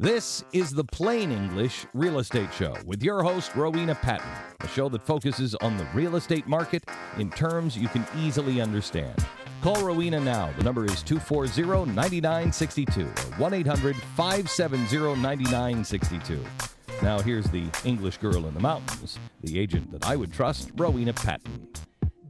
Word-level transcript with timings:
This 0.00 0.42
is 0.52 0.72
the 0.72 0.82
Plain 0.82 1.30
English 1.30 1.86
Real 1.94 2.18
Estate 2.18 2.52
Show 2.52 2.74
with 2.84 3.00
your 3.00 3.22
host, 3.22 3.54
Rowena 3.54 3.94
Patton, 3.94 4.28
a 4.58 4.66
show 4.66 4.88
that 4.88 5.06
focuses 5.06 5.54
on 5.54 5.76
the 5.76 5.86
real 5.94 6.16
estate 6.16 6.48
market 6.48 6.82
in 7.16 7.30
terms 7.30 7.78
you 7.78 7.86
can 7.86 8.04
easily 8.18 8.60
understand. 8.60 9.14
Call 9.62 9.80
Rowena 9.84 10.18
now. 10.18 10.52
The 10.58 10.64
number 10.64 10.84
is 10.84 11.00
240 11.04 11.92
9962 11.92 13.02
or 13.02 13.06
1 13.06 13.54
800 13.54 13.94
570 13.94 15.14
9962. 15.22 16.44
Now, 17.00 17.20
here's 17.20 17.46
the 17.46 17.68
English 17.84 18.16
girl 18.16 18.48
in 18.48 18.54
the 18.54 18.60
mountains, 18.60 19.20
the 19.42 19.60
agent 19.60 19.92
that 19.92 20.04
I 20.06 20.16
would 20.16 20.32
trust, 20.32 20.72
Rowena 20.74 21.12
Patton. 21.12 21.68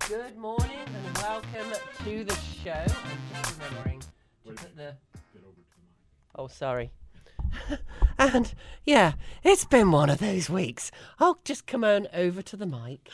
Good 0.06 0.36
morning 0.36 0.84
and 0.86 1.16
welcome 1.16 1.72
to 2.04 2.24
the 2.24 2.36
show. 2.62 2.72
I'm 2.72 3.18
just 3.32 3.58
remembering 3.58 4.00
to 4.00 4.06
put 4.52 4.76
the. 4.76 4.96
Oh, 6.36 6.46
sorry. 6.46 6.90
and 8.18 8.54
yeah, 8.84 9.12
it's 9.42 9.64
been 9.64 9.90
one 9.90 10.10
of 10.10 10.18
those 10.18 10.48
weeks. 10.50 10.90
I'll 11.18 11.38
just 11.44 11.66
come 11.66 11.84
on 11.84 12.08
over 12.14 12.42
to 12.42 12.56
the 12.56 12.66
mic. 12.66 13.08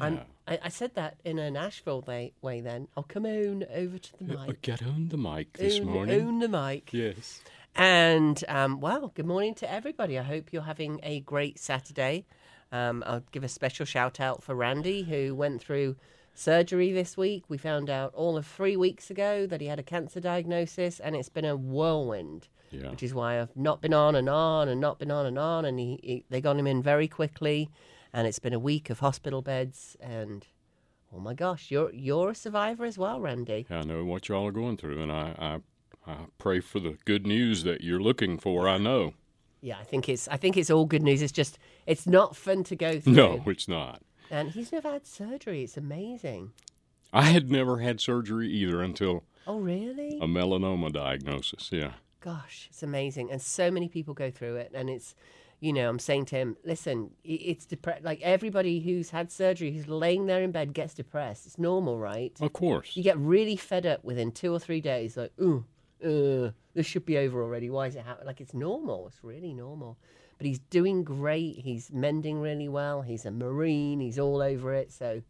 And 0.00 0.22
I, 0.48 0.58
I 0.64 0.68
said 0.70 0.94
that 0.94 1.16
in 1.24 1.38
a 1.38 1.50
Nashville 1.50 2.00
way, 2.02 2.32
way 2.40 2.60
then. 2.62 2.88
I'll 2.96 3.02
come 3.02 3.26
on 3.26 3.64
over 3.74 3.98
to 3.98 4.24
the 4.24 4.38
Uh, 4.38 4.46
mic. 4.46 4.62
Get 4.62 4.82
on 4.82 5.08
the 5.08 5.18
mic 5.18 5.52
this 5.58 5.78
Own- 5.80 5.86
morning. 5.86 6.20
Own 6.22 6.38
the 6.38 6.48
mic. 6.48 6.92
Yes. 6.92 7.42
And 7.74 8.42
um, 8.48 8.80
well, 8.80 9.12
good 9.14 9.26
morning 9.26 9.54
to 9.56 9.70
everybody. 9.70 10.18
I 10.18 10.22
hope 10.22 10.52
you're 10.52 10.62
having 10.62 11.00
a 11.02 11.20
great 11.20 11.58
Saturday. 11.58 12.24
Um, 12.70 13.02
I'll 13.06 13.22
give 13.32 13.44
a 13.44 13.48
special 13.48 13.84
shout 13.84 14.18
out 14.20 14.42
for 14.42 14.54
Randy, 14.54 15.02
who 15.02 15.34
went 15.34 15.60
through 15.62 15.96
surgery 16.34 16.92
this 16.92 17.16
week. 17.18 17.44
We 17.48 17.58
found 17.58 17.90
out 17.90 18.14
all 18.14 18.38
of 18.38 18.46
three 18.46 18.76
weeks 18.78 19.10
ago 19.10 19.46
that 19.46 19.60
he 19.60 19.66
had 19.66 19.78
a 19.78 19.82
cancer 19.82 20.20
diagnosis, 20.20 21.00
and 21.00 21.14
it's 21.14 21.28
been 21.28 21.44
a 21.44 21.56
whirlwind, 21.56 22.48
Yeah. 22.72 22.90
which 22.90 23.02
is 23.02 23.12
why 23.14 23.40
I've 23.40 23.54
not 23.56 23.80
been 23.80 23.92
on 23.94 24.14
and 24.16 24.28
on 24.28 24.68
and 24.68 24.80
not 24.80 24.98
been 24.98 25.10
on 25.10 25.26
and 25.26 25.38
on. 25.38 25.64
And 25.64 25.78
he, 25.78 26.00
he, 26.02 26.24
they 26.30 26.40
got 26.40 26.56
him 26.56 26.66
in 26.66 26.82
very 26.82 27.06
quickly, 27.06 27.68
and 28.12 28.26
it's 28.26 28.38
been 28.38 28.54
a 28.54 28.58
week 28.58 28.90
of 28.90 28.98
hospital 29.00 29.42
beds. 29.42 29.96
And 30.00 30.46
oh 31.14 31.20
my 31.20 31.34
gosh, 31.34 31.70
you're 31.70 31.92
you're 31.92 32.30
a 32.30 32.34
survivor 32.34 32.84
as 32.84 32.96
well, 32.98 33.20
Randy. 33.20 33.66
I 33.70 33.82
know 33.82 34.04
what 34.04 34.28
y'all 34.28 34.46
are 34.46 34.52
going 34.52 34.76
through, 34.78 35.02
and 35.02 35.12
I, 35.12 35.60
I, 36.06 36.10
I 36.10 36.16
pray 36.38 36.60
for 36.60 36.80
the 36.80 36.96
good 37.04 37.26
news 37.26 37.62
that 37.64 37.82
you're 37.82 38.00
looking 38.00 38.38
for. 38.38 38.68
I 38.68 38.78
know. 38.78 39.14
Yeah, 39.60 39.78
I 39.78 39.84
think 39.84 40.08
it's 40.08 40.26
I 40.28 40.36
think 40.36 40.56
it's 40.56 40.70
all 40.70 40.86
good 40.86 41.02
news. 41.02 41.22
It's 41.22 41.30
just 41.32 41.58
it's 41.86 42.06
not 42.06 42.34
fun 42.34 42.64
to 42.64 42.74
go 42.74 42.98
through. 42.98 43.12
No, 43.12 43.42
it's 43.46 43.68
not. 43.68 44.02
And 44.30 44.50
he's 44.50 44.72
never 44.72 44.90
had 44.90 45.06
surgery. 45.06 45.62
It's 45.62 45.76
amazing. 45.76 46.52
I 47.12 47.24
had 47.24 47.50
never 47.50 47.78
had 47.80 48.00
surgery 48.00 48.48
either 48.48 48.80
until 48.82 49.24
Oh, 49.46 49.58
really? 49.60 50.18
a 50.22 50.26
melanoma 50.26 50.90
diagnosis. 50.92 51.68
Yeah. 51.70 51.92
Gosh, 52.22 52.68
it's 52.70 52.82
amazing. 52.82 53.30
And 53.32 53.42
so 53.42 53.70
many 53.70 53.88
people 53.88 54.14
go 54.14 54.30
through 54.30 54.56
it. 54.56 54.70
And 54.74 54.88
it's, 54.88 55.14
you 55.58 55.72
know, 55.72 55.88
I'm 55.88 55.98
saying 55.98 56.26
to 56.26 56.36
him, 56.36 56.56
listen, 56.64 57.10
it's 57.24 57.66
depressed. 57.66 58.04
Like 58.04 58.20
everybody 58.22 58.80
who's 58.80 59.10
had 59.10 59.32
surgery, 59.32 59.72
who's 59.72 59.88
laying 59.88 60.26
there 60.26 60.42
in 60.42 60.52
bed, 60.52 60.72
gets 60.72 60.94
depressed. 60.94 61.46
It's 61.46 61.58
normal, 61.58 61.98
right? 61.98 62.32
Of 62.40 62.52
course. 62.52 62.96
You 62.96 63.02
get 63.02 63.18
really 63.18 63.56
fed 63.56 63.86
up 63.86 64.04
within 64.04 64.30
two 64.30 64.52
or 64.52 64.60
three 64.60 64.80
days. 64.80 65.16
Like, 65.16 65.32
ooh, 65.40 65.64
uh, 66.04 66.52
this 66.74 66.86
should 66.86 67.04
be 67.04 67.18
over 67.18 67.42
already. 67.42 67.70
Why 67.70 67.88
is 67.88 67.96
it 67.96 68.04
happening? 68.04 68.28
Like, 68.28 68.40
it's 68.40 68.54
normal. 68.54 69.08
It's 69.08 69.22
really 69.24 69.52
normal. 69.52 69.98
But 70.38 70.46
he's 70.46 70.60
doing 70.60 71.02
great. 71.02 71.58
He's 71.58 71.90
mending 71.92 72.40
really 72.40 72.68
well. 72.68 73.02
He's 73.02 73.26
a 73.26 73.32
Marine. 73.32 73.98
He's 74.00 74.18
all 74.18 74.42
over 74.42 74.72
it. 74.74 74.92
So 74.92 75.22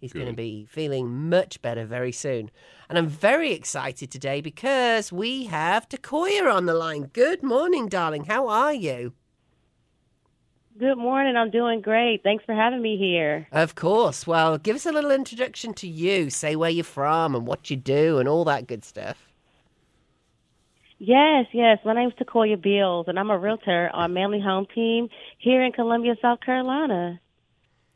he's 0.00 0.12
going 0.12 0.26
to 0.26 0.32
be 0.32 0.66
feeling 0.70 1.28
much 1.28 1.62
better 1.62 1.84
very 1.84 2.12
soon. 2.12 2.50
And 2.88 2.98
I'm 2.98 3.06
very 3.06 3.52
excited 3.52 4.10
today 4.10 4.40
because 4.40 5.12
we 5.12 5.46
have 5.46 5.88
Takoya 5.88 6.52
on 6.52 6.66
the 6.66 6.74
line. 6.74 7.10
Good 7.12 7.42
morning, 7.42 7.88
darling. 7.88 8.24
How 8.24 8.48
are 8.48 8.72
you? 8.72 9.12
Good 10.78 10.96
morning. 10.96 11.36
I'm 11.36 11.50
doing 11.50 11.82
great. 11.82 12.22
Thanks 12.22 12.44
for 12.44 12.54
having 12.54 12.80
me 12.80 12.96
here. 12.96 13.46
Of 13.52 13.74
course. 13.74 14.26
Well, 14.26 14.56
give 14.56 14.76
us 14.76 14.86
a 14.86 14.92
little 14.92 15.10
introduction 15.10 15.74
to 15.74 15.86
you. 15.86 16.30
Say 16.30 16.56
where 16.56 16.70
you're 16.70 16.84
from 16.84 17.34
and 17.34 17.46
what 17.46 17.68
you 17.68 17.76
do 17.76 18.18
and 18.18 18.26
all 18.26 18.44
that 18.46 18.66
good 18.66 18.84
stuff. 18.84 19.30
Yes, 20.98 21.46
yes. 21.52 21.78
My 21.84 21.94
name's 21.94 22.14
Takoya 22.14 22.60
Beals, 22.60 23.06
and 23.08 23.18
I'm 23.18 23.30
a 23.30 23.38
realtor 23.38 23.90
on 23.92 24.12
Manley 24.12 24.40
Home 24.40 24.66
Team 24.74 25.08
here 25.38 25.62
in 25.62 25.72
Columbia, 25.72 26.14
South 26.20 26.40
Carolina. 26.40 27.20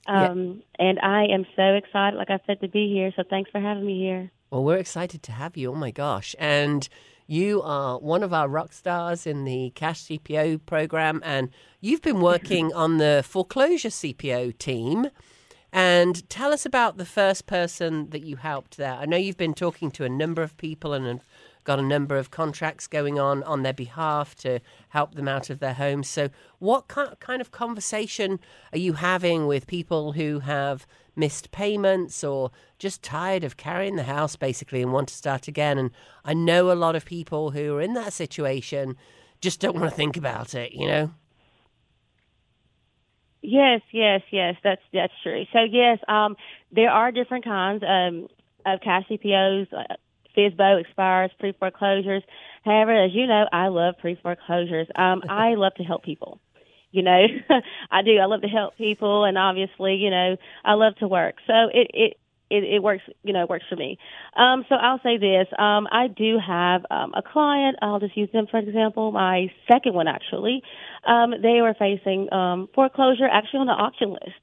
Yeah. 0.09 0.31
Um, 0.31 0.63
And 0.79 0.99
I 1.01 1.25
am 1.25 1.47
so 1.57 1.75
excited, 1.75 2.17
like 2.17 2.31
I 2.31 2.39
said, 2.47 2.61
to 2.61 2.69
be 2.69 2.93
here. 2.93 3.13
So 3.17 3.23
thanks 3.29 3.51
for 3.51 3.61
having 3.61 3.87
me 3.87 3.99
here. 3.99 4.31
Well, 4.51 4.65
we're 4.65 4.79
excited 4.79 5.23
to 5.25 5.33
have 5.33 5.57
you. 5.57 5.73
Oh 5.73 5.77
my 5.77 5.91
gosh. 5.91 6.35
And 6.39 6.89
you 7.27 7.63
are 7.63 7.99
one 7.99 8.23
of 8.23 8.33
our 8.33 8.49
rock 8.49 8.73
stars 8.73 9.27
in 9.27 9.45
the 9.45 9.73
Cash 9.75 10.03
CPO 10.05 10.67
program, 10.67 11.23
and 11.25 11.49
you've 11.81 12.03
been 12.03 12.21
working 12.21 12.73
on 12.75 12.99
the 12.99 13.25
foreclosure 13.27 13.89
CPO 13.89 14.59
team. 14.59 15.07
And 15.73 16.29
tell 16.31 16.53
us 16.53 16.65
about 16.65 16.99
the 16.99 17.05
first 17.05 17.47
person 17.47 18.11
that 18.11 18.23
you 18.23 18.37
helped 18.37 18.77
there. 18.77 18.93
I 18.95 19.07
know 19.07 19.17
you've 19.17 19.37
been 19.37 19.55
talking 19.55 19.91
to 19.93 20.05
a 20.05 20.09
number 20.09 20.41
of 20.43 20.57
people 20.57 20.93
and 20.93 21.21
got 21.65 21.79
a 21.79 21.83
number 21.83 22.17
of 22.17 22.31
contracts 22.31 22.87
going 22.87 23.19
on 23.19 23.43
on 23.45 23.63
their 23.63 23.73
behalf 23.73 24.35
to 24.37 24.61
help 24.91 25.15
them 25.15 25.27
out 25.27 25.51
of 25.51 25.59
their 25.59 25.75
homes. 25.75 26.09
So, 26.09 26.29
what 26.59 26.89
ki- 26.89 27.17
kind 27.21 27.41
of 27.41 27.51
conversation 27.51 28.39
are 28.73 28.79
you 28.79 28.95
having 28.95 29.47
with 29.47 29.67
people 29.67 30.13
who 30.13 30.41
have 30.41 30.87
missed 31.17 31.51
payments 31.51 32.23
or 32.23 32.51
just 32.79 33.03
tired 33.03 33.45
of 33.45 33.57
carrying 33.57 33.97
the 33.97 34.05
house 34.05 34.37
basically 34.37 34.83
and 34.83 34.93
want 34.93 35.09
to 35.09 35.15
start 35.15 35.49
again? 35.49 35.79
And 35.79 35.91
I 36.25 36.35
know 36.35 36.71
a 36.71 36.75
lot 36.75 36.97
of 36.97 37.05
people 37.05 37.51
who 37.51 37.77
are 37.77 37.81
in 37.81 37.95
that 37.95 38.13
situation 38.13 38.97
just 39.41 39.61
don't 39.61 39.75
want 39.75 39.91
to 39.91 39.97
think 39.97 40.17
about 40.17 40.55
it, 40.55 40.73
you 40.73 40.87
know? 40.87 41.11
Yes, 43.43 43.83
yes, 43.93 44.23
yes. 44.31 44.55
That's 44.65 44.81
that's 44.91 45.13
true. 45.23 45.45
So 45.53 45.61
yes, 45.71 45.99
um, 46.09 46.35
there 46.73 46.91
are 46.91 47.13
different 47.13 47.45
kinds 47.45 47.85
um, 47.87 48.29
of 48.65 48.81
cash 48.81 49.05
CPOs. 49.11 49.67
FSBO 50.37 50.81
expires, 50.81 51.31
pre 51.39 51.53
foreclosures. 51.53 52.23
However, 52.65 53.05
as 53.05 53.13
you 53.15 53.27
know, 53.27 53.47
I 53.53 53.69
love 53.69 53.95
pre 54.01 54.17
foreclosures. 54.23 54.89
Um, 54.97 55.23
I 55.29 55.55
love 55.55 55.75
to 55.77 55.83
help 55.85 56.03
people. 56.05 56.41
You 56.91 57.03
know, 57.03 57.27
I 57.91 58.03
do. 58.03 58.19
I 58.19 58.27
love 58.27 58.43
to 58.43 58.49
help 58.49 58.77
people, 58.77 59.25
and 59.25 59.37
obviously, 59.37 59.97
you 59.97 60.11
know, 60.11 60.37
I 60.65 60.75
love 60.75 60.95
to 60.97 61.09
work. 61.09 61.37
So 61.47 61.55
it 61.73 61.91
it 61.93 62.19
it, 62.51 62.65
it 62.65 62.83
works. 62.83 63.03
You 63.25 63.33
know, 63.33 63.43
it 63.43 63.49
works 63.51 63.65
for 63.69 63.77
me. 63.77 63.99
Um, 64.37 64.65
so 64.69 64.77
I'll 64.77 65.01
say 65.03 65.19
this. 65.19 65.49
Um, 65.59 65.89
I 65.91 66.07
do 66.09 66.39
have 66.45 66.87
um, 66.91 67.13
a 67.15 67.23
client. 67.23 67.79
I'll 67.83 68.01
just 68.01 68.17
use 68.17 68.31
them 68.33 68.47
for 68.51 68.59
example. 68.59 69.11
My 69.13 69.51
second 69.71 69.95
one 69.95 70.07
actually. 70.09 70.63
Um, 71.07 71.35
they 71.43 71.61
were 71.61 71.75
facing 71.79 72.33
um, 72.33 72.69
foreclosure 72.75 73.27
actually 73.27 73.61
on 73.61 73.67
the 73.67 73.73
auction 73.73 74.11
list. 74.11 74.43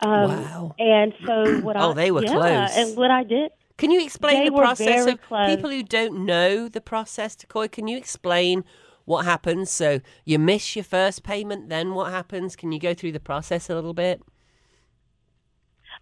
Um, 0.00 0.30
Wow. 0.30 0.74
And 0.78 1.12
so 1.26 1.56
what 1.64 1.76
I 1.76 1.80
Oh, 1.84 1.92
they 1.94 2.10
were 2.10 2.22
yeah, 2.22 2.34
close. 2.34 2.70
And 2.76 2.96
what 2.96 3.10
I 3.10 3.24
did 3.24 3.50
Can 3.78 3.90
you 3.90 4.02
explain 4.02 4.44
They 4.44 4.48
the 4.48 4.56
process 4.56 5.06
of 5.06 5.20
close. 5.20 5.54
people 5.54 5.70
who 5.70 5.82
don't 5.82 6.24
know 6.24 6.68
the 6.68 6.80
process, 6.80 7.36
Takoya? 7.36 7.70
Can 7.70 7.88
you 7.88 7.98
explain 7.98 8.64
what 9.04 9.24
happens? 9.24 9.70
So 9.70 10.00
you 10.24 10.38
miss 10.38 10.74
your 10.76 10.84
first 10.84 11.22
payment, 11.22 11.68
then 11.68 11.94
what 11.94 12.10
happens? 12.10 12.56
Can 12.56 12.72
you 12.72 12.80
go 12.80 12.94
through 12.94 13.12
the 13.12 13.20
process 13.20 13.68
a 13.68 13.74
little 13.74 13.94
bit? 13.94 14.22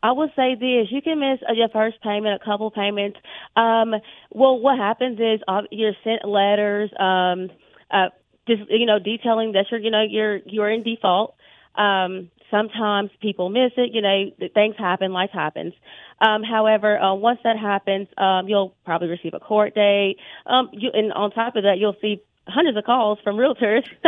I 0.03 0.13
will 0.13 0.29
say 0.37 0.55
this: 0.55 0.89
you 0.91 1.01
can 1.03 1.19
miss 1.19 1.41
uh, 1.49 1.55
your 1.55 1.69
first 1.71 2.01
payment, 2.03 2.41
a 2.41 2.45
couple 2.45 2.71
payments. 2.71 3.19
Um, 3.57 3.95
well, 4.31 4.59
what 4.59 4.79
happens 4.79 5.19
is 5.19 5.41
uh, 5.49 5.63
you're 5.71 5.95
sent 6.05 6.29
letters, 6.29 6.91
um, 7.01 7.51
uh, 7.91 8.11
just 8.47 8.63
you 8.69 8.87
know, 8.87 8.99
detailing 8.99 9.53
that 9.53 9.67
you're, 9.71 9.81
you 9.81 9.91
know, 9.91 10.03
you're 10.03 10.41
you're 10.45 10.71
in 10.71 10.83
default. 10.83 11.37
Um, 11.75 12.31
sometimes 12.51 13.11
people 13.21 13.49
miss 13.49 13.73
it. 13.77 13.91
You 13.93 14.03
know, 14.03 14.49
things 14.55 14.77
happen, 14.79 15.13
life 15.13 15.31
happens. 15.33 15.75
Um, 16.21 16.43
however, 16.43 16.99
uh, 16.99 17.15
once 17.15 17.41
that 17.45 17.59
happens, 17.59 18.09
um, 18.17 18.49
you'll 18.49 18.75
probably 18.85 19.09
receive 19.09 19.35
a 19.35 19.41
court 19.41 19.75
date. 19.75 20.17
Um, 20.47 20.71
you, 20.73 20.91
and 20.93 21.13
on 21.13 21.31
top 21.31 21.57
of 21.57 21.65
that, 21.65 21.79
you'll 21.79 21.97
see 22.01 22.23
hundreds 22.47 22.77
of 22.77 22.85
calls 22.85 23.19
from 23.25 23.37
realtors 23.37 23.85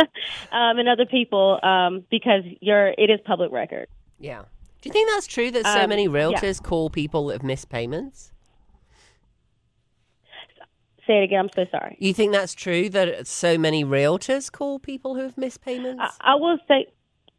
um, 0.51 0.77
and 0.77 0.87
other 0.87 1.05
people 1.05 1.59
um, 1.63 2.03
because 2.09 2.43
you're 2.61 2.89
it 2.89 3.09
is 3.09 3.19
public 3.25 3.51
record. 3.51 3.87
Yeah. 4.19 4.43
Do 4.81 4.89
you 4.89 4.93
think 4.93 5.09
that's 5.09 5.27
true 5.27 5.49
that 5.51 5.65
so 5.65 5.83
Um, 5.83 5.89
many 5.89 6.03
yeah. 6.03 6.09
realtors 6.09 6.61
call 6.61 6.89
people 6.89 7.27
that 7.27 7.33
have 7.33 7.43
missed 7.43 7.69
payments? 7.69 8.31
Say 11.07 11.19
it 11.19 11.23
again. 11.23 11.39
I'm 11.45 11.49
so 11.55 11.65
sorry. 11.71 11.95
You 11.99 12.13
think 12.13 12.33
that's 12.33 12.53
true 12.53 12.89
that 12.89 13.25
so 13.27 13.57
many 13.57 13.85
realtors 13.85 14.51
call 14.51 14.77
people 14.77 15.15
who 15.15 15.21
have 15.21 15.37
missed 15.37 15.61
payments? 15.61 16.03
I, 16.21 16.33
I 16.33 16.35
will 16.35 16.57
say, 16.67 16.87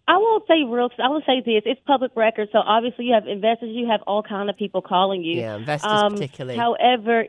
I 0.09 0.17
won't 0.17 0.45
say 0.49 0.65
real. 0.65 0.91
I 0.99 1.09
will 1.09 1.23
say 1.27 1.43
this: 1.45 1.63
it's 1.67 1.81
public 1.87 2.13
record, 2.17 2.49
so 2.51 2.59
obviously 2.59 3.05
you 3.05 3.15
have 3.15 3.29
investors, 3.29 3.71
you 3.73 3.87
have 3.89 4.01
all 4.07 4.23
kind 4.23 4.49
of 4.49 4.57
people 4.57 4.81
calling 4.81 5.23
you. 5.23 5.41
Yeah, 5.41 5.57
investors 5.57 5.91
Um, 5.91 6.15
particularly. 6.15 6.59
However, 6.59 7.27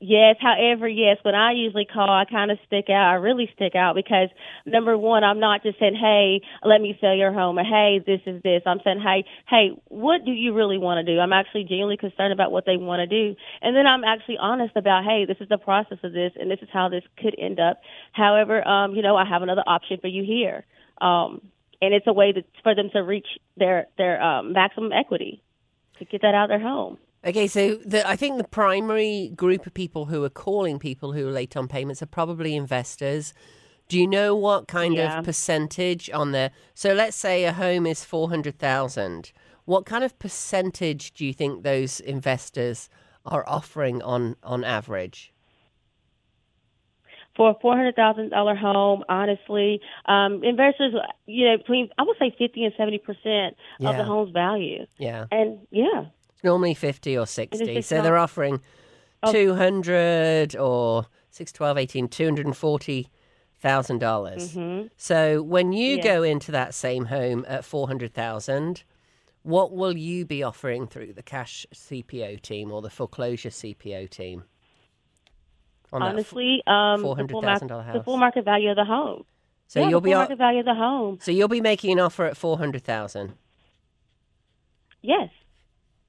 Yes, 0.00 0.36
however, 0.40 0.86
yes, 0.86 1.16
when 1.22 1.34
I 1.34 1.54
usually 1.54 1.84
call, 1.84 2.08
I 2.08 2.24
kind 2.24 2.52
of 2.52 2.58
stick 2.68 2.88
out. 2.88 3.10
I 3.10 3.14
really 3.14 3.50
stick 3.52 3.74
out 3.74 3.96
because 3.96 4.28
number 4.64 4.96
one, 4.96 5.24
I'm 5.24 5.40
not 5.40 5.64
just 5.64 5.80
saying, 5.80 5.96
"Hey, 5.96 6.40
let 6.62 6.80
me 6.80 6.96
sell 7.00 7.16
your 7.16 7.32
home," 7.32 7.58
or 7.58 7.64
"Hey, 7.64 7.98
this 7.98 8.20
is 8.24 8.40
this." 8.42 8.62
I'm 8.64 8.78
saying, 8.84 9.00
"Hey, 9.00 9.24
hey, 9.48 9.72
what 9.88 10.24
do 10.24 10.30
you 10.30 10.54
really 10.54 10.78
want 10.78 11.04
to 11.04 11.12
do?" 11.12 11.18
I'm 11.18 11.32
actually 11.32 11.64
genuinely 11.64 11.96
concerned 11.96 12.32
about 12.32 12.52
what 12.52 12.64
they 12.64 12.76
want 12.76 13.00
to 13.00 13.06
do, 13.08 13.34
and 13.60 13.74
then 13.74 13.88
I'm 13.88 14.04
actually 14.04 14.38
honest 14.38 14.76
about, 14.76 15.02
"Hey, 15.02 15.24
this 15.24 15.38
is 15.40 15.48
the 15.48 15.58
process 15.58 15.98
of 16.04 16.12
this, 16.12 16.32
and 16.38 16.48
this 16.48 16.62
is 16.62 16.68
how 16.72 16.88
this 16.88 17.02
could 17.16 17.34
end 17.36 17.58
up." 17.58 17.82
However, 18.12 18.66
um, 18.68 18.94
you 18.94 19.02
know, 19.02 19.16
I 19.16 19.24
have 19.24 19.42
another 19.42 19.64
option 19.66 19.98
for 19.98 20.06
you 20.06 20.22
here, 20.22 20.64
um, 21.00 21.40
and 21.80 21.94
it's 21.94 22.06
a 22.06 22.12
way 22.12 22.32
that 22.32 22.44
for 22.62 22.74
them 22.74 22.90
to 22.92 23.00
reach 23.00 23.26
their 23.56 23.86
their 23.96 24.22
um, 24.22 24.52
maximum 24.52 24.92
equity 24.92 25.42
to 25.98 26.04
get 26.04 26.22
that 26.22 26.34
out 26.34 26.44
of 26.44 26.48
their 26.50 26.60
home. 26.60 26.98
Okay, 27.24 27.48
so 27.48 27.74
the, 27.76 28.08
I 28.08 28.14
think 28.14 28.38
the 28.38 28.46
primary 28.46 29.32
group 29.34 29.66
of 29.66 29.74
people 29.74 30.06
who 30.06 30.22
are 30.22 30.30
calling 30.30 30.78
people 30.78 31.12
who 31.12 31.26
are 31.28 31.32
late 31.32 31.56
on 31.56 31.66
payments 31.66 32.00
are 32.00 32.06
probably 32.06 32.54
investors. 32.54 33.34
Do 33.88 33.98
you 33.98 34.06
know 34.06 34.36
what 34.36 34.68
kind 34.68 34.94
Yeah. 34.94 35.18
of 35.18 35.24
percentage 35.24 36.10
on 36.10 36.32
there? 36.32 36.52
So 36.74 36.92
let's 36.92 37.16
say 37.16 37.44
a 37.44 37.52
home 37.52 37.86
is 37.86 38.04
four 38.04 38.28
hundred 38.28 38.58
thousand. 38.58 39.32
What 39.64 39.84
kind 39.84 40.04
of 40.04 40.18
percentage 40.18 41.12
do 41.12 41.26
you 41.26 41.32
think 41.32 41.62
those 41.62 42.00
investors 42.00 42.88
are 43.26 43.44
offering 43.48 44.00
on 44.02 44.36
on 44.42 44.62
average? 44.64 45.32
For 47.38 47.50
a 47.52 47.54
four 47.62 47.74
hundred 47.74 47.96
thousand 47.96 48.28
dollar 48.30 48.54
home, 48.54 49.02
honestly, 49.08 49.80
um, 50.04 50.44
investors, 50.44 50.92
you 51.24 51.46
know, 51.46 51.56
between 51.56 51.88
I 51.96 52.02
would 52.02 52.18
say 52.18 52.34
fifty 52.36 52.64
and 52.64 52.74
seventy 52.76 52.98
percent 52.98 53.56
of 53.80 53.92
Yeah. 53.92 53.96
the 53.96 54.04
home's 54.04 54.32
value, 54.32 54.84
Yeah, 54.98 55.24
and 55.30 55.60
yeah, 55.70 56.06
it's 56.28 56.44
normally 56.44 56.74
fifty 56.74 57.16
or 57.16 57.26
sixty. 57.26 57.80
So 57.80 58.02
they're 58.02 58.18
offering 58.18 58.60
Oh. 59.22 59.32
two 59.32 59.54
hundred 59.54 60.54
or 60.56 61.06
six, 61.30 61.50
twelve, 61.52 61.78
eighteen, 61.78 62.08
two 62.08 62.24
hundred 62.26 62.44
and 62.46 62.56
forty 62.56 63.08
thousand 63.60 63.98
dollars. 63.98 64.54
hmm 64.54 64.82
So 64.96 65.42
when 65.42 65.72
you 65.72 65.96
Yeah. 65.96 66.02
go 66.02 66.22
into 66.24 66.52
that 66.52 66.74
same 66.74 67.06
home 67.06 67.44
at 67.48 67.64
400,000, 67.64 68.84
what 69.42 69.72
will 69.72 69.96
you 69.96 70.24
be 70.24 70.42
offering 70.42 70.86
through 70.86 71.12
the 71.14 71.22
cash 71.22 71.66
CPO 71.74 72.36
team 72.40 72.70
or 72.72 72.82
the 72.82 72.90
foreclosure 72.90 73.50
CPO 73.50 74.06
team? 74.08 74.44
On 75.92 76.02
honestly, 76.02 76.62
um, 76.66 77.00
the 77.00 77.06
full, 77.06 77.16
$400,000 77.16 77.70
mar- 77.70 77.82
house. 77.82 77.94
the 77.94 78.02
full 78.02 78.16
market 78.18 78.44
value 78.44 78.70
of 78.70 78.76
the 78.76 78.84
home. 78.84 79.24
so 79.66 79.80
yeah, 79.80 79.88
you'll 79.88 80.00
the 80.00 80.10
be 80.10 80.14
market 80.14 80.38
value 80.38 80.60
of 80.60 80.66
the 80.66 80.74
home. 80.74 81.18
so 81.20 81.30
you'll 81.30 81.48
be 81.48 81.60
making 81.60 81.92
an 81.92 82.00
offer 82.00 82.24
at 82.26 82.36
400,000. 82.36 83.32
Yes. 85.02 85.30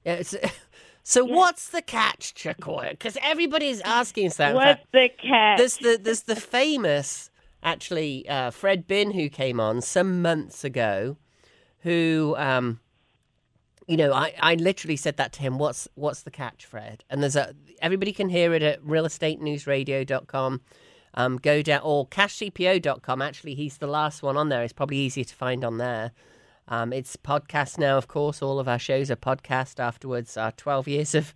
Yeah, 0.04 0.22
so 1.02 1.24
what's 1.24 1.68
the 1.68 1.82
catch, 1.82 2.34
Takoya? 2.34 2.98
Cuz 2.98 3.16
everybody's 3.22 3.80
asking 3.82 4.26
us 4.28 4.36
that. 4.36 4.54
What's 4.54 4.66
fact, 4.66 4.92
the 4.92 5.08
catch? 5.08 5.58
There's 5.58 5.76
the 5.76 5.98
there's 6.02 6.22
the 6.22 6.36
famous 6.36 7.30
actually 7.62 8.28
uh, 8.28 8.50
Fred 8.50 8.86
Bin 8.86 9.12
who 9.12 9.28
came 9.28 9.60
on 9.60 9.80
some 9.82 10.22
months 10.22 10.64
ago, 10.64 11.16
who 11.80 12.34
um, 12.38 12.80
you 13.90 13.96
know 13.96 14.12
I, 14.12 14.32
I 14.38 14.54
literally 14.54 14.96
said 14.96 15.16
that 15.16 15.32
to 15.34 15.40
him. 15.40 15.58
What's 15.58 15.88
what's 15.96 16.22
the 16.22 16.30
catch, 16.30 16.64
Fred? 16.64 17.04
And 17.10 17.22
there's 17.22 17.34
a 17.34 17.54
everybody 17.82 18.12
can 18.12 18.28
hear 18.28 18.54
it 18.54 18.62
at 18.62 18.80
realestatenewsradio.com. 18.82 20.60
Um, 21.14 21.38
go 21.38 21.60
down 21.60 21.80
or 21.82 22.06
cashcpo.com. 22.06 23.20
Actually, 23.20 23.54
he's 23.54 23.78
the 23.78 23.88
last 23.88 24.22
one 24.22 24.36
on 24.36 24.48
there. 24.48 24.62
It's 24.62 24.72
probably 24.72 24.98
easier 24.98 25.24
to 25.24 25.34
find 25.34 25.64
on 25.64 25.78
there. 25.78 26.12
Um, 26.68 26.92
it's 26.92 27.16
podcast 27.16 27.78
now, 27.78 27.98
of 27.98 28.06
course. 28.06 28.40
All 28.40 28.60
of 28.60 28.68
our 28.68 28.78
shows 28.78 29.10
are 29.10 29.16
podcast 29.16 29.80
afterwards. 29.80 30.36
Our 30.36 30.52
12 30.52 30.86
years 30.86 31.14
of 31.16 31.34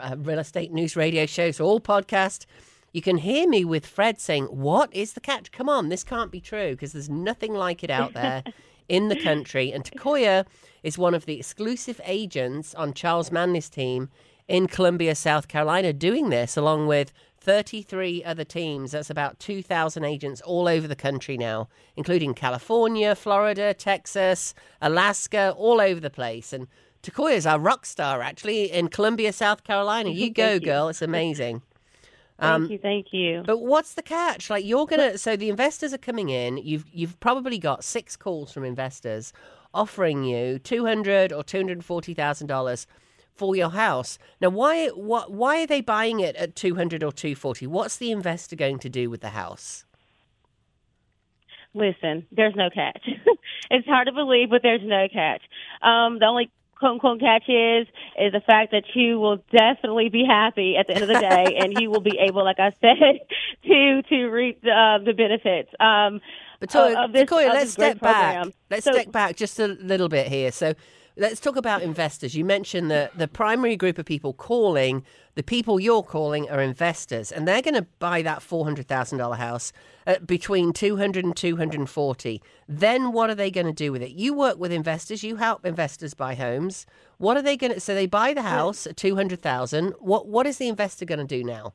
uh, 0.00 0.14
real 0.16 0.38
estate 0.38 0.70
news 0.70 0.94
radio 0.94 1.26
shows, 1.26 1.58
all 1.58 1.80
podcast. 1.80 2.46
You 2.92 3.02
can 3.02 3.18
hear 3.18 3.48
me 3.48 3.64
with 3.64 3.84
Fred 3.84 4.20
saying, 4.20 4.44
What 4.44 4.94
is 4.94 5.14
the 5.14 5.20
catch? 5.20 5.50
Come 5.50 5.68
on, 5.68 5.88
this 5.88 6.04
can't 6.04 6.30
be 6.30 6.40
true 6.40 6.70
because 6.70 6.92
there's 6.92 7.10
nothing 7.10 7.52
like 7.52 7.82
it 7.82 7.90
out 7.90 8.12
there 8.12 8.44
in 8.90 9.08
the 9.08 9.16
country. 9.16 9.72
And 9.72 9.84
Takoya 9.84 10.44
is 10.82 10.98
one 10.98 11.14
of 11.14 11.24
the 11.24 11.38
exclusive 11.38 12.00
agents 12.04 12.74
on 12.74 12.92
Charles 12.92 13.30
Manley's 13.30 13.70
team 13.70 14.10
in 14.48 14.66
Columbia, 14.66 15.14
South 15.14 15.46
Carolina, 15.46 15.92
doing 15.92 16.28
this 16.30 16.56
along 16.56 16.88
with 16.88 17.12
33 17.38 18.24
other 18.24 18.42
teams. 18.44 18.90
That's 18.90 19.08
about 19.08 19.38
2,000 19.38 20.04
agents 20.04 20.40
all 20.40 20.66
over 20.66 20.88
the 20.88 20.96
country 20.96 21.38
now, 21.38 21.68
including 21.96 22.34
California, 22.34 23.14
Florida, 23.14 23.72
Texas, 23.72 24.54
Alaska, 24.82 25.54
all 25.56 25.80
over 25.80 26.00
the 26.00 26.10
place. 26.10 26.52
And 26.52 26.66
Takoya's 27.04 27.46
our 27.46 27.60
rock 27.60 27.86
star, 27.86 28.20
actually, 28.20 28.72
in 28.72 28.88
Columbia, 28.88 29.32
South 29.32 29.62
Carolina. 29.62 30.10
You 30.10 30.30
go, 30.34 30.54
you. 30.54 30.60
girl. 30.60 30.88
It's 30.88 31.00
amazing. 31.00 31.62
Thank 32.40 32.52
Um, 32.52 32.70
you, 32.70 32.78
thank 32.78 33.06
you. 33.12 33.42
But 33.46 33.58
what's 33.58 33.94
the 33.94 34.02
catch? 34.02 34.50
Like 34.50 34.64
you're 34.64 34.86
gonna 34.86 35.18
so 35.18 35.36
the 35.36 35.50
investors 35.50 35.92
are 35.92 35.98
coming 35.98 36.30
in. 36.30 36.58
You've 36.58 36.86
you've 36.92 37.20
probably 37.20 37.58
got 37.58 37.84
six 37.84 38.16
calls 38.16 38.52
from 38.52 38.64
investors 38.64 39.32
offering 39.74 40.24
you 40.24 40.58
two 40.58 40.86
hundred 40.86 41.32
or 41.32 41.42
two 41.44 41.58
hundred 41.58 41.84
forty 41.84 42.14
thousand 42.14 42.46
dollars 42.46 42.86
for 43.34 43.54
your 43.56 43.70
house. 43.70 44.18
Now 44.40 44.50
why 44.50 44.88
what 44.88 45.30
why 45.32 45.62
are 45.62 45.66
they 45.66 45.82
buying 45.82 46.20
it 46.20 46.36
at 46.36 46.56
two 46.56 46.76
hundred 46.76 47.02
or 47.04 47.12
two 47.12 47.34
forty? 47.34 47.66
What's 47.66 47.98
the 47.98 48.10
investor 48.10 48.56
going 48.56 48.78
to 48.80 48.88
do 48.88 49.10
with 49.10 49.20
the 49.20 49.30
house? 49.30 49.84
Listen, 51.74 52.26
there's 52.32 52.56
no 52.56 52.68
catch. 52.70 53.02
it's 53.70 53.86
hard 53.86 54.08
to 54.08 54.12
believe, 54.12 54.50
but 54.50 54.62
there's 54.62 54.82
no 54.82 55.06
catch. 55.12 55.42
Um, 55.82 56.18
the 56.18 56.26
only 56.26 56.50
quote 56.80 56.92
unquote 56.94 57.20
catch 57.20 57.48
is 57.48 57.86
is 58.18 58.32
the 58.32 58.40
fact 58.44 58.72
that 58.72 58.84
you 58.94 59.20
will 59.20 59.38
definitely 59.52 60.08
be 60.08 60.24
happy 60.26 60.76
at 60.76 60.86
the 60.88 60.94
end 60.94 61.02
of 61.02 61.08
the 61.08 61.20
day, 61.20 61.56
and 61.60 61.78
you 61.78 61.90
will 61.90 62.00
be 62.00 62.18
able, 62.18 62.42
like 62.44 62.58
I 62.58 62.72
said, 62.80 63.20
to 63.66 64.02
to 64.08 64.24
reap 64.26 64.62
the, 64.62 64.70
uh, 64.72 64.98
the 65.04 65.12
benefits. 65.12 65.70
Um, 65.78 66.20
But 66.58 66.70
so, 66.72 67.04
of- 67.04 67.12
this- 67.12 67.28
Takoya, 67.30 67.48
of 67.48 67.54
let's 67.54 67.70
step 67.72 68.00
back. 68.00 68.34
program. 68.34 68.52
Let's 68.70 68.84
So- 68.84 68.92
step 68.92 69.12
back 69.12 69.36
just 69.36 69.60
a 69.60 69.68
little 69.68 70.08
bit 70.08 70.26
here. 70.28 70.50
So 70.50 70.74
let's 71.16 71.40
talk 71.40 71.56
about 71.56 71.82
investors. 71.82 72.34
You 72.34 72.44
mentioned 72.44 72.90
that 72.90 73.16
the 73.16 73.28
primary 73.28 73.76
group 73.76 73.98
of 73.98 74.06
people 74.06 74.32
calling, 74.32 75.04
the 75.34 75.42
people 75.42 75.80
you're 75.80 76.02
calling 76.02 76.48
are 76.50 76.60
investors, 76.60 77.30
and 77.30 77.46
they're 77.46 77.62
going 77.62 77.74
to 77.74 77.86
buy 77.98 78.22
that 78.22 78.40
$400,000 78.40 79.36
house 79.36 79.72
at 80.06 80.26
between 80.26 80.72
200 80.72 81.24
and 81.24 81.36
240. 81.36 82.42
Then 82.68 83.12
what 83.12 83.30
are 83.30 83.34
they 83.34 83.50
going 83.50 83.66
to 83.66 83.72
do 83.72 83.92
with 83.92 84.02
it? 84.02 84.10
You 84.12 84.34
work 84.34 84.58
with 84.58 84.72
investors, 84.72 85.22
you 85.22 85.36
help 85.36 85.64
investors 85.66 86.14
buy 86.14 86.34
homes. 86.34 86.86
What 87.18 87.36
are 87.36 87.42
they 87.42 87.56
going 87.56 87.74
to 87.74 87.80
so 87.80 87.94
they 87.94 88.06
buy 88.06 88.32
the 88.34 88.42
house 88.42 88.86
at 88.86 88.96
200,000. 88.96 89.94
What 89.98 90.26
what 90.26 90.46
is 90.46 90.58
the 90.58 90.68
investor 90.68 91.04
going 91.04 91.18
to 91.18 91.24
do 91.24 91.44
now? 91.44 91.74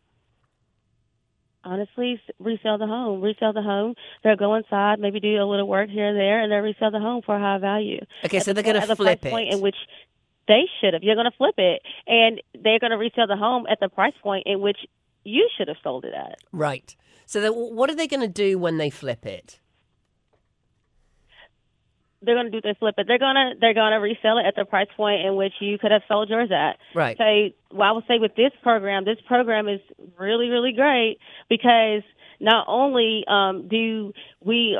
Honestly 1.65 2.21
resell 2.39 2.77
the 2.77 2.87
home. 2.87 3.21
Resell 3.21 3.53
the 3.53 3.61
home. 3.61 3.95
They'll 4.23 4.35
go 4.35 4.55
inside, 4.55 4.99
maybe 4.99 5.19
do 5.19 5.41
a 5.41 5.43
little 5.49 5.67
work 5.67 5.89
here 5.89 6.07
and 6.07 6.17
there, 6.17 6.41
and 6.41 6.51
they'll 6.51 6.59
resell 6.59 6.91
the 6.91 6.99
home 6.99 7.21
for 7.25 7.35
a 7.35 7.39
high 7.39 7.57
value. 7.57 8.01
Okay, 8.23 8.37
At 8.37 8.43
so 8.43 8.51
the 8.53 8.61
they're 8.61 8.63
going 8.63 8.75
to 8.75 8.81
at 8.83 8.87
the 8.87 8.95
flip 8.95 9.21
price 9.21 9.31
point 9.31 9.49
it. 9.49 9.55
in 9.55 9.61
which 9.61 9.75
they 10.47 10.63
should 10.79 10.93
have. 10.93 11.03
You're 11.03 11.15
going 11.15 11.29
to 11.29 11.37
flip 11.37 11.55
it, 11.57 11.81
and 12.07 12.41
they're 12.63 12.79
going 12.79 12.91
to 12.91 12.97
resell 12.97 13.27
the 13.27 13.35
home 13.35 13.65
at 13.69 13.79
the 13.79 13.89
price 13.89 14.13
point 14.21 14.43
in 14.45 14.61
which 14.61 14.77
you 15.23 15.49
should 15.57 15.67
have 15.67 15.77
sold 15.83 16.05
it 16.05 16.13
at. 16.13 16.37
Right. 16.51 16.95
So 17.25 17.51
what 17.51 17.89
are 17.89 17.95
they 17.95 18.07
going 18.07 18.21
to 18.21 18.27
do 18.27 18.59
when 18.59 18.77
they 18.77 18.91
flip 18.91 19.25
it? 19.25 19.59
They're 22.25 22.35
going 22.35 22.51
to 22.51 22.51
do 22.51 22.61
they 22.61 22.75
flip 22.77 22.95
it. 22.97 23.07
They're 23.07 23.19
going 23.19 23.35
to 23.35 23.53
they're 23.59 23.73
going 23.73 23.91
to 23.91 23.99
resell 23.99 24.37
it 24.37 24.45
at 24.45 24.55
the 24.55 24.65
price 24.65 24.87
point 24.97 25.25
in 25.25 25.35
which 25.35 25.53
you 25.59 25.77
could 25.77 25.91
have 25.91 26.01
sold 26.07 26.29
yours 26.29 26.49
at. 26.51 26.77
Right. 26.93 27.17
So, 27.17 27.75
well, 27.75 27.89
I 27.89 27.91
would 27.91 28.05
say 28.07 28.19
with 28.19 28.35
this 28.35 28.51
program, 28.63 29.05
this 29.05 29.17
program 29.27 29.67
is 29.67 29.79
really, 30.17 30.49
really 30.49 30.73
great 30.73 31.19
because 31.49 32.03
not 32.39 32.65
only 32.67 33.23
um, 33.27 33.67
do 33.67 34.13
we, 34.43 34.77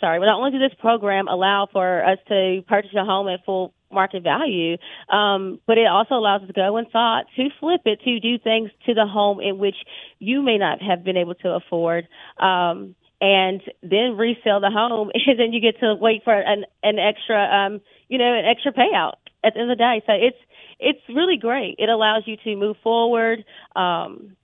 sorry, 0.00 0.18
but 0.18 0.26
not 0.26 0.38
only 0.38 0.52
does 0.52 0.70
this 0.70 0.80
program 0.80 1.28
allow 1.28 1.68
for 1.70 2.04
us 2.04 2.18
to 2.28 2.62
purchase 2.68 2.92
a 2.96 3.04
home 3.04 3.28
at 3.28 3.44
full 3.44 3.72
market 3.90 4.22
value, 4.22 4.76
um, 5.10 5.60
but 5.66 5.78
it 5.78 5.86
also 5.86 6.14
allows 6.14 6.42
us 6.42 6.48
to 6.48 6.52
go 6.52 6.76
inside 6.76 7.24
to 7.36 7.48
flip 7.60 7.82
it 7.84 8.00
to 8.02 8.20
do 8.20 8.38
things 8.38 8.70
to 8.86 8.94
the 8.94 9.06
home 9.06 9.40
in 9.40 9.58
which 9.58 9.76
you 10.18 10.42
may 10.42 10.58
not 10.58 10.82
have 10.82 11.04
been 11.04 11.16
able 11.16 11.34
to 11.34 11.50
afford. 11.50 12.06
Um, 12.38 12.94
and 13.20 13.62
then 13.82 14.16
resell 14.16 14.60
the 14.60 14.70
home, 14.70 15.10
and 15.26 15.38
then 15.38 15.52
you 15.52 15.60
get 15.60 15.80
to 15.80 15.94
wait 15.94 16.22
for 16.24 16.34
an 16.34 16.64
an 16.82 16.98
extra, 16.98 17.42
um, 17.42 17.80
you 18.08 18.18
know, 18.18 18.32
an 18.32 18.44
extra 18.44 18.72
payout 18.72 19.14
at 19.44 19.54
the 19.54 19.60
end 19.60 19.70
of 19.70 19.78
the 19.78 19.82
day. 19.82 20.02
So 20.06 20.12
it's 20.12 20.38
it's 20.78 21.00
really 21.08 21.38
great. 21.38 21.76
It 21.78 21.88
allows 21.88 22.24
you 22.26 22.36
to 22.44 22.56
move 22.56 22.76
forward, 22.82 23.44
um, 23.74 24.36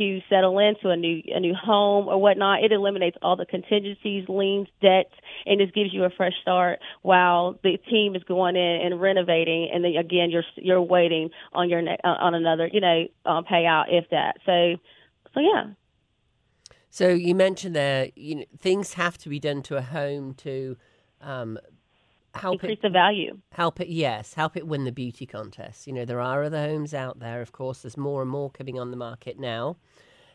to 0.00 0.20
settle 0.30 0.58
into 0.58 0.88
a 0.88 0.96
new 0.96 1.22
a 1.26 1.40
new 1.40 1.54
home 1.54 2.08
or 2.08 2.20
whatnot. 2.20 2.62
It 2.62 2.72
eliminates 2.72 3.16
all 3.22 3.36
the 3.36 3.46
contingencies, 3.46 4.28
liens, 4.28 4.68
debts, 4.80 5.12
and 5.46 5.60
just 5.60 5.74
gives 5.74 5.92
you 5.92 6.04
a 6.04 6.10
fresh 6.10 6.32
start 6.40 6.78
while 7.02 7.58
the 7.62 7.76
team 7.90 8.14
is 8.14 8.22
going 8.24 8.56
in 8.56 8.80
and 8.82 9.00
renovating. 9.00 9.70
And 9.72 9.84
then 9.84 9.96
again, 9.96 10.30
you're 10.30 10.44
you're 10.56 10.80
waiting 10.80 11.30
on 11.52 11.68
your 11.68 11.82
ne- 11.82 11.98
uh, 12.04 12.08
on 12.08 12.34
another, 12.34 12.68
you 12.72 12.80
know, 12.80 13.06
um, 13.26 13.44
payout 13.44 13.86
if 13.88 14.08
that. 14.10 14.36
So, 14.46 14.76
so 15.34 15.40
yeah. 15.40 15.72
So 16.90 17.08
you 17.08 17.34
mentioned 17.34 17.74
there, 17.76 18.10
you 18.16 18.34
know, 18.34 18.44
things 18.58 18.94
have 18.94 19.16
to 19.18 19.28
be 19.28 19.38
done 19.38 19.62
to 19.62 19.76
a 19.76 19.82
home 19.82 20.34
to 20.34 20.76
um, 21.20 21.58
help 22.34 22.54
increase 22.54 22.78
it 22.78 22.82
the 22.82 22.90
value. 22.90 23.38
help 23.52 23.80
it 23.80 23.88
yes 23.88 24.34
help 24.34 24.56
it 24.56 24.66
win 24.66 24.84
the 24.84 24.92
beauty 24.92 25.26
contest. 25.26 25.86
You 25.86 25.92
know 25.92 26.04
there 26.04 26.20
are 26.20 26.42
other 26.44 26.58
homes 26.58 26.92
out 26.92 27.20
there 27.20 27.40
of 27.40 27.52
course. 27.52 27.82
There's 27.82 27.96
more 27.96 28.22
and 28.22 28.30
more 28.30 28.50
coming 28.50 28.78
on 28.78 28.90
the 28.90 28.96
market 28.96 29.38
now. 29.38 29.76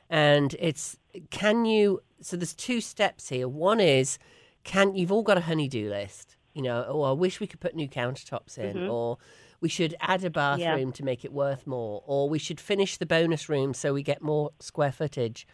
And 0.10 0.56
it's 0.60 0.98
can 1.30 1.66
you 1.66 2.02
so 2.22 2.38
there's 2.38 2.54
two 2.54 2.80
steps 2.82 3.30
here. 3.30 3.48
One 3.48 3.80
is 3.80 4.18
can 4.64 4.96
you've 4.96 5.12
all 5.12 5.24
got 5.24 5.38
a 5.38 5.42
honeydew 5.42 5.90
list 5.90 6.38
you 6.56 6.62
know 6.62 6.84
oh 6.88 7.04
i 7.04 7.12
wish 7.12 7.40
we 7.40 7.46
could 7.46 7.60
put 7.60 7.76
new 7.76 7.88
countertops 7.88 8.58
in 8.58 8.88
or 8.88 9.18
we 9.62 9.70
should 9.70 9.94
add 10.02 10.24
a 10.24 10.30
bathroom 10.30 10.92
to 10.92 11.04
make 11.04 11.24
it 11.24 11.32
worth 11.32 11.68
more 11.68 12.02
or 12.08 12.28
we 12.28 12.40
should 12.40 12.60
finish 12.60 12.98
the 12.98 13.06
bonus 13.06 13.48
room 13.48 13.74
so 13.76 13.94
we 13.94 14.02
get 14.02 14.22
more 14.24 14.52
square 14.60 14.92
footage 14.92 15.46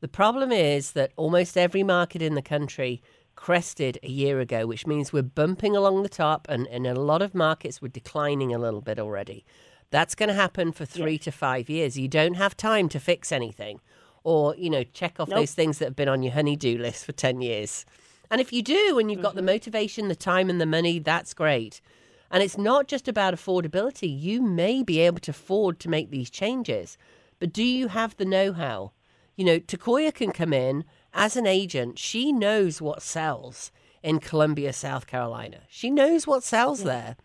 the 0.00 0.08
problem 0.08 0.52
is 0.52 0.92
that 0.92 1.12
almost 1.16 1.56
every 1.56 1.82
market 1.82 2.22
in 2.22 2.34
the 2.34 2.42
country 2.42 3.02
crested 3.34 3.98
a 4.02 4.08
year 4.08 4.40
ago, 4.40 4.66
which 4.66 4.86
means 4.86 5.12
we're 5.12 5.22
bumping 5.22 5.76
along 5.76 6.02
the 6.02 6.08
top, 6.08 6.46
and 6.48 6.66
in 6.66 6.86
a 6.86 6.94
lot 6.94 7.22
of 7.22 7.34
markets, 7.34 7.80
we're 7.80 7.88
declining 7.88 8.54
a 8.54 8.58
little 8.58 8.80
bit 8.80 8.98
already. 8.98 9.44
That's 9.90 10.14
going 10.14 10.28
to 10.28 10.34
happen 10.34 10.72
for 10.72 10.84
three 10.84 11.18
to 11.18 11.30
five 11.30 11.68
years. 11.70 11.98
You 11.98 12.08
don't 12.08 12.34
have 12.34 12.56
time 12.56 12.88
to 12.90 13.00
fix 13.00 13.30
anything 13.30 13.80
or, 14.24 14.56
you 14.56 14.68
know, 14.68 14.82
check 14.82 15.20
off 15.20 15.28
Nope. 15.28 15.38
those 15.38 15.54
things 15.54 15.78
that 15.78 15.84
have 15.84 15.96
been 15.96 16.08
on 16.08 16.24
your 16.24 16.32
honeydew 16.32 16.78
list 16.78 17.04
for 17.04 17.12
10 17.12 17.40
years. 17.40 17.86
And 18.28 18.40
if 18.40 18.52
you 18.52 18.60
do, 18.60 18.98
and 18.98 19.08
you've 19.08 19.22
got 19.22 19.36
the 19.36 19.40
mm-hmm. 19.40 19.46
motivation, 19.46 20.08
the 20.08 20.16
time, 20.16 20.50
and 20.50 20.60
the 20.60 20.66
money, 20.66 20.98
that's 20.98 21.32
great. 21.32 21.80
And 22.30 22.42
it's 22.42 22.58
not 22.58 22.88
just 22.88 23.06
about 23.06 23.34
affordability. 23.34 24.20
You 24.20 24.42
may 24.42 24.82
be 24.82 24.98
able 24.98 25.20
to 25.20 25.30
afford 25.30 25.78
to 25.80 25.88
make 25.88 26.10
these 26.10 26.28
changes, 26.28 26.98
but 27.38 27.52
do 27.52 27.62
you 27.62 27.86
have 27.86 28.16
the 28.16 28.24
know 28.24 28.52
how? 28.52 28.90
You 29.36 29.44
know, 29.44 29.58
Takoya 29.60 30.12
can 30.14 30.32
come 30.32 30.52
in 30.52 30.84
as 31.12 31.36
an 31.36 31.46
agent. 31.46 31.98
She 31.98 32.32
knows 32.32 32.80
what 32.80 33.02
sells 33.02 33.70
in 34.02 34.18
Columbia, 34.18 34.72
South 34.72 35.06
Carolina. 35.06 35.60
She 35.68 35.90
knows 35.90 36.26
what 36.26 36.42
sells 36.42 36.82
there. 36.84 37.16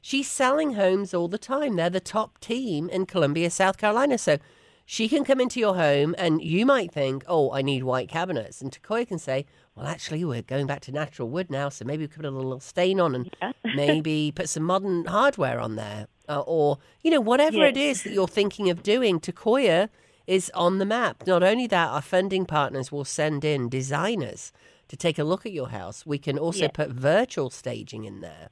She's 0.00 0.30
selling 0.30 0.74
homes 0.74 1.12
all 1.12 1.28
the 1.28 1.38
time. 1.38 1.76
They're 1.76 1.90
the 1.90 2.00
top 2.00 2.38
team 2.40 2.88
in 2.88 3.04
Columbia, 3.06 3.50
South 3.50 3.76
Carolina. 3.76 4.16
So 4.16 4.38
she 4.86 5.08
can 5.08 5.24
come 5.24 5.40
into 5.40 5.60
your 5.60 5.74
home 5.74 6.14
and 6.16 6.40
you 6.40 6.64
might 6.64 6.92
think, 6.92 7.24
oh, 7.26 7.52
I 7.52 7.60
need 7.60 7.84
white 7.84 8.08
cabinets. 8.08 8.62
And 8.62 8.70
Takoya 8.72 9.06
can 9.06 9.18
say, 9.18 9.44
well, 9.74 9.86
actually, 9.86 10.24
we're 10.24 10.40
going 10.42 10.66
back 10.66 10.80
to 10.82 10.92
natural 10.92 11.28
wood 11.28 11.50
now. 11.50 11.68
So 11.68 11.84
maybe 11.84 12.04
we 12.04 12.08
could 12.08 12.22
put 12.22 12.24
a 12.26 12.30
little 12.30 12.60
stain 12.60 12.98
on 13.00 13.14
and 13.14 13.30
maybe 13.74 14.32
put 14.34 14.48
some 14.48 14.62
modern 14.62 15.04
hardware 15.04 15.60
on 15.60 15.76
there. 15.76 16.06
Uh, 16.28 16.40
or, 16.46 16.78
you 17.02 17.10
know, 17.10 17.20
whatever 17.20 17.64
it 17.64 17.76
Yes. 17.76 17.98
is 17.98 18.02
that 18.04 18.12
you're 18.12 18.28
thinking 18.28 18.70
of 18.70 18.82
doing, 18.82 19.18
Takoya 19.20 19.88
is 20.28 20.50
on 20.54 20.78
the 20.78 20.84
map. 20.84 21.26
Not 21.26 21.42
only 21.42 21.66
that, 21.68 21.88
our 21.88 22.02
funding 22.02 22.44
partners 22.44 22.92
will 22.92 23.04
send 23.06 23.44
in 23.44 23.68
designers 23.70 24.52
to 24.88 24.96
take 24.96 25.18
a 25.18 25.24
look 25.24 25.46
at 25.46 25.52
your 25.52 25.70
house. 25.70 26.04
We 26.06 26.18
can 26.18 26.38
also 26.38 26.60
Yes. 26.66 26.70
put 26.74 26.90
virtual 26.90 27.50
staging 27.50 28.04
in 28.04 28.20
there. 28.20 28.50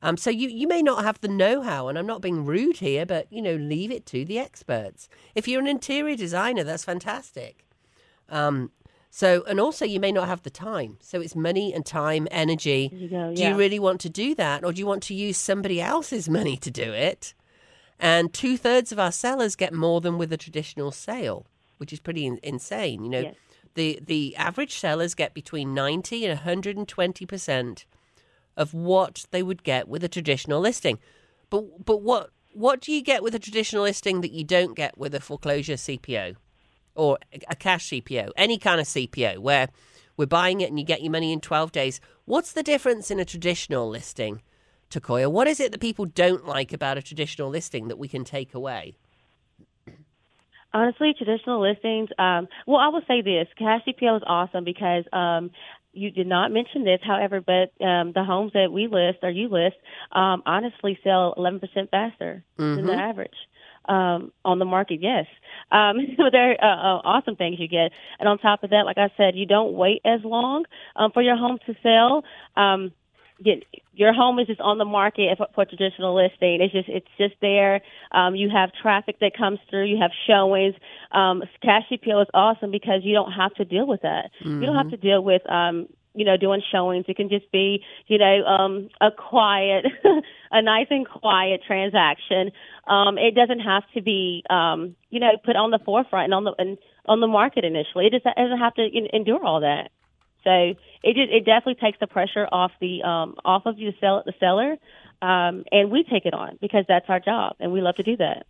Um, 0.00 0.16
so 0.16 0.30
you, 0.30 0.48
you 0.48 0.66
may 0.66 0.82
not 0.82 1.04
have 1.04 1.20
the 1.20 1.28
know-how, 1.28 1.86
and 1.88 1.96
I'm 1.98 2.06
not 2.06 2.22
being 2.22 2.44
rude 2.44 2.78
here, 2.78 3.06
but 3.06 3.26
you 3.30 3.40
know, 3.42 3.54
leave 3.56 3.92
it 3.92 4.04
to 4.06 4.24
the 4.24 4.38
experts. 4.38 5.08
If 5.34 5.46
you're 5.46 5.60
an 5.60 5.68
interior 5.68 6.16
designer, 6.16 6.64
that's 6.64 6.84
fantastic. 6.84 7.64
Um, 8.28 8.72
so, 9.10 9.44
and 9.46 9.60
also 9.60 9.84
you 9.84 10.00
may 10.00 10.10
not 10.12 10.26
have 10.26 10.42
the 10.42 10.50
time. 10.50 10.96
So 11.00 11.20
it's 11.20 11.36
money 11.36 11.74
and 11.74 11.84
time, 11.84 12.26
energy. 12.30 12.90
You 12.92 13.08
go, 13.08 13.34
Do 13.34 13.42
you 13.42 13.54
really 13.54 13.78
want 13.78 14.00
to 14.00 14.08
do 14.08 14.34
that, 14.36 14.64
or 14.64 14.72
do 14.72 14.78
you 14.80 14.86
want 14.86 15.02
to 15.04 15.14
use 15.14 15.36
somebody 15.36 15.80
else's 15.80 16.28
money 16.28 16.56
to 16.56 16.70
do 16.70 16.90
it? 16.92 17.34
And 18.02 18.32
two 18.34 18.56
thirds 18.58 18.90
of 18.92 18.98
our 18.98 19.12
sellers 19.12 19.54
get 19.56 19.72
more 19.72 20.00
than 20.00 20.18
with 20.18 20.32
a 20.32 20.36
traditional 20.36 20.90
sale, 20.90 21.46
which 21.78 21.92
is 21.92 22.00
pretty 22.00 22.26
in- 22.26 22.40
insane. 22.42 23.04
You 23.04 23.10
know, 23.10 23.20
Yes. 23.20 23.34
the 23.74 24.00
the 24.04 24.36
average 24.36 24.74
sellers 24.78 25.14
get 25.14 25.32
between 25.32 25.72
ninety 25.72 26.26
and 26.26 26.36
one 26.36 26.44
hundred 26.44 26.76
and 26.76 26.86
twenty 26.88 27.24
percent 27.24 27.86
of 28.56 28.74
what 28.74 29.24
they 29.30 29.42
would 29.42 29.62
get 29.62 29.88
with 29.88 30.02
a 30.04 30.08
traditional 30.08 30.60
listing. 30.60 30.98
But 31.48 31.84
but 31.86 32.02
what 32.02 32.30
what 32.52 32.80
do 32.80 32.92
you 32.92 33.02
get 33.02 33.22
with 33.22 33.34
a 33.36 33.38
traditional 33.38 33.84
listing 33.84 34.20
that 34.20 34.32
you 34.32 34.42
don't 34.44 34.74
get 34.74 34.98
with 34.98 35.14
a 35.14 35.20
foreclosure 35.20 35.74
CPO 35.74 36.34
or 36.94 37.18
a 37.48 37.54
cash 37.56 37.88
CPO, 37.88 38.30
any 38.36 38.58
kind 38.58 38.78
of 38.80 38.86
CPO 38.86 39.38
where 39.38 39.68
we're 40.18 40.26
buying 40.26 40.60
it 40.60 40.68
and 40.68 40.78
you 40.78 40.84
get 40.84 41.02
your 41.02 41.12
money 41.12 41.32
in 41.32 41.40
12 41.40 41.72
days? 41.72 42.00
What's 42.26 42.52
the 42.52 42.62
difference 42.62 43.10
in 43.10 43.18
a 43.18 43.24
traditional 43.24 43.88
listing, 43.88 44.42
Takoya? 44.92 45.30
What 45.30 45.46
is 45.48 45.60
it 45.60 45.72
that 45.72 45.80
people 45.80 46.04
don't 46.04 46.46
like 46.46 46.72
about 46.72 46.98
a 46.98 47.02
traditional 47.02 47.48
listing 47.48 47.88
that 47.88 47.98
we 47.98 48.08
can 48.08 48.24
take 48.24 48.54
away? 48.54 48.94
Honestly, 50.74 51.14
traditional 51.16 51.60
listings. 51.60 52.08
Um, 52.18 52.48
well, 52.66 52.78
I 52.78 52.88
will 52.88 53.02
say 53.06 53.20
this: 53.20 53.46
cash 53.58 53.82
CPO 53.86 54.16
is 54.16 54.22
awesome 54.26 54.64
because 54.64 55.04
um, 55.12 55.50
you 55.92 56.10
did 56.10 56.26
not 56.26 56.50
mention 56.50 56.84
this. 56.84 57.00
However, 57.02 57.40
but 57.40 57.72
um, 57.84 58.12
the 58.12 58.24
homes 58.24 58.52
that 58.54 58.72
we 58.72 58.86
list 58.86 59.18
or 59.22 59.30
you 59.30 59.48
list 59.48 59.76
um, 60.12 60.42
honestly 60.46 60.98
sell 61.04 61.34
11% 61.36 61.90
faster 61.90 62.44
than 62.56 62.86
the 62.86 62.94
average 62.94 63.34
um, 63.86 64.32
on 64.44 64.58
the 64.58 64.64
market. 64.64 65.00
Yes, 65.02 65.26
um, 65.70 65.96
so 66.16 66.24
they're 66.30 66.56
uh, 66.62 66.66
uh, 66.66 67.00
awesome 67.04 67.36
things 67.36 67.56
you 67.58 67.68
get. 67.68 67.92
And 68.18 68.28
on 68.28 68.38
top 68.38 68.62
of 68.64 68.70
that, 68.70 68.86
like 68.86 68.98
I 68.98 69.10
said, 69.16 69.36
you 69.36 69.46
don't 69.46 69.74
wait 69.74 70.00
as 70.04 70.20
long 70.24 70.64
um, 70.96 71.12
for 71.12 71.22
your 71.22 71.36
home 71.36 71.58
to 71.66 71.74
sell. 71.82 72.24
Um, 72.56 72.92
get 73.42 73.64
your 73.94 74.12
home 74.12 74.38
is 74.38 74.46
just 74.46 74.60
on 74.60 74.78
the 74.78 74.84
market 74.84 75.36
for, 75.36 75.46
for 75.54 75.64
traditional 75.64 76.14
listing. 76.14 76.60
It's 76.60 76.72
just 76.72 76.88
it's 76.88 77.06
just 77.18 77.34
there. 77.40 77.80
Um, 78.10 78.34
you 78.34 78.48
have 78.50 78.70
traffic 78.80 79.18
that 79.20 79.36
comes 79.36 79.58
through. 79.68 79.86
You 79.86 79.98
have 80.00 80.10
showings. 80.26 80.74
Um, 81.12 81.42
cash 81.62 81.82
CPO 81.90 82.22
is 82.22 82.28
awesome 82.32 82.70
because 82.70 83.00
you 83.02 83.14
don't 83.14 83.32
have 83.32 83.54
to 83.54 83.64
deal 83.64 83.86
with 83.86 84.02
that. 84.02 84.30
You 84.60 84.66
don't 84.66 84.76
have 84.76 84.90
to 84.90 84.96
deal 84.96 85.22
with 85.22 85.42
um, 85.50 85.88
you 86.14 86.24
know 86.24 86.36
doing 86.36 86.62
showings. 86.72 87.04
It 87.08 87.16
can 87.16 87.28
just 87.28 87.50
be 87.52 87.84
you 88.06 88.18
know 88.18 88.44
um, 88.44 88.88
a 89.00 89.10
quiet, 89.10 89.86
a 90.50 90.62
nice 90.62 90.86
and 90.90 91.06
quiet 91.06 91.62
transaction. 91.66 92.52
Um, 92.86 93.18
it 93.18 93.34
doesn't 93.34 93.60
have 93.60 93.82
to 93.94 94.02
be 94.02 94.42
um, 94.48 94.96
you 95.10 95.20
know 95.20 95.32
put 95.44 95.56
on 95.56 95.70
the 95.70 95.78
forefront 95.84 96.24
and 96.24 96.34
on 96.34 96.44
the 96.44 96.54
and 96.58 96.78
on 97.06 97.20
the 97.20 97.26
market 97.26 97.64
initially. 97.64 98.06
It 98.06 98.12
just 98.12 98.24
doesn't 98.24 98.58
have 98.58 98.74
to 98.74 98.82
en- 98.82 99.08
endure 99.12 99.44
all 99.44 99.60
that. 99.60 99.90
So 100.44 100.50
it 101.02 101.14
just, 101.14 101.30
it 101.30 101.44
definitely 101.44 101.76
takes 101.76 101.98
the 102.00 102.06
pressure 102.06 102.46
off 102.50 102.72
the 102.80 103.02
um, 103.02 103.36
off 103.44 103.62
of 103.66 103.78
you, 103.78 103.90
the, 103.92 103.96
sell, 104.00 104.22
the 104.24 104.32
seller, 104.40 104.76
um, 105.22 105.64
and 105.70 105.90
we 105.90 106.04
take 106.04 106.26
it 106.26 106.34
on 106.34 106.58
because 106.60 106.84
that's 106.88 107.06
our 107.08 107.20
job, 107.20 107.56
and 107.60 107.72
we 107.72 107.80
love 107.80 107.96
to 107.96 108.02
do 108.02 108.16
that. 108.16 108.46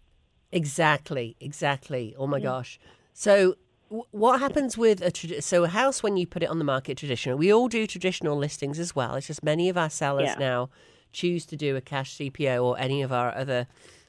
Exactly, 0.53 1.37
exactly. 1.41 2.15
Oh 2.19 2.27
my 2.27 2.39
gosh. 2.41 2.79
So, 3.15 3.57
w- 3.89 4.05
what 4.11 4.39
happens 4.41 4.77
with 4.77 5.01
a 5.03 5.43
so 5.43 5.65
a 5.65 5.69
house 5.69 6.03
when 6.03 6.17
you 6.17 6.27
put 6.27 6.43
it 6.43 6.51
on 6.51 6.59
the 6.59 6.65
market 6.65 6.99
traditional? 6.99 7.39
We 7.39 7.53
all 7.53 7.69
do 7.69 7.87
traditional 7.87 8.37
listings 8.37 8.79
as 8.79 8.95
well. 8.95 9.15
It's 9.15 9.27
just 9.27 9.43
many 9.43 9.69
of 9.69 9.79
our 9.79 9.91
sellers 9.91 10.31
Yeah. 10.31 10.37
now 10.39 10.71
choose 11.13 11.47
to 11.47 11.57
do 11.57 11.77
a 11.77 11.81
cash 11.81 12.17
CPO 12.17 12.63
or 12.65 12.79
any 12.79 13.03
of 13.03 13.13
our 13.13 13.35
other 13.37 13.67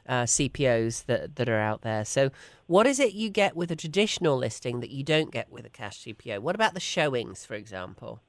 uh, 0.07 0.23
CPOs 0.23 1.05
that 1.05 1.35
that 1.35 1.49
are 1.49 1.59
out 1.59 1.81
there. 1.81 2.05
So, 2.05 2.31
what 2.67 2.87
is 2.87 2.99
it 2.99 3.13
you 3.13 3.29
get 3.29 3.55
with 3.55 3.71
a 3.71 3.75
traditional 3.75 4.37
listing 4.37 4.79
that 4.79 4.91
you 4.91 5.03
don't 5.03 5.31
get 5.31 5.51
with 5.51 5.65
a 5.65 5.69
cash 5.69 6.03
CPO? 6.03 6.39
What 6.39 6.55
about 6.55 6.73
the 6.73 6.79
showings, 6.79 7.45
for 7.45 7.55
example? 7.55 8.21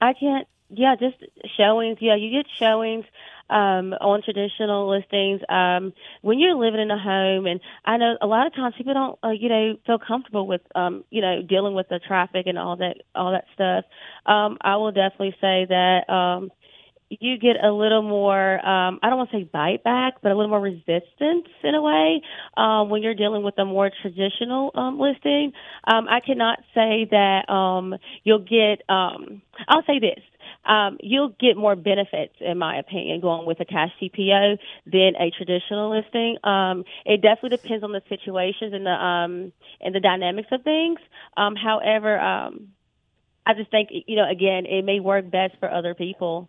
I 0.00 0.12
can't. 0.12 0.46
Yeah, 0.70 0.96
just 0.98 1.16
showings. 1.56 1.98
Yeah, 2.00 2.16
you 2.16 2.30
get 2.30 2.46
showings 2.58 3.04
um, 3.50 3.92
on 4.00 4.22
traditional 4.22 4.90
listings 4.90 5.40
um, 5.48 5.92
when 6.22 6.38
you're 6.38 6.54
living 6.54 6.80
in 6.80 6.90
a 6.90 6.98
home, 6.98 7.46
and 7.46 7.60
I 7.84 7.96
know 7.98 8.16
a 8.20 8.26
lot 8.26 8.46
of 8.46 8.54
times 8.54 8.74
people 8.76 8.94
don't, 8.94 9.18
uh, 9.22 9.30
you 9.30 9.48
know, 9.48 9.76
feel 9.86 9.98
comfortable 9.98 10.46
with, 10.46 10.62
um, 10.74 11.04
you 11.10 11.20
know, 11.20 11.42
dealing 11.42 11.74
with 11.74 11.88
the 11.88 11.98
traffic 11.98 12.46
and 12.46 12.58
all 12.58 12.76
that, 12.76 12.96
all 13.14 13.32
that 13.32 13.44
stuff. 13.54 13.84
Um, 14.26 14.56
I 14.62 14.76
will 14.76 14.92
definitely 14.92 15.36
say 15.40 15.66
that 15.68 16.08
um, 16.08 16.50
you 17.20 17.38
get 17.38 17.62
a 17.62 17.70
little 17.70 18.02
more. 18.02 18.54
Um, 18.66 18.98
I 19.02 19.08
don't 19.08 19.18
want 19.18 19.30
to 19.30 19.38
say 19.38 19.44
bite 19.44 19.84
back, 19.84 20.14
but 20.22 20.32
a 20.32 20.34
little 20.34 20.50
more 20.50 20.60
resistance 20.60 21.48
in 21.62 21.74
a 21.74 21.82
way 21.82 22.22
um, 22.56 22.90
when 22.90 23.02
you're 23.02 23.14
dealing 23.14 23.42
with 23.42 23.58
a 23.58 23.64
more 23.64 23.90
traditional 24.02 24.70
um, 24.74 24.98
listing. 24.98 25.52
Um, 25.86 26.06
I 26.08 26.20
cannot 26.20 26.58
say 26.74 27.06
that 27.10 27.48
um, 27.52 27.94
you'll 28.22 28.38
get. 28.38 28.82
Um, 28.88 29.42
I'll 29.68 29.84
say 29.86 29.98
this 29.98 30.22
um, 30.64 30.98
you'll 31.02 31.34
get 31.40 31.56
more 31.56 31.76
benefits, 31.76 32.34
in 32.40 32.58
my 32.58 32.78
opinion, 32.78 33.20
going 33.20 33.46
with 33.46 33.60
a 33.60 33.64
cash 33.64 33.90
CPO 34.00 34.58
than 34.86 35.12
a 35.18 35.30
traditional 35.30 35.94
listing. 35.94 36.38
Um, 36.44 36.84
it 37.04 37.20
definitely 37.20 37.56
depends 37.58 37.84
on 37.84 37.92
the 37.92 38.02
situations 38.08 38.72
and 38.72 38.86
the 38.86 38.90
um, 38.90 39.52
and 39.80 39.94
the 39.94 40.00
dynamics 40.00 40.48
of 40.52 40.62
things. 40.62 40.98
Um, 41.36 41.54
however, 41.56 42.18
um, 42.18 42.68
I 43.46 43.54
just 43.54 43.70
think 43.70 43.90
you 43.90 44.16
know, 44.16 44.28
again, 44.28 44.66
it 44.66 44.84
may 44.84 45.00
work 45.00 45.30
best 45.30 45.54
for 45.60 45.70
other 45.70 45.94
people. 45.94 46.48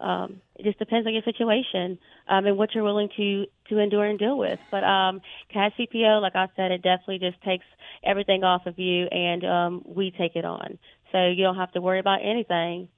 Um, 0.00 0.40
it 0.56 0.64
just 0.64 0.78
depends 0.78 1.06
on 1.06 1.14
your 1.14 1.22
situation 1.22 1.98
um, 2.28 2.46
and 2.46 2.56
what 2.56 2.74
you're 2.74 2.84
willing 2.84 3.08
to 3.16 3.46
to 3.68 3.78
endure 3.78 4.04
and 4.04 4.18
deal 4.18 4.38
with. 4.38 4.58
But 4.70 4.84
um, 4.84 5.20
cash 5.52 5.72
CPO, 5.78 6.20
like 6.20 6.36
I 6.36 6.48
said, 6.56 6.70
it 6.70 6.82
definitely 6.82 7.18
just 7.18 7.42
takes 7.42 7.64
everything 8.04 8.44
off 8.44 8.66
of 8.66 8.78
you, 8.78 9.06
and 9.06 9.44
um, 9.44 9.82
we 9.86 10.10
take 10.10 10.36
it 10.36 10.44
on. 10.44 10.78
So 11.12 11.26
you 11.26 11.42
don't 11.42 11.56
have 11.56 11.72
to 11.72 11.80
worry 11.80 11.98
about 11.98 12.20
anything 12.22 12.88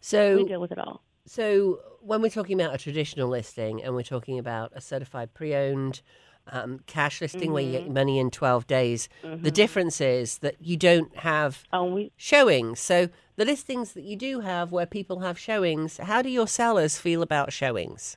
So, 0.00 0.36
we 0.36 0.44
deal 0.44 0.60
with 0.60 0.72
it 0.72 0.78
all. 0.78 1.02
So 1.26 1.80
when 2.00 2.22
we're 2.22 2.30
talking 2.30 2.60
about 2.60 2.74
a 2.74 2.78
traditional 2.78 3.28
listing 3.28 3.82
and 3.82 3.94
we're 3.94 4.02
talking 4.02 4.38
about 4.38 4.72
a 4.74 4.80
certified 4.80 5.34
pre-owned 5.34 6.00
um, 6.52 6.80
cash 6.86 7.20
listing 7.20 7.52
where 7.52 7.62
you 7.62 7.72
get 7.72 7.84
your 7.84 7.92
money 7.92 8.18
in 8.18 8.30
12 8.30 8.66
days. 8.66 9.08
The 9.22 9.50
difference 9.50 10.00
is 10.00 10.38
that 10.38 10.56
you 10.60 10.76
don't 10.76 11.14
have 11.16 11.64
Um, 11.72 11.92
we 11.92 12.12
showings. 12.16 12.80
So 12.80 13.08
the 13.36 13.44
listings 13.44 13.92
that 13.92 14.04
you 14.04 14.16
do 14.16 14.40
have 14.40 14.72
where 14.72 14.86
people 14.86 15.20
have 15.20 15.38
showings, 15.38 15.98
how 15.98 16.22
do 16.22 16.28
your 16.28 16.46
sellers 16.46 16.98
feel 16.98 17.22
about 17.22 17.52
showings? 17.52 18.16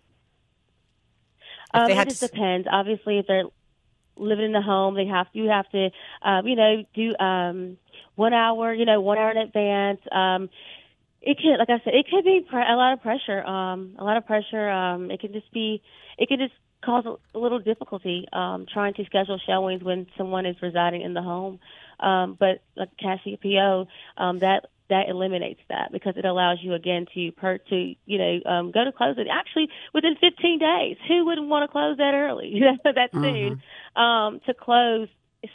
Um, 1.74 1.91
it 1.91 2.07
just 2.07 2.21
to 2.21 2.27
depends. 2.27 2.67
Obviously, 2.71 3.19
if 3.19 3.27
they're 3.27 3.43
living 4.15 4.45
in 4.45 4.51
the 4.51 4.62
home, 4.62 4.95
they 4.95 5.05
have 5.05 5.27
you 5.33 5.50
have 5.50 5.69
to, 5.69 5.89
um, 6.24 6.48
you 6.48 6.55
know, 6.55 6.83
do 6.93 7.15
um, 7.24 7.77
one 8.15 8.33
hour, 8.33 8.74
you 8.74 8.86
know, 8.86 9.01
one 9.01 9.17
hour 9.17 9.31
in 9.31 9.38
advance. 9.38 10.01
Um, 10.12 10.50
it 11.21 11.38
can, 11.38 11.57
like 11.59 11.69
I 11.69 11.83
said, 11.83 11.93
it 11.93 12.07
could 12.09 12.24
be 12.24 12.45
pre- 12.50 12.62
a 12.62 12.75
lot 12.75 12.93
of 12.93 13.01
pressure. 13.01 13.43
Um, 13.43 13.95
a 14.00 14.03
lot 14.03 14.17
of 14.17 14.25
pressure. 14.25 14.69
Um, 14.69 15.12
it 15.12 15.19
can 15.19 15.33
just 15.33 15.51
be, 15.51 15.81
it 16.17 16.27
can 16.27 16.39
just 16.39 16.53
cause 16.83 17.05
a, 17.05 17.38
little 17.38 17.59
difficulty 17.59 18.27
um, 18.31 18.65
trying 18.71 18.93
to 18.95 19.05
schedule 19.05 19.39
showings 19.45 19.83
when 19.83 20.07
someone 20.17 20.45
is 20.45 20.55
residing 20.62 21.01
in 21.01 21.13
the 21.13 21.21
home. 21.21 21.59
Um, 22.00 22.38
but 22.39 22.62
like 22.75 22.89
cash 22.98 23.19
CPO, 23.25 23.88
um, 24.17 24.39
that 24.39 24.67
that 24.89 25.07
eliminates 25.07 25.62
that 25.69 25.91
because 25.91 26.15
it 26.17 26.25
allows 26.25 26.57
you 26.62 26.74
again 26.74 27.05
to 27.13 27.31
per 27.33 27.57
to 27.57 27.95
you 28.05 28.17
know 28.17 28.39
um, 28.45 28.71
go 28.71 28.83
to 28.83 28.91
close 28.91 29.17
it 29.17 29.27
actually 29.31 29.69
within 29.93 30.15
15 30.15 30.59
days. 30.59 30.98
Who 31.07 31.25
wouldn't 31.25 31.48
want 31.48 31.63
to 31.63 31.71
close 31.71 31.98
that 31.98 32.13
early? 32.13 32.62
that 32.83 33.09
soon 33.13 33.62
um, 33.95 34.39
to 34.45 34.53
close 34.53 35.07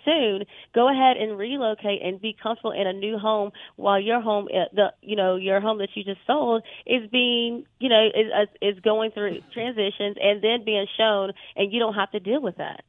soon. 0.04 0.44
Go 0.74 0.88
ahead 0.90 1.16
and 1.16 1.38
relocate 1.38 2.02
and 2.02 2.20
be 2.20 2.36
comfortable 2.40 2.72
in 2.72 2.86
a 2.86 2.92
new 2.92 3.18
home 3.18 3.50
while 3.76 4.00
your 4.00 4.20
home 4.20 4.48
uh, 4.52 4.64
the 4.72 4.92
you 5.02 5.16
know 5.16 5.36
your 5.36 5.60
home 5.60 5.78
that 5.78 5.90
you 5.94 6.04
just 6.04 6.20
sold 6.26 6.62
is 6.86 7.08
being 7.10 7.64
you 7.78 7.88
know 7.88 8.06
is 8.06 8.48
is 8.62 8.80
going 8.80 9.10
through 9.10 9.40
transitions 9.52 10.16
and 10.20 10.42
then 10.42 10.64
being 10.64 10.86
shown 10.96 11.32
and 11.56 11.72
you 11.72 11.78
don't 11.78 11.94
have 11.94 12.10
to 12.12 12.20
deal 12.20 12.40
with 12.40 12.56
that. 12.56 12.82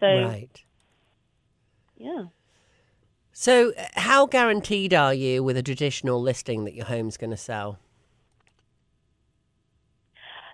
So 0.00 0.06
Right. 0.06 0.64
yeah. 1.96 2.24
So, 3.34 3.72
how 3.94 4.26
guaranteed 4.26 4.92
are 4.92 5.14
you 5.14 5.42
with 5.42 5.56
a 5.56 5.62
traditional 5.62 6.20
listing 6.20 6.64
that 6.64 6.74
your 6.74 6.84
home's 6.84 7.16
going 7.16 7.30
to 7.30 7.36
sell? 7.36 7.78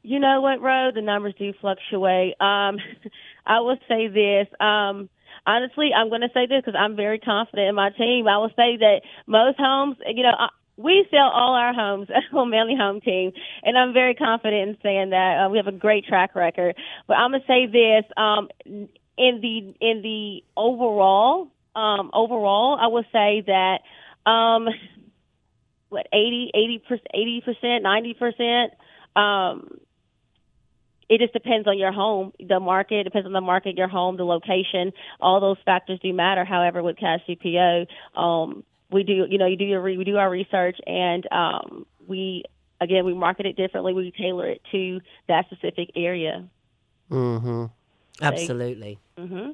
You 0.04 0.20
know 0.20 0.40
what, 0.40 0.60
Ro? 0.60 0.90
The 0.94 1.02
numbers 1.02 1.34
do 1.38 1.52
fluctuate. 1.60 2.40
Um, 2.40 2.78
I 3.46 3.60
will 3.60 3.78
say 3.88 4.06
this. 4.06 4.46
Um, 4.60 5.08
honestly, 5.48 5.90
I'm 5.96 6.10
going 6.10 6.20
to 6.20 6.30
say 6.34 6.46
this 6.46 6.62
because 6.64 6.78
I'm 6.78 6.94
very 6.94 7.18
confident 7.18 7.68
in 7.68 7.74
my 7.74 7.90
team. 7.90 8.28
I 8.28 8.36
will 8.38 8.50
say 8.50 8.76
that 8.76 9.00
most 9.26 9.58
homes, 9.58 9.96
you 10.06 10.22
know, 10.22 10.34
I, 10.38 10.48
we 10.76 11.06
sell 11.10 11.30
all 11.32 11.54
our 11.54 11.74
homes 11.74 12.08
on 12.32 12.50
Manley 12.50 12.76
Home 12.76 13.00
Team, 13.00 13.32
and 13.64 13.76
I'm 13.76 13.92
very 13.92 14.14
confident 14.14 14.68
in 14.68 14.76
saying 14.82 15.10
that. 15.10 15.46
Uh, 15.46 15.48
we 15.48 15.56
have 15.56 15.66
a 15.66 15.72
great 15.72 16.04
track 16.04 16.36
record. 16.36 16.76
But 17.08 17.14
I'm 17.14 17.32
going 17.32 17.40
to 17.40 17.46
say 17.46 17.66
this: 17.66 18.04
um, 18.16 18.48
in 18.66 19.40
the 19.40 19.74
in 19.80 20.02
the 20.02 20.44
overall, 20.56 21.48
um, 21.74 22.10
overall, 22.12 22.78
I 22.80 22.86
would 22.86 23.06
say 23.10 23.42
that 23.46 24.30
um, 24.30 24.68
what 25.88 26.06
80 26.12 26.50
80 26.54 26.78
percent, 26.86 27.06
80 27.14 27.40
percent, 27.40 27.82
90 27.82 28.14
percent. 28.14 28.72
Um, 29.16 29.80
it 31.08 31.20
just 31.20 31.32
depends 31.32 31.66
on 31.66 31.78
your 31.78 31.92
home, 31.92 32.32
the 32.38 32.60
market, 32.60 33.04
depends 33.04 33.26
on 33.26 33.32
the 33.32 33.40
market, 33.40 33.76
your 33.76 33.88
home, 33.88 34.16
the 34.16 34.24
location. 34.24 34.92
All 35.20 35.40
those 35.40 35.56
factors 35.64 35.98
do 36.02 36.12
matter. 36.12 36.44
However, 36.44 36.82
with 36.82 36.98
cash 36.98 37.20
CPO, 37.28 37.86
um, 38.14 38.62
we 38.90 39.02
do, 39.04 39.26
you 39.28 39.38
know, 39.38 39.46
you 39.46 39.56
do 39.56 39.64
your 39.64 39.80
re- 39.80 39.96
we 39.96 40.04
do 40.04 40.16
our 40.16 40.30
research, 40.30 40.76
and 40.86 41.26
um, 41.32 41.86
we 42.06 42.44
again 42.80 43.04
we 43.04 43.14
market 43.14 43.46
it 43.46 43.56
differently. 43.56 43.92
We 43.92 44.12
tailor 44.16 44.48
it 44.48 44.60
to 44.72 45.00
that 45.28 45.46
specific 45.46 45.90
area. 45.96 46.48
Mm-hmm. 47.10 47.66
Absolutely. 48.20 48.98
Mm-hmm. 49.18 49.50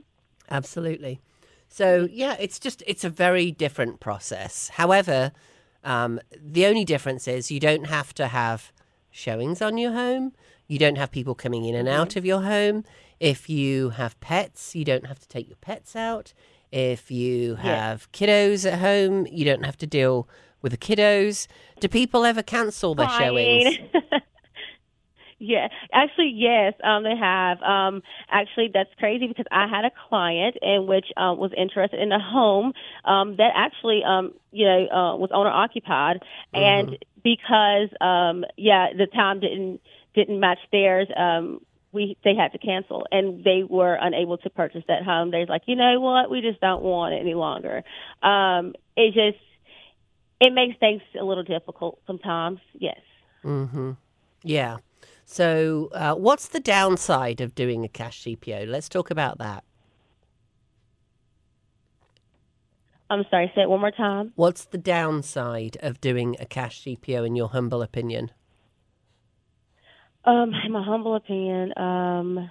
Absolutely. 0.51 1.21
So 1.69 2.09
yeah, 2.11 2.37
it's 2.39 2.59
just 2.59 2.83
it's 2.87 3.05
a 3.05 3.11
very 3.11 3.51
different 3.51 4.01
process. 4.01 4.71
However, 4.71 5.33
um, 5.83 6.21
the 6.41 6.67
only 6.67 6.85
difference 6.85 7.27
is 7.29 7.51
you 7.51 7.61
don't 7.61 7.87
have 7.87 8.15
to 8.15 8.29
have 8.29 8.73
showings 9.11 9.63
on 9.63 9.79
your 9.79 9.93
home. 9.93 10.33
You 10.67 10.79
don't 10.79 10.97
have 10.97 11.11
people 11.11 11.35
coming 11.35 11.65
in 11.65 11.75
and 11.75 11.89
out 11.89 12.17
of 12.17 12.25
your 12.25 12.43
home. 12.43 12.85
If 13.21 13.49
you 13.49 13.91
have 13.91 14.19
pets, 14.21 14.75
you 14.75 14.85
don't 14.85 15.07
have 15.07 15.19
to 15.19 15.29
take 15.29 15.49
your 15.49 15.59
pets 15.61 15.95
out. 15.95 16.33
If 16.73 17.11
you 17.11 17.55
have 17.57 18.11
kiddos 18.13 18.71
at 18.71 18.81
home, 18.81 19.27
you 19.31 19.45
don't 19.45 19.65
have 19.65 19.77
to 19.79 19.87
deal 19.87 20.29
with 20.61 20.73
the 20.73 20.79
kiddos. 20.79 21.47
Do 21.79 21.89
people 21.89 22.25
ever 22.25 22.43
cancel 22.43 22.95
their 22.95 23.09
showings? 23.09 23.79
yeah, 25.39 25.69
actually, 25.93 26.33
yes, 26.35 26.73
um, 26.83 27.05
they 27.05 27.15
have. 27.15 27.63
Um, 27.63 28.03
actually, 28.31 28.71
that's 28.73 28.91
crazy 28.99 29.29
because 29.29 29.47
I 29.53 29.69
had 29.69 29.85
a 29.85 29.91
client 30.09 30.57
in 30.63 30.87
which 30.87 31.07
um, 31.17 31.39
was 31.39 31.53
interested 31.57 32.01
in 32.01 32.11
a 32.11 32.19
home 32.19 32.73
um, 33.05 33.37
that 33.37 33.53
actually, 33.55 34.03
um, 34.05 34.33
you 34.51 34.65
know, 34.65 34.89
uh, 34.89 35.17
was 35.17 35.31
owner 35.33 35.51
occupied, 35.51 36.23
and 36.55 36.99
because, 37.23 37.91
um, 38.01 38.45
yeah, 38.57 38.89
the 38.97 39.07
time 39.07 39.41
didn't 39.41 39.81
didn't 40.15 40.41
match 40.41 40.59
theirs. 40.73 41.09
Um, 41.17 41.61
we 41.93 42.17
they 42.25 42.35
had 42.35 42.53
to 42.53 42.59
cancel 42.59 43.07
and 43.13 43.45
they 43.45 43.63
were 43.69 43.95
unable 43.95 44.37
to 44.39 44.51
purchase 44.51 44.83
that 44.89 45.05
home. 45.05 45.31
They're 45.31 45.47
like, 45.47 45.63
you 45.67 45.77
know 45.77 46.01
what, 46.01 46.31
we 46.31 46.41
just 46.41 46.61
don't 46.61 46.83
want 46.83 47.15
it 47.15 47.21
any 47.21 47.35
longer. 47.35 47.83
Um, 48.23 48.75
it 48.97 49.15
just 49.15 49.43
it 50.41 50.53
makes 50.53 50.79
things 50.79 51.03
a 51.19 51.25
little 51.25 51.45
difficult 51.45 52.01
sometimes. 52.07 52.59
Yes. 52.75 53.01
Mm-hmm. 53.45 53.93
Yeah. 54.43 54.79
So, 55.25 55.89
uh, 55.93 56.15
what's 56.15 56.49
the 56.49 56.61
downside 56.61 57.41
of 57.41 57.55
doing 57.55 57.85
a 57.85 57.89
cash 57.89 58.25
CPO? 58.25 58.69
Let's 58.69 58.89
talk 58.91 59.11
about 59.11 59.39
that. 59.39 59.65
I'm 63.09 63.25
sorry. 63.31 63.51
Say 63.55 63.63
it 63.63 63.71
one 63.71 63.81
more 63.81 63.91
time. 63.91 64.33
What's 64.35 64.65
the 64.65 64.79
downside 64.79 65.77
of 65.81 66.01
doing 66.01 66.37
a 66.41 66.47
cash 66.47 66.83
CPO, 66.83 67.27
in 67.27 67.37
your 67.37 67.49
humble 67.49 67.81
opinion? 67.81 68.33
Um, 70.25 70.53
in 70.65 70.73
my 70.73 70.83
humble 70.83 71.17
opinion, 71.17 71.77
um, 71.77 72.51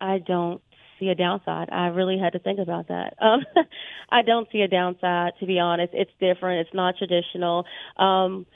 I 0.00 0.18
don't 0.18 0.62
see 0.98 1.08
a 1.08 1.14
downside. 1.14 1.68
I 1.70 1.88
really 1.88 2.18
had 2.18 2.32
to 2.32 2.38
think 2.38 2.58
about 2.58 2.88
that. 2.88 3.14
Um, 3.20 3.40
I 4.10 4.22
don't 4.22 4.48
see 4.50 4.60
a 4.62 4.68
downside, 4.68 5.32
to 5.40 5.46
be 5.46 5.58
honest. 5.58 5.92
It's 5.92 6.10
different. 6.20 6.66
It's 6.66 6.74
not 6.74 6.94
traditional. 6.96 7.64
Um, 7.98 8.46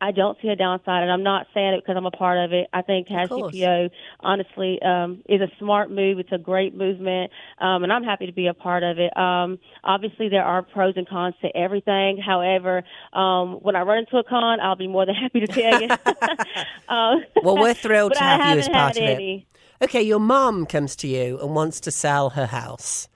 I 0.00 0.12
don't 0.12 0.38
see 0.40 0.48
a 0.48 0.56
downside, 0.56 1.02
and 1.02 1.12
I'm 1.12 1.22
not 1.22 1.46
saying 1.52 1.74
it 1.74 1.82
because 1.82 1.96
I'm 1.96 2.06
a 2.06 2.10
part 2.10 2.38
of 2.38 2.52
it. 2.52 2.68
I 2.72 2.82
think. 2.82 3.08
CPO, 3.08 3.90
honestly, 4.20 4.78
um, 4.82 5.22
is 5.28 5.40
a 5.40 5.48
smart 5.58 5.90
move. 5.90 6.18
It's 6.18 6.32
a 6.32 6.38
great 6.38 6.74
movement, 6.74 7.30
um, 7.60 7.82
and 7.82 7.92
I'm 7.92 8.02
happy 8.02 8.26
to 8.26 8.32
be 8.32 8.46
a 8.46 8.54
part 8.54 8.82
of 8.82 8.98
it. 8.98 9.14
Um, 9.16 9.58
obviously, 9.84 10.28
there 10.28 10.44
are 10.44 10.62
pros 10.62 10.94
and 10.96 11.08
cons 11.08 11.34
to 11.42 11.54
everything. 11.56 12.18
However, 12.24 12.82
um, 13.12 13.54
when 13.62 13.76
I 13.76 13.82
run 13.82 13.98
into 13.98 14.16
a 14.16 14.24
con, 14.24 14.58
I'll 14.60 14.76
be 14.76 14.88
more 14.88 15.06
than 15.06 15.14
happy 15.22 15.40
to 15.40 15.46
tell 15.46 15.80
you. 15.80 15.88
um, 16.88 17.24
Well, 17.42 17.58
we're 17.58 17.74
thrilled 17.74 18.12
to 18.14 18.20
have 18.20 18.54
you 18.54 18.60
as 18.60 18.68
part 18.68 18.96
of 18.96 19.02
it. 19.02 19.10
any. 19.10 19.46
Okay, 19.82 20.02
your 20.02 20.20
mom 20.20 20.66
comes 20.66 20.94
to 20.96 21.08
you 21.08 21.38
and 21.40 21.54
wants 21.54 21.80
to 21.80 21.90
sell 21.90 22.30
her 22.30 22.46
house. 22.46 23.08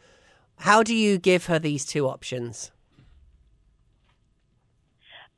How 0.58 0.82
do 0.82 0.94
you 0.94 1.18
give 1.18 1.46
her 1.46 1.58
these 1.58 1.84
two 1.84 2.08
options? 2.08 2.70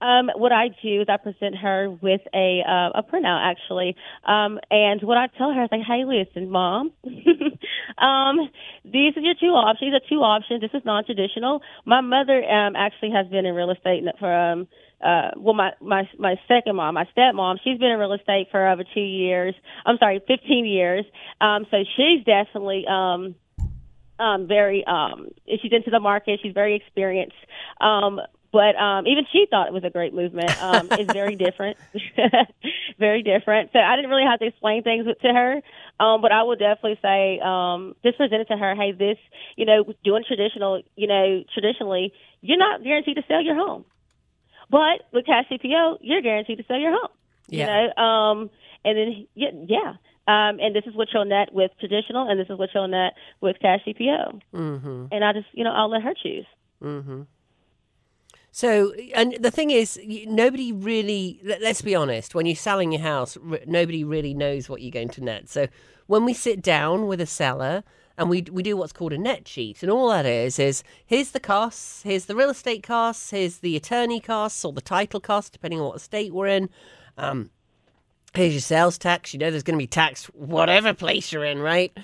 Um, 0.06 0.30
what 0.36 0.52
I 0.52 0.68
do 0.82 1.00
is 1.00 1.08
I 1.08 1.16
present 1.16 1.56
her 1.56 1.90
with 1.90 2.20
a 2.32 2.62
uh, 2.66 3.00
a 3.00 3.02
printout 3.02 3.42
actually, 3.42 3.96
um, 4.24 4.60
and 4.70 5.02
what 5.02 5.18
I 5.18 5.26
tell 5.36 5.52
her 5.52 5.64
is 5.64 5.68
like, 5.72 5.82
"Hey, 5.82 6.04
listen, 6.04 6.48
mom, 6.48 6.92
um, 7.98 8.48
these 8.84 9.16
are 9.16 9.20
your 9.20 9.34
two 9.34 9.54
options. 9.58 9.90
These 9.90 9.94
are 9.94 10.08
two 10.08 10.22
options. 10.22 10.60
This 10.60 10.70
is 10.74 10.84
non-traditional. 10.84 11.60
My 11.84 12.00
mother 12.02 12.38
um, 12.44 12.76
actually 12.76 13.10
has 13.10 13.26
been 13.26 13.46
in 13.46 13.54
real 13.54 13.70
estate 13.70 14.04
for 14.20 14.32
um, 14.32 14.68
uh, 15.04 15.30
well, 15.36 15.54
my 15.54 15.72
my 15.80 16.08
my 16.18 16.36
second 16.46 16.76
mom, 16.76 16.94
my 16.94 17.06
stepmom, 17.16 17.56
she's 17.64 17.78
been 17.78 17.90
in 17.90 17.98
real 17.98 18.12
estate 18.12 18.46
for 18.52 18.68
over 18.68 18.84
two 18.94 19.00
years. 19.00 19.54
I'm 19.84 19.98
sorry, 19.98 20.20
15 20.26 20.66
years. 20.66 21.04
Um, 21.40 21.66
so 21.70 21.78
she's 21.96 22.24
definitely 22.24 22.84
um, 22.88 23.34
um, 24.18 24.46
very 24.46 24.84
um, 24.86 25.28
she's 25.60 25.72
into 25.72 25.90
the 25.90 26.00
market. 26.00 26.40
She's 26.42 26.54
very 26.54 26.76
experienced. 26.76 27.36
Um, 27.80 28.20
but 28.56 28.74
um, 28.76 29.06
even 29.06 29.26
she 29.30 29.44
thought 29.50 29.66
it 29.66 29.74
was 29.74 29.84
a 29.84 29.90
great 29.90 30.14
movement. 30.14 30.50
Um, 30.62 30.88
it's 30.92 31.12
very 31.12 31.36
different, 31.46 31.76
very 32.98 33.22
different. 33.22 33.70
So 33.74 33.78
I 33.78 33.96
didn't 33.96 34.10
really 34.10 34.24
have 34.24 34.38
to 34.38 34.46
explain 34.46 34.82
things 34.82 35.04
to 35.04 35.28
her. 35.28 35.60
Um, 36.00 36.22
but 36.22 36.32
I 36.32 36.42
will 36.44 36.56
definitely 36.56 36.98
say, 37.02 37.38
um, 37.44 37.96
just 38.02 38.16
present 38.16 38.40
it 38.40 38.48
to 38.48 38.56
her. 38.56 38.74
Hey, 38.74 38.92
this, 38.92 39.18
you 39.56 39.66
know, 39.66 39.84
doing 40.04 40.24
traditional, 40.26 40.80
you 40.96 41.06
know, 41.06 41.44
traditionally, 41.52 42.14
you're 42.40 42.56
not 42.56 42.82
guaranteed 42.82 43.16
to 43.16 43.24
sell 43.28 43.42
your 43.42 43.56
home. 43.56 43.84
But 44.70 45.04
with 45.12 45.26
cash 45.26 45.44
CPO, 45.52 45.98
you're 46.00 46.22
guaranteed 46.22 46.56
to 46.56 46.64
sell 46.64 46.78
your 46.78 46.92
home. 46.92 47.10
Yeah. 47.48 47.58
You 47.58 47.88
know, 47.88 48.02
um, 48.02 48.50
and 48.86 48.96
then 48.96 49.26
yeah, 49.34 49.50
yeah. 49.66 49.92
Um, 50.28 50.60
and 50.60 50.74
this 50.74 50.84
is 50.86 50.94
what 50.94 51.08
you'll 51.12 51.26
net 51.26 51.52
with 51.52 51.72
traditional, 51.78 52.26
and 52.26 52.40
this 52.40 52.48
is 52.48 52.58
what 52.58 52.70
you'll 52.74 52.88
net 52.88 53.12
with 53.42 53.56
cash 53.60 53.80
CPO. 53.86 54.40
Mm-hmm. 54.54 55.06
And 55.12 55.24
I 55.24 55.34
just, 55.34 55.46
you 55.52 55.62
know, 55.62 55.72
I'll 55.72 55.90
let 55.90 56.02
her 56.02 56.14
choose. 56.14 56.46
Mm-hmm. 56.82 57.22
So, 58.56 58.94
and 59.14 59.36
the 59.38 59.50
thing 59.50 59.70
is, 59.70 60.00
nobody 60.26 60.72
really, 60.72 61.38
let- 61.44 61.60
let's 61.60 61.82
be 61.82 61.94
honest, 61.94 62.34
when 62.34 62.46
you're 62.46 62.56
selling 62.56 62.90
your 62.90 63.02
house, 63.02 63.36
nobody 63.66 64.02
really 64.02 64.32
knows 64.32 64.66
what 64.66 64.80
you're 64.80 64.90
going 64.90 65.10
to 65.10 65.20
net. 65.22 65.50
So, 65.50 65.66
when 66.06 66.24
we 66.24 66.32
sit 66.32 66.62
down 66.62 67.06
with 67.06 67.20
a 67.20 67.26
seller 67.26 67.84
and 68.16 68.30
we, 68.30 68.46
we 68.50 68.62
do 68.62 68.74
what's 68.74 68.94
called 68.94 69.12
a 69.12 69.18
net 69.18 69.46
sheet, 69.46 69.82
and 69.82 69.92
all 69.92 70.08
that 70.08 70.24
is, 70.24 70.58
is 70.58 70.82
here's 71.04 71.32
the 71.32 71.38
costs, 71.38 72.00
here's 72.00 72.24
the 72.24 72.34
real 72.34 72.48
estate 72.48 72.82
costs, 72.82 73.28
here's 73.28 73.58
the 73.58 73.76
attorney 73.76 74.20
costs 74.20 74.64
or 74.64 74.72
the 74.72 74.80
title 74.80 75.20
costs, 75.20 75.50
depending 75.50 75.78
on 75.78 75.88
what 75.88 76.00
state 76.00 76.32
we're 76.32 76.46
in. 76.46 76.70
Um, 77.18 77.50
here's 78.32 78.54
your 78.54 78.62
sales 78.62 78.96
tax. 78.96 79.34
You 79.34 79.38
know, 79.38 79.50
there's 79.50 79.64
going 79.64 79.78
to 79.78 79.82
be 79.82 79.86
tax 79.86 80.24
whatever 80.32 80.94
place 80.94 81.30
you're 81.30 81.44
in, 81.44 81.58
right? 81.58 81.94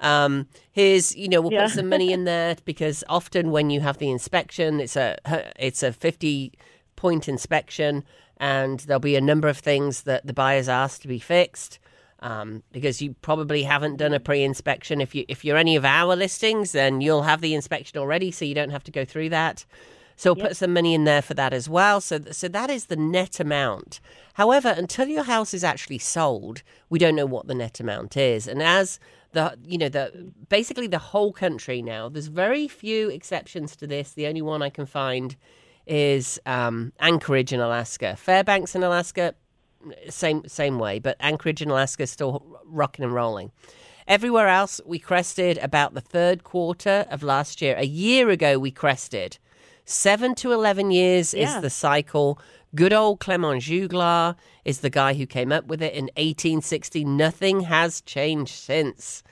Um, 0.00 0.46
here's, 0.72 1.14
you 1.14 1.28
know, 1.28 1.40
we'll 1.40 1.52
Yeah. 1.52 1.64
put 1.66 1.74
some 1.74 1.88
money 1.88 2.12
in 2.12 2.24
there 2.24 2.56
because 2.64 3.04
often 3.08 3.50
when 3.50 3.70
you 3.70 3.80
have 3.80 3.98
the 3.98 4.10
inspection, 4.10 4.80
it's 4.80 4.96
a 4.96 5.16
it's 5.58 5.82
a 5.82 5.92
50 5.92 6.52
point 6.96 7.28
inspection, 7.28 8.04
and 8.38 8.80
there'll 8.80 9.00
be 9.00 9.16
a 9.16 9.20
number 9.20 9.48
of 9.48 9.58
things 9.58 10.02
that 10.02 10.26
the 10.26 10.32
buyers 10.32 10.68
ask 10.68 11.02
to 11.02 11.08
be 11.08 11.18
fixed. 11.18 11.78
Um, 12.22 12.62
because 12.70 13.00
you 13.00 13.14
probably 13.22 13.62
haven't 13.62 13.96
done 13.96 14.12
a 14.12 14.20
pre-inspection. 14.20 15.00
If 15.00 15.14
you 15.14 15.24
if 15.28 15.42
you're 15.42 15.56
any 15.56 15.74
of 15.76 15.86
our 15.86 16.14
listings, 16.14 16.72
then 16.72 17.00
you'll 17.00 17.22
have 17.22 17.40
the 17.40 17.54
inspection 17.54 17.98
already, 17.98 18.30
so 18.30 18.44
you 18.44 18.54
don't 18.54 18.68
have 18.68 18.84
to 18.84 18.90
go 18.90 19.06
through 19.06 19.30
that. 19.30 19.64
So 20.20 20.34
we'll 20.34 20.48
put 20.48 20.56
some 20.58 20.74
money 20.74 20.92
in 20.92 21.04
there 21.04 21.22
for 21.22 21.32
that 21.32 21.54
as 21.54 21.66
well. 21.66 21.98
So, 22.02 22.20
so 22.30 22.46
that 22.48 22.68
is 22.68 22.86
the 22.86 22.96
net 22.96 23.40
amount. 23.40 24.00
However, 24.34 24.68
until 24.68 25.08
your 25.08 25.22
house 25.22 25.54
is 25.54 25.64
actually 25.64 25.96
sold, 25.96 26.62
we 26.90 26.98
don't 26.98 27.16
know 27.16 27.24
what 27.24 27.46
the 27.46 27.54
net 27.54 27.80
amount 27.80 28.18
is. 28.18 28.46
And 28.46 28.62
as 28.62 29.00
the 29.32 29.56
you 29.64 29.78
know 29.78 29.88
the 29.88 30.30
basically 30.50 30.88
the 30.88 30.98
whole 30.98 31.32
country 31.32 31.80
now, 31.80 32.10
there's 32.10 32.26
very 32.26 32.68
few 32.68 33.08
exceptions 33.08 33.74
to 33.76 33.86
this. 33.86 34.12
The 34.12 34.26
only 34.26 34.42
one 34.42 34.60
I 34.60 34.68
can 34.68 34.84
find 34.84 35.36
is 35.86 36.38
um, 36.44 36.92
Anchorage 37.00 37.54
in 37.54 37.60
Alaska, 37.60 38.14
Fairbanks 38.14 38.74
in 38.74 38.82
Alaska, 38.82 39.34
same 40.10 40.46
same 40.46 40.78
way, 40.78 40.98
but 40.98 41.16
Anchorage 41.20 41.62
in 41.62 41.70
Alaska 41.70 42.02
is 42.02 42.10
still 42.10 42.60
rocking 42.66 43.06
and 43.06 43.14
rolling. 43.14 43.52
Everywhere 44.06 44.48
else, 44.48 44.82
we 44.84 44.98
crested 44.98 45.56
about 45.62 45.94
the 45.94 46.02
third 46.02 46.44
quarter 46.44 47.06
of 47.10 47.22
last 47.22 47.62
year. 47.62 47.74
A 47.78 47.86
year 47.86 48.28
ago, 48.28 48.58
we 48.58 48.70
crested. 48.70 49.38
Seven 49.84 50.34
to 50.36 50.52
11 50.52 50.90
years 50.90 51.34
Yeah. 51.34 51.56
is 51.56 51.62
the 51.62 51.70
cycle. 51.70 52.38
Good 52.74 52.92
old 52.92 53.18
Clement 53.20 53.62
Juglar 53.62 54.36
is 54.64 54.80
the 54.80 54.90
guy 54.90 55.14
who 55.14 55.26
came 55.26 55.50
up 55.50 55.66
with 55.66 55.82
it 55.82 55.92
in 55.94 56.04
1860. 56.16 57.04
Nothing 57.04 57.60
has 57.62 58.00
changed 58.00 58.54
since, 58.54 59.22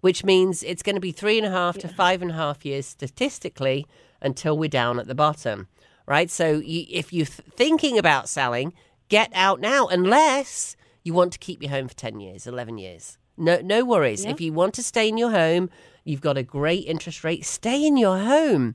which 0.00 0.24
means 0.24 0.62
it's 0.62 0.82
going 0.82 0.96
to 0.96 1.00
be 1.00 1.12
three 1.12 1.38
and 1.38 1.46
a 1.46 1.50
half 1.50 1.78
to 1.78 1.88
five 1.88 2.20
and 2.20 2.30
a 2.32 2.34
half 2.34 2.64
years 2.66 2.86
statistically 2.86 3.86
until 4.20 4.58
we're 4.58 4.68
down 4.68 4.98
at 4.98 5.06
the 5.06 5.14
bottom, 5.14 5.68
right? 6.06 6.30
So 6.30 6.58
you, 6.58 6.84
if 6.90 7.12
you're 7.12 7.26
th- 7.26 7.48
thinking 7.56 7.96
about 7.98 8.28
selling, 8.28 8.74
get 9.08 9.30
out 9.34 9.60
now, 9.60 9.86
unless 9.86 10.76
you 11.02 11.14
want 11.14 11.32
to 11.32 11.38
keep 11.38 11.62
your 11.62 11.70
home 11.70 11.88
for 11.88 11.94
10 11.94 12.20
years, 12.20 12.46
11 12.46 12.76
years. 12.78 13.16
No, 13.38 13.60
no 13.62 13.84
worries. 13.84 14.24
If 14.26 14.40
you 14.40 14.52
want 14.52 14.74
to 14.74 14.82
stay 14.82 15.08
in 15.08 15.16
your 15.16 15.30
home, 15.30 15.70
you've 16.04 16.20
got 16.20 16.36
a 16.36 16.42
great 16.42 16.86
interest 16.86 17.24
rate, 17.24 17.46
stay 17.46 17.84
in 17.84 17.96
your 17.96 18.18
home. 18.18 18.74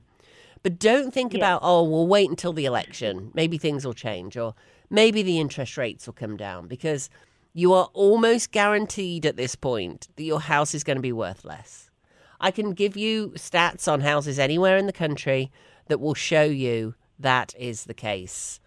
But 0.68 0.78
don't 0.78 1.14
think 1.14 1.32
about, 1.32 1.60
oh, 1.62 1.82
we'll 1.82 2.06
wait 2.06 2.28
until 2.28 2.52
the 2.52 2.66
election. 2.66 3.30
Maybe 3.32 3.56
things 3.56 3.86
will 3.86 3.94
change, 3.94 4.36
or 4.36 4.54
maybe 4.90 5.22
the 5.22 5.40
interest 5.40 5.78
rates 5.78 6.04
will 6.04 6.12
come 6.12 6.36
down 6.36 6.68
because 6.68 7.08
you 7.54 7.72
are 7.72 7.88
almost 7.94 8.52
guaranteed 8.52 9.24
at 9.24 9.38
this 9.38 9.54
point 9.54 10.08
that 10.16 10.24
your 10.24 10.42
house 10.42 10.74
is 10.74 10.84
going 10.84 10.98
to 10.98 11.02
be 11.02 11.10
worth 11.10 11.42
less. 11.42 11.90
I 12.38 12.50
can 12.50 12.74
give 12.74 12.98
you 12.98 13.30
stats 13.30 13.90
on 13.90 14.02
houses 14.02 14.38
anywhere 14.38 14.76
in 14.76 14.84
the 14.84 14.92
country 14.92 15.50
that 15.86 16.00
will 16.00 16.12
show 16.12 16.44
you 16.44 16.94
that 17.18 17.54
is 17.58 17.84
the 17.84 17.94
case. 17.94 18.60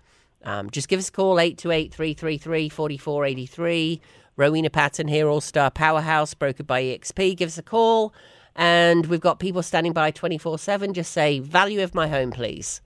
Um, 0.43 0.71
just 0.71 0.87
give 0.87 0.97
us 0.97 1.09
a 1.09 1.11
call, 1.11 1.39
828 1.39 1.93
333 1.93 2.67
4483. 2.67 4.01
Rowena 4.37 4.71
Patton 4.71 5.07
here, 5.07 5.27
All 5.27 5.39
Star 5.39 5.69
Powerhouse, 5.69 6.33
brokered 6.33 6.65
by 6.65 6.81
EXP. 6.81 7.37
Give 7.37 7.49
us 7.49 7.59
a 7.59 7.61
call. 7.61 8.11
And 8.55 9.05
we've 9.05 9.21
got 9.21 9.39
people 9.39 9.63
standing 9.63 9.93
by 9.93 10.11
24 10.11 10.59
7. 10.59 10.93
Just 10.93 11.11
say, 11.11 11.39
value 11.39 11.81
of 11.81 11.95
my 11.95 12.07
home, 12.07 12.31
please. 12.31 12.81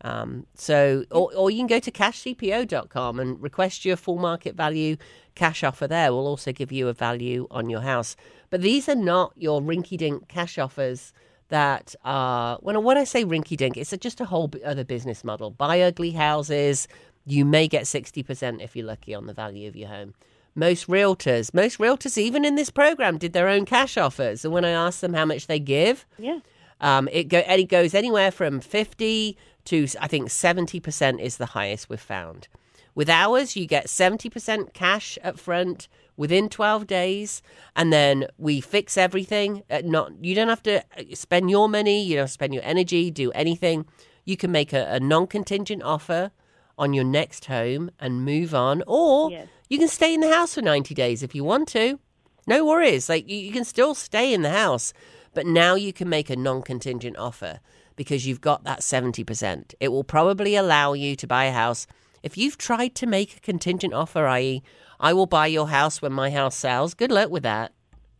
Um, 0.00 0.46
so, 0.54 1.04
or, 1.10 1.34
or 1.34 1.50
you 1.50 1.58
can 1.58 1.66
go 1.66 1.80
to 1.80 1.90
cashcpo.com 1.90 3.20
and 3.20 3.42
request 3.42 3.84
your 3.86 3.96
full 3.96 4.18
market 4.18 4.54
value 4.54 4.96
cash 5.34 5.64
offer 5.64 5.86
there. 5.86 6.12
We'll 6.12 6.26
also 6.26 6.52
give 6.52 6.70
you 6.70 6.88
a 6.88 6.92
value 6.92 7.46
on 7.50 7.70
your 7.70 7.80
house. 7.80 8.14
But 8.50 8.60
these 8.60 8.88
are 8.88 8.94
not 8.94 9.32
your 9.36 9.62
rinky 9.62 9.96
dink 9.96 10.28
cash 10.28 10.58
offers 10.58 11.12
that 11.48 11.94
are, 12.04 12.58
when, 12.60 12.82
when 12.82 12.98
I 12.98 13.04
say 13.04 13.24
rinky 13.24 13.56
dink, 13.56 13.76
it's 13.76 13.94
just 13.98 14.20
a 14.20 14.24
whole 14.24 14.50
other 14.64 14.84
business 14.84 15.24
model. 15.24 15.50
Buy 15.50 15.80
ugly 15.80 16.10
houses, 16.10 16.86
you 17.24 17.44
may 17.44 17.68
get 17.68 17.84
60% 17.84 18.62
if 18.62 18.76
you're 18.76 18.86
lucky 18.86 19.14
on 19.14 19.26
the 19.26 19.32
value 19.32 19.68
of 19.68 19.76
your 19.76 19.88
home. 19.88 20.14
Most 20.54 20.86
realtors, 20.88 21.52
most 21.52 21.78
realtors, 21.78 22.16
even 22.16 22.44
in 22.44 22.54
this 22.54 22.70
program, 22.70 23.18
did 23.18 23.32
their 23.32 23.48
own 23.48 23.64
cash 23.64 23.96
offers. 23.96 24.44
And 24.44 24.54
when 24.54 24.64
I 24.64 24.70
asked 24.70 25.00
them 25.00 25.14
how 25.14 25.24
much 25.24 25.46
they 25.48 25.58
give, 25.58 26.06
Yeah. 26.18 26.38
um, 26.80 27.08
it, 27.12 27.24
go, 27.24 27.38
and 27.38 27.60
it 27.60 27.68
goes 27.68 27.94
anywhere 27.94 28.30
from 28.30 28.60
50 28.60 29.36
to, 29.66 29.86
I 30.00 30.06
think, 30.06 30.28
70% 30.28 31.20
is 31.20 31.36
the 31.38 31.46
highest 31.46 31.88
we've 31.88 32.00
found. 32.00 32.48
With 32.94 33.08
ours, 33.10 33.56
you 33.56 33.66
get 33.66 33.86
70% 33.88 34.72
cash 34.72 35.18
up 35.24 35.38
front 35.40 35.88
within 36.16 36.48
12 36.48 36.86
days, 36.86 37.42
and 37.74 37.92
then 37.92 38.26
we 38.38 38.60
fix 38.60 38.96
everything. 38.96 39.64
Uh, 39.68 39.82
not 39.84 40.12
You 40.24 40.36
don't 40.36 40.48
have 40.48 40.62
to 40.64 40.78
uh, 40.96 41.02
spend 41.14 41.50
your 41.50 41.68
money, 41.68 42.04
you 42.04 42.14
don't 42.14 42.28
spend 42.28 42.54
your 42.54 42.62
energy, 42.62 43.10
do 43.10 43.32
anything. 43.32 43.86
You 44.24 44.36
can 44.36 44.52
make 44.52 44.72
a, 44.72 44.86
a 44.92 45.00
non 45.00 45.26
contingent 45.26 45.82
offer 45.82 46.30
on 46.78 46.92
your 46.92 47.02
next 47.04 47.46
home 47.46 47.90
and 47.98 48.24
move 48.24 48.54
on, 48.54 48.84
or 48.86 49.30
Yes. 49.32 49.48
You 49.68 49.78
can 49.78 49.88
stay 49.88 50.14
in 50.14 50.20
the 50.20 50.32
house 50.32 50.54
for 50.54 50.62
90 50.62 50.94
days 50.94 51.22
if 51.22 51.34
you 51.34 51.44
want 51.44 51.68
to. 51.68 51.98
No 52.46 52.64
worries. 52.64 53.08
Like 53.08 53.28
you, 53.28 53.52
can 53.52 53.64
still 53.64 53.94
stay 53.94 54.34
in 54.34 54.42
the 54.42 54.50
house, 54.50 54.92
but 55.32 55.46
now 55.46 55.74
you 55.74 55.92
can 55.92 56.08
make 56.08 56.30
a 56.30 56.36
non-contingent 56.36 57.16
offer 57.16 57.60
because 57.96 58.26
you've 58.26 58.40
got 58.40 58.64
that 58.64 58.80
70%. 58.80 59.74
It 59.80 59.88
will 59.88 60.04
probably 60.04 60.56
allow 60.56 60.92
you 60.92 61.16
to 61.16 61.26
buy 61.26 61.44
a 61.44 61.52
house. 61.52 61.86
If 62.22 62.36
you've 62.36 62.58
tried 62.58 62.94
to 62.96 63.06
make 63.06 63.36
a 63.36 63.40
contingent 63.40 63.94
offer, 63.94 64.26
i.e., 64.26 64.62
I 65.00 65.12
will 65.12 65.26
buy 65.26 65.46
your 65.46 65.68
house 65.68 66.00
when 66.00 66.12
my 66.12 66.30
house 66.30 66.56
sells, 66.56 66.94
good 66.94 67.10
luck 67.10 67.30
with 67.30 67.42
that. 67.42 67.72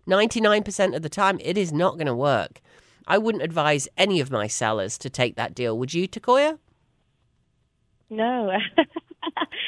99% 0.07 0.95
of 0.95 1.03
the 1.03 1.09
time, 1.09 1.39
it 1.43 1.57
is 1.57 1.73
not 1.73 1.95
going 1.95 2.07
to 2.07 2.15
work. 2.15 2.61
I 3.07 3.19
wouldn't 3.19 3.45
advise 3.45 3.89
any 3.97 4.21
of 4.21 4.31
my 4.31 4.47
sellers 4.47 4.99
to 4.99 5.11
take 5.11 5.37
that 5.37 5.55
deal. 5.55 5.79
Would 5.79 5.95
you, 5.95 6.09
Takoya? 6.09 6.59
No. 8.11 8.53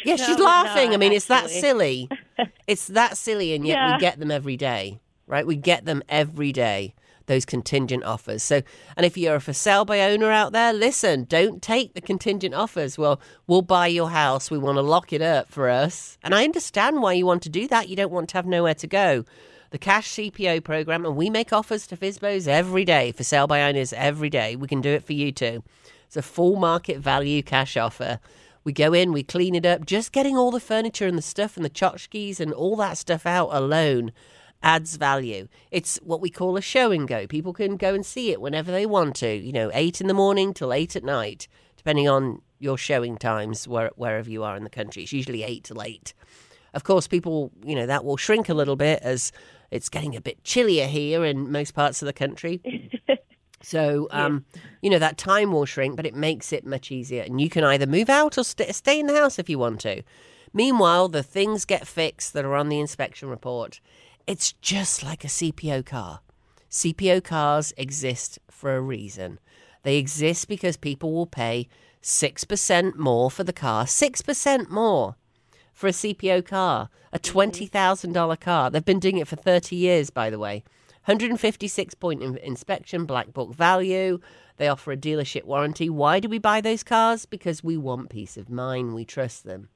Yeah, 0.05 0.15
No, 0.17 0.25
she's 0.25 0.39
laughing. 0.39 0.93
I 0.95 0.97
mean, 0.97 1.13
it's 1.13 1.27
that 1.27 1.51
silly. 1.51 2.09
it's 2.67 2.87
that 2.89 3.17
silly, 3.17 3.55
and 3.55 3.67
yet 3.67 3.77
Yeah. 3.77 3.95
we 3.95 4.01
get 4.01 4.19
them 4.19 4.31
every 4.31 4.57
day, 4.57 5.01
right? 5.27 5.47
We 5.47 5.57
get 5.57 5.85
them 5.85 6.03
every 6.09 6.53
day, 6.53 6.95
those 7.27 7.45
contingent 7.45 8.05
offers. 8.05 8.43
So, 8.43 8.63
and 8.97 9.05
if 9.07 9.17
you're 9.17 9.37
a 9.37 9.41
for 9.41 9.53
sale 9.53 9.85
by 9.85 10.01
owner 10.03 10.31
out 10.31 10.53
there, 10.53 10.73
listen, 10.73 11.25
don't 11.25 11.61
take 11.63 11.95
the 11.95 12.01
contingent 12.01 12.55
offers. 12.55 12.97
Well, 12.99 13.21
we'll 13.47 13.63
buy 13.63 13.89
your 13.89 14.11
house. 14.11 14.51
We 14.51 14.59
want 14.59 14.77
to 14.77 14.83
lock 14.83 15.13
it 15.13 15.23
up 15.23 15.49
for 15.51 15.69
us. 15.69 16.19
And 16.23 16.35
I 16.35 16.45
understand 16.45 17.03
why 17.03 17.15
you 17.15 17.27
want 17.27 17.43
to 17.43 17.49
do 17.49 17.67
that. 17.69 17.89
You 17.89 17.97
don't 17.97 18.13
want 18.13 18.29
to 18.31 18.39
have 18.39 18.47
nowhere 18.47 18.75
to 18.75 18.87
go. 18.87 19.25
The 19.71 19.79
Cash 19.79 20.11
CPO 20.13 20.63
program, 20.63 21.05
and 21.05 21.17
we 21.17 21.29
make 21.29 21.53
offers 21.53 21.89
to 21.89 21.97
FSBOs 21.97 22.47
every 22.47 22.85
day, 22.85 23.11
for 23.11 23.25
sale 23.25 23.49
by 23.49 23.63
owners 23.63 23.93
every 23.93 24.31
day. 24.31 24.55
We 24.55 24.69
can 24.69 24.81
do 24.81 24.91
it 24.91 25.03
for 25.05 25.13
you 25.13 25.33
too. 25.33 25.65
It's 26.07 26.17
a 26.17 26.23
full 26.23 26.55
market 26.55 26.99
value 27.01 27.43
cash 27.43 27.77
offer. 27.77 28.21
We 28.67 28.73
go 28.73 28.93
in, 28.93 29.13
we 29.13 29.23
clean 29.23 29.55
it 29.55 29.65
up. 29.65 29.87
Just 29.87 30.11
getting 30.11 30.37
all 30.37 30.51
the 30.51 30.59
furniture 30.59 31.07
and 31.07 31.17
the 31.17 31.23
stuff 31.23 31.57
and 31.57 31.65
the 31.65 31.71
tchotchkes 31.71 32.41
and 32.41 32.53
all 32.53 32.75
that 32.75 32.99
stuff 32.99 33.25
out 33.25 33.51
alone 33.53 34.11
adds 34.61 34.97
value. 34.97 35.47
It's 35.71 35.99
what 36.03 36.21
we 36.21 36.31
call 36.31 36.57
a 36.57 36.61
show 36.61 36.91
and 36.91 37.07
go. 37.07 37.29
People 37.29 37.53
can 37.53 37.77
go 37.77 37.95
and 37.95 38.05
see 38.05 38.33
it 38.33 38.41
whenever 38.41 38.73
they 38.73 38.85
want 38.85 39.15
to, 39.17 39.37
you 39.37 39.53
know, 39.53 39.71
eight 39.73 40.01
in 40.01 40.09
the 40.09 40.15
morning 40.15 40.53
till 40.53 40.73
eight 40.73 40.97
at 40.97 41.05
night, 41.05 41.47
depending 41.77 42.09
on 42.09 42.43
your 42.59 42.77
showing 42.77 43.19
times 43.19 43.69
where, 43.69 43.93
wherever 43.95 44.29
you 44.29 44.43
are 44.43 44.57
in 44.57 44.65
the 44.65 44.69
country. 44.69 45.05
It's 45.05 45.13
usually 45.13 45.45
eight 45.45 45.63
till 45.63 45.81
eight. 45.81 46.13
Of 46.75 46.83
course, 46.83 47.07
people, 47.07 47.53
you 47.65 47.77
know, 47.77 47.87
that 47.87 48.05
will 48.05 48.17
shrink 48.17 48.49
a 48.49 48.55
little 48.55 48.75
bit 48.75 49.01
as 49.01 49.31
it's 49.71 49.89
getting 49.89 50.17
a 50.17 50.21
bit 50.21 50.43
chillier 50.43 50.89
here 50.89 51.25
in 51.25 51.53
most 51.53 51.73
parts 51.73 52.03
of 52.03 52.07
the 52.07 52.13
country. 52.13 52.61
So, 53.67 54.07
um, 54.13 54.45
you 54.81 54.91
know, 54.91 55.01
that 55.01 55.19
time 55.19 55.51
will 55.51 55.65
shrink, 55.67 55.97
but 55.97 56.07
it 56.07 56.15
makes 56.15 56.53
it 56.53 56.65
much 56.65 56.93
easier. 56.93 57.25
And 57.25 57.41
you 57.41 57.51
can 57.51 57.65
either 57.65 57.85
move 57.85 58.09
out 58.09 58.39
or 58.39 58.45
st- 58.45 58.73
stay 58.73 59.01
in 59.01 59.09
the 59.09 59.19
house 59.19 59.41
if 59.41 59.49
you 59.49 59.59
want 59.59 59.81
to. 59.81 60.05
Meanwhile, 60.53 61.09
the 61.09 61.25
things 61.25 61.65
get 61.65 61.85
fixed 61.85 62.33
that 62.35 62.45
are 62.45 62.55
on 62.55 62.69
the 62.69 62.79
inspection 62.79 63.29
report. 63.29 63.81
It's 64.25 64.53
just 64.53 65.03
like 65.03 65.25
a 65.25 65.27
CPO 65.27 65.85
car. 65.85 66.21
CPO 66.71 67.25
cars 67.25 67.73
exist 67.77 68.39
for 68.49 68.77
a 68.77 68.81
reason. 68.81 69.41
They 69.83 69.97
exist 69.97 70.47
because 70.47 70.77
people 70.77 71.13
will 71.13 71.27
pay 71.27 71.69
6% 72.05 72.95
more 72.95 73.33
for 73.33 73.43
the 73.43 73.53
car, 73.53 73.87
6% 73.87 74.71
more 74.71 75.17
for 75.73 75.89
a 75.89 75.91
CPO 75.91 76.47
car, 76.47 76.89
a 77.13 77.19
$20,000 77.19 78.39
car. 78.39 78.71
They've 78.71 78.85
been 78.85 79.01
doing 79.01 79.19
it 79.19 79.27
for 79.27 79.35
30 79.35 79.75
years, 79.75 80.11
by 80.11 80.31
the 80.31 80.39
way. 80.39 80.63
156 81.07 81.95
point 81.95 82.21
in- 82.21 82.37
inspection, 82.39 83.05
black 83.07 83.33
book 83.33 83.55
value. 83.55 84.19
They 84.57 84.67
offer 84.67 84.91
a 84.91 84.97
dealership 84.97 85.45
warranty. 85.45 85.89
Why 85.89 86.19
do 86.19 86.29
we 86.29 86.39
buy 86.39 86.61
those 86.61 86.83
cars? 86.83 87.27
Because 87.27 87.63
we 87.63 87.77
want 87.77 88.11
peace 88.11 88.37
of 88.37 88.51
mind. 88.51 88.93
We 88.93 89.05
trust 89.05 89.45
them. 89.45 89.69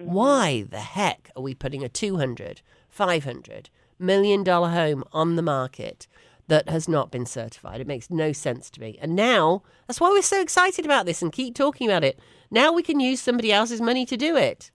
Mm-hmm. 0.00 0.12
Why 0.12 0.62
the 0.62 0.78
heck 0.78 1.30
are 1.34 1.42
we 1.42 1.54
putting 1.54 1.82
a 1.82 1.88
200, 1.88 2.62
500 2.88 3.68
million 3.98 4.44
dollar 4.44 4.70
home 4.70 5.02
on 5.12 5.34
the 5.34 5.42
market 5.42 6.06
that 6.46 6.68
has 6.68 6.88
not 6.88 7.10
been 7.10 7.26
certified? 7.26 7.80
It 7.80 7.88
makes 7.88 8.08
no 8.08 8.30
sense 8.30 8.70
to 8.70 8.80
me. 8.80 8.96
And 9.02 9.16
now, 9.16 9.64
that's 9.88 10.00
why 10.00 10.10
we're 10.10 10.22
so 10.22 10.40
excited 10.40 10.84
about 10.84 11.04
this 11.04 11.20
and 11.20 11.32
keep 11.32 11.56
talking 11.56 11.88
about 11.88 12.04
it. 12.04 12.20
Now 12.48 12.72
we 12.72 12.84
can 12.84 13.00
use 13.00 13.20
somebody 13.20 13.52
else's 13.52 13.80
money 13.80 14.06
to 14.06 14.16
do 14.16 14.36
it. 14.36 14.70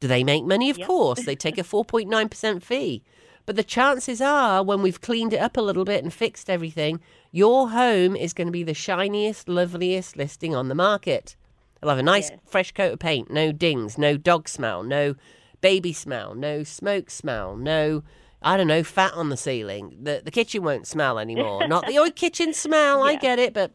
Do 0.00 0.08
they 0.08 0.22
make 0.22 0.44
money? 0.44 0.68
Of 0.68 0.80
course. 0.80 1.24
They 1.24 1.36
take 1.36 1.56
a 1.56 1.62
4.9% 1.62 2.62
fee. 2.62 3.02
But 3.50 3.56
the 3.56 3.64
chances 3.64 4.20
are, 4.20 4.62
when 4.62 4.80
we've 4.80 5.00
cleaned 5.00 5.32
it 5.32 5.40
up 5.40 5.56
a 5.56 5.60
little 5.60 5.84
bit 5.84 6.04
and 6.04 6.14
fixed 6.14 6.48
everything, 6.48 7.00
your 7.32 7.70
home 7.70 8.14
is 8.14 8.32
going 8.32 8.46
to 8.46 8.52
be 8.52 8.62
the 8.62 8.74
shiniest, 8.74 9.48
loveliest 9.48 10.16
listing 10.16 10.54
on 10.54 10.68
the 10.68 10.74
market. 10.76 11.34
It'll 11.82 11.88
have 11.90 11.98
a 11.98 12.02
nice, 12.04 12.30
Yes. 12.30 12.38
fresh 12.46 12.70
coat 12.70 12.92
of 12.92 13.00
paint, 13.00 13.28
no 13.28 13.50
dings, 13.50 13.98
no 13.98 14.16
dog 14.16 14.48
smell, 14.48 14.84
no 14.84 15.16
baby 15.60 15.92
smell, 15.92 16.36
no 16.36 16.62
smoke 16.62 17.10
smell, 17.10 17.56
no, 17.56 18.04
I 18.40 18.56
don't 18.56 18.68
know, 18.68 18.84
fat 18.84 19.14
on 19.14 19.30
the 19.30 19.36
ceiling. 19.36 19.96
The, 20.00 20.22
the 20.24 20.30
kitchen 20.30 20.62
won't 20.62 20.86
smell 20.86 21.18
anymore. 21.18 21.66
Not 21.66 21.88
the 21.88 21.98
old 21.98 22.14
kitchen 22.14 22.54
smell, 22.54 23.02
I 23.02 23.16
get 23.16 23.40
it, 23.40 23.52
but, 23.52 23.72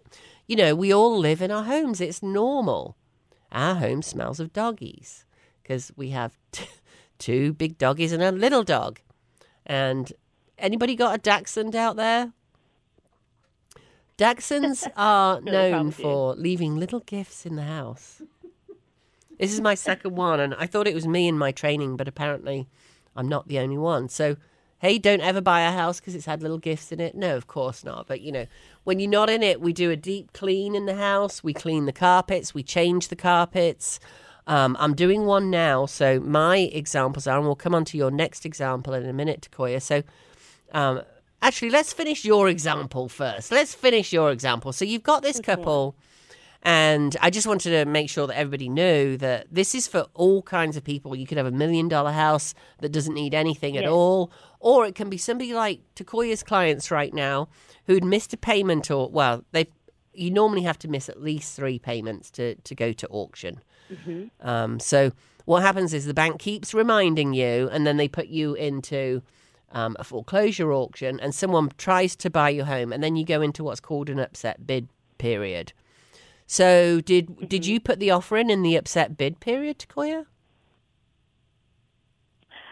you 0.47 0.55
know, 0.55 0.73
we 0.73 0.93
all 0.93 1.19
live 1.19 1.41
in 1.41 1.51
our 1.51 1.65
homes. 1.65 1.99
It's 1.99 2.23
normal. 2.23 2.95
Our 3.51 3.75
home 3.75 4.01
smells 4.03 4.39
of 4.39 4.53
doggies 4.53 5.25
because 5.61 5.91
we 5.97 6.11
have 6.11 6.38
t- 6.53 6.63
two 7.19 7.51
big 7.51 7.77
doggies 7.77 8.13
and 8.13 8.23
a 8.23 8.31
little 8.31 8.63
dog. 8.63 9.01
And 9.65 10.12
anybody 10.58 10.95
got 10.95 11.15
a 11.15 11.21
Dachshund 11.21 11.75
out 11.75 11.95
there? 11.95 12.32
Dachshunds 14.17 14.88
are 14.95 15.41
known 15.41 15.91
for 15.91 16.36
leaving 16.36 16.78
little 16.78 17.01
gifts 17.01 17.45
in 17.45 17.56
the 17.56 17.63
house. 17.63 18.21
This 19.39 19.51
is 19.51 19.60
my 19.60 19.75
second 19.75 20.15
one, 20.15 20.39
and 20.39 20.56
I 20.56 20.65
thought 20.65 20.88
it 20.88 20.95
was 20.95 21.08
me 21.08 21.28
in 21.28 21.38
my 21.38 21.51
training, 21.51 21.97
but 21.97 22.08
apparently 22.08 22.69
I'm 23.15 23.28
not 23.28 23.47
the 23.47 23.60
only 23.60 23.78
one. 23.78 24.08
So, 24.08 24.38
hey, 24.80 24.97
don't 24.97 25.19
ever 25.19 25.41
buy 25.41 25.62
a 25.62 25.71
house 25.71 25.99
because 25.99 26.15
it's 26.15 26.25
had 26.25 26.41
little 26.41 26.58
gifts 26.58 26.93
in 26.93 27.01
it. 27.01 27.15
No, 27.15 27.36
of 27.36 27.47
course 27.47 27.84
not. 27.84 28.08
But, 28.08 28.21
you 28.21 28.32
know, 28.32 28.45
when 28.86 28.99
you're 28.99 29.10
not 29.10 29.30
in 29.30 29.43
it, 29.43 29.60
we 29.60 29.73
do 29.73 29.91
a 29.91 29.97
deep 29.97 30.32
clean 30.32 30.73
in 30.73 30.86
the 30.86 30.95
house. 30.95 31.43
We 31.43 31.54
clean 31.54 31.86
the 31.86 31.91
carpets, 31.91 32.54
we 32.54 32.63
change 32.63 33.10
the 33.10 33.15
carpets. 33.17 33.99
Um, 34.47 34.77
I'm 34.79 34.93
doing 34.93 35.25
one 35.25 35.49
now. 35.49 35.86
So, 35.86 36.19
my 36.19 36.58
examples 36.58 37.27
are, 37.27 37.38
and 37.38 37.45
we'll 37.45 37.55
come 37.55 37.73
on 37.73 37.86
to 37.86 37.97
your 37.97 38.12
next 38.12 38.45
example 38.45 38.93
in 38.93 39.05
a 39.05 39.13
minute, 39.13 39.47
Takoya. 39.49 39.81
So, 39.81 40.03
um, 40.71 41.01
actually, 41.41 41.71
let's 41.71 41.93
finish 41.93 42.23
your 42.25 42.47
example 42.49 43.10
first. 43.10 43.51
Let's 43.51 43.73
finish 43.73 44.13
your 44.13 44.31
example. 44.31 44.71
So, 44.71 44.86
you've 44.86 45.03
got 45.03 45.23
this 45.23 45.39
couple. 45.39 45.95
And 46.67 47.15
I 47.21 47.29
just 47.29 47.45
wanted 47.45 47.69
to 47.69 47.86
make 47.86 48.10
sure 48.10 48.25
that 48.25 48.36
everybody 48.36 48.69
knew 48.69 49.17
that 49.17 49.45
this 49.51 49.75
is 49.75 49.88
for 49.88 50.08
all 50.15 50.41
kinds 50.41 50.75
of 50.75 50.84
people. 50.84 51.15
You 51.15 51.27
could 51.27 51.38
have 51.38 51.45
a 51.45 51.51
million 51.51 51.88
dollar 51.88 52.12
house 52.12 52.55
that 52.79 52.91
doesn't 52.91 53.13
need 53.13 53.36
anything 53.36 53.77
at 53.77 53.86
all, 53.86 54.31
or 54.60 54.88
it 54.88 54.95
can 54.95 55.08
be 55.08 55.17
somebody 55.19 55.53
like 55.53 55.81
Takoya's 55.95 56.41
clients 56.41 56.89
right 56.89 57.13
now 57.13 57.49
who'd 57.86 58.03
missed 58.03 58.34
a 58.34 58.38
payment, 58.38 58.89
or 58.89 59.08
well, 59.12 59.45
they 59.51 59.67
you 60.12 60.31
normally 60.31 60.63
have 60.63 60.79
to 60.79 60.88
miss 60.88 61.08
at 61.08 61.21
least 61.21 61.55
three 61.55 61.77
payments 61.77 62.31
to 62.31 62.55
to 62.55 62.73
go 62.73 62.93
to 62.93 63.08
auction. 63.10 63.62
Um, 64.41 64.80
so 64.80 65.12
what 65.45 65.62
happens 65.62 65.93
is 65.93 66.06
the 66.06 66.13
bank 66.13 66.39
keeps 66.39 66.74
reminding 66.74 67.34
you, 67.34 67.69
and 67.71 67.86
then 67.86 67.98
they 67.98 68.08
put 68.08 68.28
you 68.28 68.54
into 68.56 69.21
um, 69.71 69.95
a 70.00 70.04
foreclosure 70.04 70.71
auction, 70.74 71.19
and 71.19 71.34
someone 71.34 71.71
tries 71.78 72.15
to 72.17 72.30
buy 72.30 72.50
your 72.50 72.65
home, 72.65 72.91
and 72.91 73.04
then 73.04 73.15
you 73.15 73.26
go 73.26 73.41
into 73.41 73.63
what's 73.63 73.80
called 73.80 74.10
an 74.10 74.19
upset 74.19 74.65
bid 74.65 74.88
period. 75.17 75.74
So 76.48 77.02
did 77.02 77.50
did 77.50 77.65
you 77.65 77.80
put 77.80 78.00
the 78.00 78.12
offer 78.12 78.38
in 78.38 78.50
in 78.50 78.62
the 78.62 78.76
upset 78.76 79.17
bid 79.17 79.39
period, 79.39 79.80
Takoya? 79.80 80.26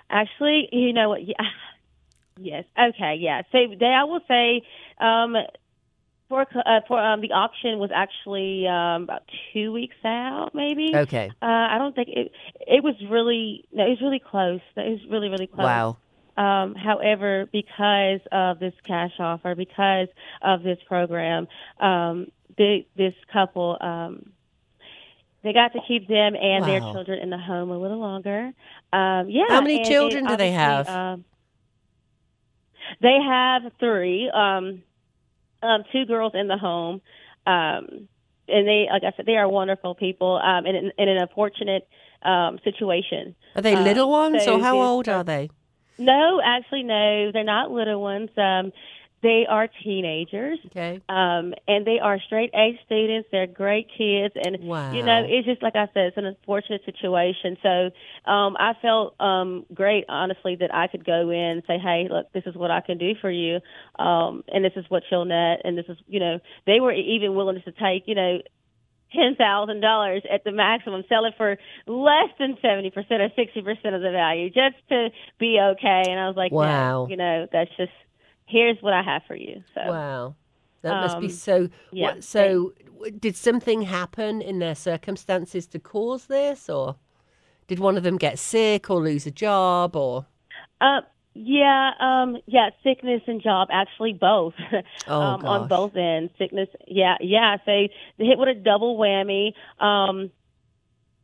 Actually, 0.10 0.70
you 0.72 0.94
know 0.94 1.10
what? 1.10 1.28
Yeah. 1.28 1.36
Yes. 2.40 2.66
Okay. 2.76 3.18
Yeah. 3.20 3.44
So 3.52 3.60
they, 3.80 3.86
I 3.86 4.06
will 4.06 4.22
say, 4.28 4.64
um, 5.00 5.36
for 6.34 6.60
uh, 6.66 6.82
for 6.88 7.00
um, 7.00 7.22
the 7.22 7.32
auction 7.32 7.78
was 7.78 7.92
actually 7.94 8.68
um, 8.68 9.04
about 9.04 9.24
two 9.54 9.72
weeks 9.72 9.96
out, 10.04 10.52
maybe. 10.54 10.92
Okay. 10.96 11.30
Uh, 11.42 11.46
I 11.46 11.78
don't 11.78 11.96
think 11.96 12.10
it. 12.10 12.32
It 12.62 12.84
was 12.84 12.96
really 13.10 13.66
no. 13.72 13.86
It 13.86 13.90
was 13.90 14.02
really 14.02 14.20
close. 14.20 14.62
It 14.76 14.90
was 14.90 15.00
really 15.10 15.30
really 15.30 15.48
close. 15.48 15.66
Wow. 15.66 15.98
Um, 16.36 16.74
however, 16.74 17.48
because 17.52 18.22
of 18.32 18.58
this 18.58 18.74
cash 18.88 19.12
offer, 19.20 19.54
because 19.54 20.08
of 20.42 20.64
this 20.64 20.80
program, 20.88 21.48
um, 21.80 22.32
the, 22.58 22.88
this 22.98 23.14
couple, 23.32 23.78
um, 23.80 24.32
they 25.44 25.54
got 25.54 25.74
to 25.74 25.80
keep 25.88 26.08
them 26.08 26.34
and 26.36 26.66
their 26.66 26.80
children 26.80 27.20
in 27.20 27.30
the 27.30 27.38
home 27.38 27.70
a 27.70 27.78
little 27.78 28.00
longer. 28.00 28.52
Um, 28.92 29.30
yeah. 29.30 29.46
How 29.50 29.62
many 29.62 29.84
children 29.84 30.26
it 30.26 30.30
do 30.30 30.38
they 30.38 30.52
have? 30.52 30.90
Um, 30.90 31.24
they 33.00 33.20
have 33.24 33.72
three, 33.80 34.30
um, 34.34 34.82
um, 35.64 35.84
two 35.92 36.06
girls 36.06 36.34
in 36.36 36.48
the 36.48 36.58
home. 36.58 37.02
Um, 37.46 38.08
and 38.48 38.68
they, 38.68 38.88
like 38.92 39.04
I 39.04 39.16
said, 39.16 39.26
they 39.26 39.38
are 39.38 39.48
wonderful 39.48 39.96
people 39.96 40.40
um, 40.44 40.66
in, 40.66 40.76
in 40.76 41.10
an 41.10 41.18
unfortunate 41.18 41.88
um, 42.24 42.60
situation. 42.64 43.36
Are 43.56 43.62
they 43.62 43.76
Uh, 43.76 43.84
little 43.84 44.10
ones, 44.10 44.44
so 44.44 44.56
or 44.56 44.60
how 44.60 44.78
old 44.80 45.08
are 45.08 45.24
they? 45.24 45.50
No, 45.98 46.42
actually, 46.44 46.84
no, 46.84 47.32
they're 47.32 47.44
not 47.44 47.72
little 47.72 48.02
ones. 48.02 48.30
Um, 48.38 48.72
they 49.24 49.46
are 49.50 49.68
teenagers, 49.84 50.60
Okay. 50.68 51.02
um, 51.10 51.54
and 51.68 51.88
they 51.88 51.98
are 52.00 52.20
straight 52.28 52.52
A 52.54 52.80
students. 52.86 53.30
They're 53.32 53.48
great 53.48 53.88
kids, 53.98 54.36
and 54.36 54.58
Wow. 54.68 54.92
you 54.94 55.02
know, 55.02 55.24
it's 55.28 55.48
just 55.48 55.64
like 55.64 55.76
I 55.76 55.88
said, 55.94 56.08
it's 56.08 56.18
an 56.18 56.26
unfortunate 56.26 56.82
situation. 56.86 57.58
So 57.64 57.90
um, 58.32 58.56
I 58.60 58.74
felt 58.82 59.20
um, 59.20 59.66
great, 59.74 60.06
honestly, 60.10 60.58
that 60.58 60.74
I 60.74 60.88
could 60.88 61.06
go 61.06 61.30
in 61.32 61.40
and 61.40 61.64
say, 61.66 61.80
"Hey, 61.80 62.08
look, 62.12 62.32
this 62.34 62.44
is 62.46 62.56
what 62.56 62.70
I 62.70 62.82
can 62.82 62.98
do 63.00 63.14
for 63.22 63.32
you, 63.32 63.60
um, 63.98 64.44
and 64.50 64.64
this 64.64 64.74
is 64.76 64.86
what 64.90 65.04
you'll 65.10 65.26
net, 65.26 65.62
and 65.64 65.78
this 65.78 65.86
is, 65.88 65.98
you 66.08 66.20
know, 66.20 66.40
they 66.68 66.80
were 66.80 66.94
even 66.94 67.34
willing 67.36 67.62
to 67.64 67.72
take, 67.72 68.04
you 68.08 68.16
know." 68.16 68.40
ten 69.14 69.36
thousand 69.36 69.80
dollars 69.80 70.24
at 70.34 70.44
the 70.44 70.52
maximum, 70.52 71.04
sell 71.08 71.26
it 71.26 71.36
for 71.38 71.56
less 71.86 72.30
than 72.40 72.58
seventy 72.64 72.90
percent 72.90 73.22
or 73.22 73.30
sixty 73.36 73.62
percent 73.62 73.94
of 73.94 74.02
the 74.02 74.10
value, 74.10 74.50
just 74.50 74.76
to 74.90 75.10
be 75.40 75.60
okay. 75.62 76.06
And 76.10 76.20
I 76.20 76.28
was 76.28 76.36
like, 76.36 76.52
no, 76.52 76.58
Wow. 76.58 77.08
you 77.08 77.16
know, 77.16 77.46
that's 77.52 77.70
just 77.78 77.92
here's 78.54 78.78
what 78.82 78.94
I 78.94 79.02
have 79.02 79.24
for 79.28 79.36
you. 79.36 79.64
So 79.74 79.82
Wow. 79.92 80.36
That 80.84 81.02
must 81.02 81.20
be 81.20 81.28
Um, 81.28 81.32
so. 81.32 81.70
yeah, 81.92 82.14
what, 82.16 82.24
so, 82.24 82.74
did 83.20 83.36
something 83.36 83.84
happen 83.84 84.42
in 84.42 84.60
their 84.60 84.76
circumstances 84.76 85.66
to 85.68 85.80
cause 85.80 86.26
this, 86.28 86.70
or 86.70 86.98
did 87.68 87.80
one 87.80 87.98
of 87.98 88.04
them 88.04 88.18
get 88.18 88.38
sick 88.38 88.90
or 88.90 89.02
lose 89.02 89.26
a 89.26 89.32
job, 89.32 89.96
or? 89.96 90.26
Uh, 90.82 91.02
yeah, 91.34 91.92
um, 92.00 92.38
yeah, 92.46 92.70
sickness 92.84 93.22
and 93.28 93.42
job, 93.42 93.70
actually 93.72 94.14
both. 94.14 94.54
Oh, 95.08 95.22
um, 95.22 95.46
on 95.46 95.68
both 95.68 95.96
ends. 95.96 96.32
Sickness, 96.38 96.70
yeah, 96.88 97.16
yeah. 97.20 97.58
So 97.66 97.88
they 98.18 98.26
hit 98.26 98.38
with 98.38 98.50
a 98.50 98.54
double 98.54 98.98
whammy. 98.98 99.54
Um, 99.80 100.32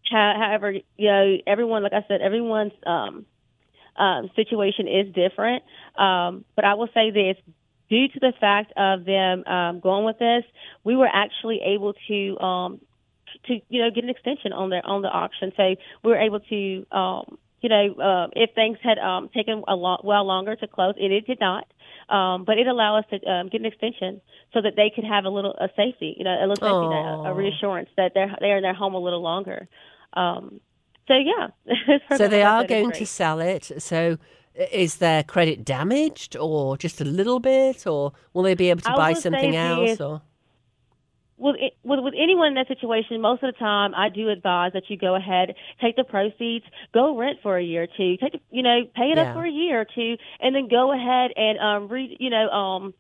however, 0.10 0.72
you 0.72 1.08
know, 1.08 1.38
everyone, 1.46 1.84
like 1.84 1.94
I 1.94 2.04
said, 2.08 2.22
everyone's 2.22 2.74
um, 2.86 3.26
um, 3.96 4.30
situation 4.36 4.88
is 4.88 5.14
different. 5.14 5.64
Um, 5.98 6.46
but 6.56 6.66
I 6.66 6.76
will 6.76 6.90
say 6.94 7.12
this: 7.12 7.38
due 7.90 8.08
to 8.08 8.20
the 8.20 8.34
fact 8.40 8.72
of 8.78 9.06
them 9.06 9.44
um, 9.46 9.80
going 9.80 10.06
with 10.06 10.20
this, 10.20 10.44
we 10.84 10.96
were 10.96 11.10
actually 11.12 11.60
able 11.66 11.94
to 12.08 12.40
um, 12.40 12.82
to 13.48 13.60
you 13.70 13.82
know 13.82 13.90
get 13.92 14.04
an 14.04 14.10
extension 14.10 14.54
on 14.54 14.70
their 14.70 14.86
on 14.86 15.02
the 15.02 15.10
auction. 15.10 15.52
So 15.58 15.76
we 16.04 16.12
were 16.12 16.20
able 16.20 16.40
to 16.40 16.86
um, 16.92 17.38
you 17.62 17.70
know 17.70 17.94
uh, 17.96 18.28
if 18.34 18.54
things 18.56 18.78
had 18.82 18.98
um, 18.98 19.30
taken 19.30 19.64
a 19.68 19.76
lot 19.76 20.06
well 20.06 20.26
longer 20.26 20.56
to 20.56 20.68
close, 20.68 20.96
and 21.00 21.12
it 21.12 21.26
did 21.28 21.40
not. 21.40 21.66
Um, 22.10 22.44
but 22.44 22.58
it 22.58 22.66
allowed 22.66 23.00
us 23.00 23.06
to 23.12 23.30
um, 23.30 23.50
get 23.50 23.62
an 23.62 23.68
extension 23.68 24.20
so 24.52 24.62
that 24.62 24.74
they 24.76 24.92
could 24.94 25.04
have 25.04 25.26
a 25.26 25.30
little 25.30 25.54
a 25.54 25.70
safety, 25.76 26.16
you 26.18 26.24
know, 26.24 26.34
a 26.34 26.48
little 26.48 26.56
safety 26.56 27.28
a, 27.28 27.32
a 27.32 27.34
reassurance 27.34 27.90
that 27.98 28.14
they're 28.16 28.36
they're 28.40 28.58
in 28.58 28.64
their 28.64 28.74
home 28.74 28.96
a 28.96 29.00
little 29.00 29.22
longer. 29.22 29.68
Um, 30.14 30.60
so 31.10 31.16
yeah, 31.18 31.98
So 32.18 32.28
they 32.30 32.44
are 32.44 32.64
going 32.64 32.92
to 32.94 33.06
sell 33.06 33.42
it. 33.42 33.64
So 33.80 34.18
is 34.72 34.98
their 34.98 35.24
credit 35.24 35.66
damaged, 35.66 36.36
or 36.38 36.78
just 36.78 37.02
a 37.02 37.06
little 37.06 37.40
bit, 37.40 37.86
or 37.88 38.14
will 38.34 38.44
they 38.44 38.56
be 38.56 38.70
able 38.70 38.82
to 38.82 38.92
I 38.92 38.96
buy 38.96 39.14
something 39.14 39.56
else? 39.56 40.00
Or 40.02 40.22
with, 41.38 41.56
it- 41.60 41.78
with 41.84 42.00
with 42.02 42.14
anyone 42.18 42.48
in 42.50 42.54
that 42.56 42.68
situation, 42.68 43.22
most 43.22 43.42
of 43.44 43.54
the 43.54 43.58
time, 43.60 43.94
I 43.96 44.10
do 44.10 44.30
advise 44.30 44.74
that 44.74 44.84
you 44.90 44.98
go 44.98 45.16
ahead, 45.16 45.56
take 45.82 45.96
the 45.96 46.04
proceeds, 46.04 46.66
go 46.94 47.18
rent 47.18 47.38
for 47.42 47.58
a 47.58 47.64
year 47.64 47.84
or 47.84 47.88
two, 47.88 48.18
take 48.18 48.34
the- 48.34 48.42
you 48.52 48.62
know, 48.64 48.82
pay 48.96 49.12
it 49.12 49.18
Yeah. 49.18 49.30
up 49.30 49.36
for 49.36 49.46
a 49.46 49.52
year 49.52 49.82
or 49.82 49.86
two, 49.86 50.18
and 50.42 50.54
then 50.56 50.68
go 50.68 50.92
ahead 50.92 51.32
and 51.36 51.58
um, 51.60 51.88
re, 51.88 52.16
you 52.20 52.30
know, 52.30 52.50
um, 52.50 52.94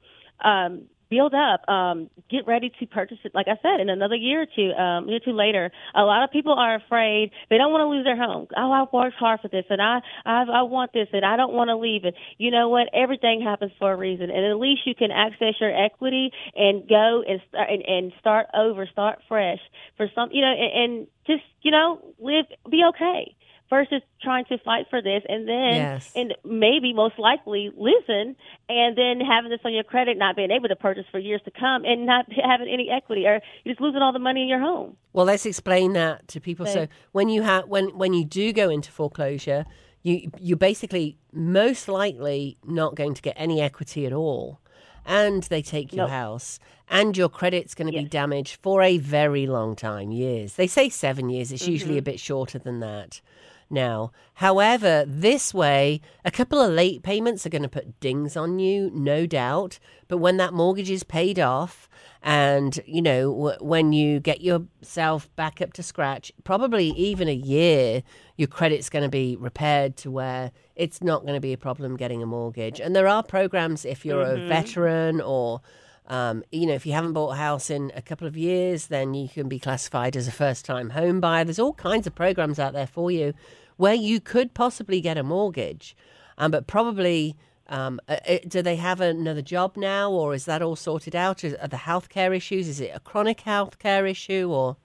um, 0.44 0.84
build 1.10 1.34
up. 1.34 1.68
Um, 1.68 2.10
get 2.30 2.48
ready 2.48 2.72
to 2.80 2.86
purchase 2.86 3.18
it. 3.24 3.34
Like 3.34 3.48
I 3.48 3.58
said, 3.62 3.82
in 3.82 3.90
another 3.90 4.16
year 4.16 4.44
or 4.44 4.46
two, 4.46 4.72
um, 4.74 5.08
year 5.08 5.18
or 5.18 5.26
two 5.26 5.34
later, 5.34 5.72
a 5.96 6.04
lot 6.04 6.24
of 6.24 6.32
people 6.32 6.54
are 6.54 6.76
afraid. 6.76 7.32
They 7.50 7.58
don't 7.58 7.72
want 7.72 7.82
to 7.82 7.88
lose 7.88 8.06
their 8.06 8.18
home. 8.18 8.48
Oh, 8.56 8.72
I 8.72 8.86
worked 8.96 9.18
hard 9.18 9.40
for 9.42 9.48
this, 9.48 9.66
and 9.70 9.82
I, 9.82 10.00
I, 10.26 10.44
I 10.44 10.62
want 10.64 10.94
this, 10.94 11.08
and 11.14 11.26
I 11.26 11.36
don't 11.38 11.54
want 11.54 11.70
to 11.70 11.78
leave 11.78 12.06
it. 12.06 12.16
You 12.38 12.52
know 12.52 12.70
what? 12.70 12.88
Everything 12.94 13.42
happens 13.42 13.72
for 13.80 13.92
a 13.92 13.98
reason, 13.98 14.30
and 14.30 14.46
at 14.46 14.58
least 14.58 14.82
you 14.86 14.96
can 14.96 15.12
access 15.12 15.56
your 15.60 15.76
equity 15.76 16.32
and 16.56 16.88
go 16.88 17.24
and 17.28 17.42
start 17.50 17.70
and, 17.70 17.84
and 17.86 18.14
start 18.20 18.48
over, 18.56 18.88
start 18.92 19.20
fresh 19.28 19.60
for 19.98 20.08
some. 20.14 20.30
You 20.32 20.42
know, 20.42 20.54
and, 20.54 20.84
and 20.84 21.08
just 21.26 21.44
you 21.62 21.72
know, 21.72 22.00
live, 22.20 22.46
be 22.70 22.84
okay 22.90 23.36
versus 23.70 24.02
trying 24.22 24.46
to 24.46 24.58
fight 24.60 24.86
for 24.90 25.02
this 25.02 25.24
and 25.30 25.48
then 25.48 25.74
Yes. 25.76 26.12
and 26.16 26.34
maybe 26.44 26.94
most 26.94 27.20
likely 27.20 27.72
listen 27.78 28.36
and 28.68 28.98
then 28.98 29.20
having 29.20 29.50
this 29.52 29.60
on 29.64 29.74
your 29.74 29.84
credit 29.84 30.18
not 30.18 30.36
being 30.36 30.52
able 30.52 30.68
to 30.68 30.76
purchase 30.76 31.06
for 31.12 31.20
years 31.20 31.42
to 31.46 31.52
come 31.52 31.86
and 31.86 32.06
not 32.06 32.26
having 32.32 32.68
any 32.68 32.90
equity 32.90 33.26
or 33.28 33.40
you're 33.64 33.74
just 33.74 33.82
losing 33.82 34.02
all 34.02 34.12
the 34.14 34.20
money 34.20 34.42
in 34.42 34.48
your 34.48 34.60
home 34.60 34.98
Well, 35.14 35.26
let's 35.26 35.46
explain 35.46 35.94
that 35.94 36.28
to 36.30 36.40
people. 36.40 36.66
So 36.66 36.88
when 37.12 37.30
you 37.30 37.42
have 37.44 37.68
when 37.68 37.96
when 37.98 38.14
you 38.14 38.26
do 38.26 38.52
go 38.54 38.70
into 38.70 38.92
foreclosure, 38.92 39.66
you 40.02 40.32
you're 40.40 40.58
basically 40.58 41.18
most 41.34 41.88
likely 41.88 42.58
not 42.66 42.96
going 42.96 43.14
to 43.14 43.22
get 43.22 43.34
any 43.38 43.62
equity 43.62 44.06
at 44.06 44.14
all, 44.14 44.60
and 45.06 45.44
they 45.44 45.62
take 45.62 45.94
your 45.94 46.06
Nope. 46.06 46.12
house, 46.12 46.60
and 46.90 47.16
your 47.18 47.30
credit's 47.30 47.76
going 47.76 47.92
to 47.92 47.98
be 47.98 48.06
damaged 48.06 48.58
for 48.62 48.82
a 48.82 48.98
very 48.98 49.46
long 49.46 49.76
time, 49.76 50.12
years. 50.12 50.54
They 50.54 50.68
say 50.68 50.90
seven 50.90 51.30
years. 51.30 51.52
It's 51.52 51.68
usually 51.68 51.92
Mm-hmm. 51.94 52.00
a 52.00 52.12
bit 52.14 52.20
shorter 52.20 52.60
than 52.60 52.80
that. 52.80 53.22
Now, 53.70 54.12
however, 54.36 55.06
this 55.08 55.54
way, 55.54 56.02
a 56.26 56.32
couple 56.32 56.60
of 56.60 56.72
late 56.72 57.04
payments 57.04 57.46
are 57.46 57.50
going 57.50 57.62
to 57.62 57.70
put 57.70 58.00
dings 58.00 58.36
on 58.36 58.58
you, 58.58 58.90
no 58.94 59.28
doubt. 59.28 59.78
But 60.08 60.18
when 60.18 60.38
that 60.38 60.54
mortgage 60.54 60.90
is 60.90 61.04
paid 61.04 61.40
off, 61.40 61.88
and 62.22 62.80
you 62.86 63.02
know 63.02 63.32
w- 63.32 63.58
when 63.62 63.94
you 63.94 64.20
get 64.20 64.42
yourself 64.42 65.34
back 65.36 65.62
up 65.62 65.74
to 65.74 65.84
scratch, 65.84 66.32
probably 66.44 66.88
even 66.90 67.28
a 67.30 67.34
year, 67.34 68.02
your 68.38 68.48
credit's 68.48 68.90
going 68.90 69.04
to 69.04 69.10
be 69.10 69.36
repaired 69.36 69.96
to 69.98 70.12
where 70.12 70.52
it's 70.76 71.02
not 71.02 71.22
going 71.22 71.36
to 71.36 71.40
be 71.40 71.54
a 71.54 71.58
problem 71.58 71.96
getting 71.96 72.24
a 72.24 72.26
mortgage. 72.26 72.80
And 72.80 72.96
there 72.96 73.08
are 73.08 73.22
programs 73.22 73.86
if 73.86 74.04
you're 74.06 74.22
a 74.22 74.38
mm-hmm. 74.38 74.48
veteran 74.48 75.22
or 75.22 75.62
um, 76.10 76.44
you 76.52 76.66
know, 76.66 76.74
if 76.74 76.86
you 76.86 76.94
haven't 76.94 77.14
bought 77.14 77.34
a 77.34 77.36
house 77.36 77.70
in 77.70 77.92
a 77.96 78.02
couple 78.02 78.28
of 78.28 78.36
years, 78.36 78.88
then 78.88 79.14
you 79.14 79.30
can 79.30 79.48
be 79.48 79.60
classified 79.60 80.18
as 80.18 80.28
a 80.28 80.32
first 80.32 80.66
time 80.66 80.90
home 80.90 81.20
buyer. 81.20 81.44
There's 81.44 81.60
all 81.60 81.74
kinds 81.74 82.08
of 82.08 82.16
programs 82.16 82.60
out 82.60 82.74
there 82.74 82.88
for 82.88 83.12
you 83.12 83.34
where 83.78 83.94
you 83.94 84.20
could 84.20 84.54
possibly 84.54 85.00
get 85.00 85.18
a 85.18 85.24
mortgage. 85.24 85.96
Um, 86.38 86.52
but 86.52 86.68
probably, 86.68 87.38
um, 87.68 88.00
uh, 88.10 88.18
uh, 88.28 88.38
do 88.48 88.62
they 88.62 88.76
have 88.78 89.02
another 89.02 89.42
job 89.42 89.78
now, 89.78 90.12
or 90.12 90.34
is 90.34 90.46
that 90.46 90.62
all 90.62 90.76
sorted 90.76 91.16
out? 91.16 91.44
Are 91.44 91.68
the 91.68 91.78
healthcare 91.78 92.36
issues? 92.36 92.68
Is 92.68 92.82
it 92.82 92.92
a 92.94 93.00
chronic 93.00 93.42
healthcare 93.42 94.10
issue, 94.10 94.50
or 94.52 94.78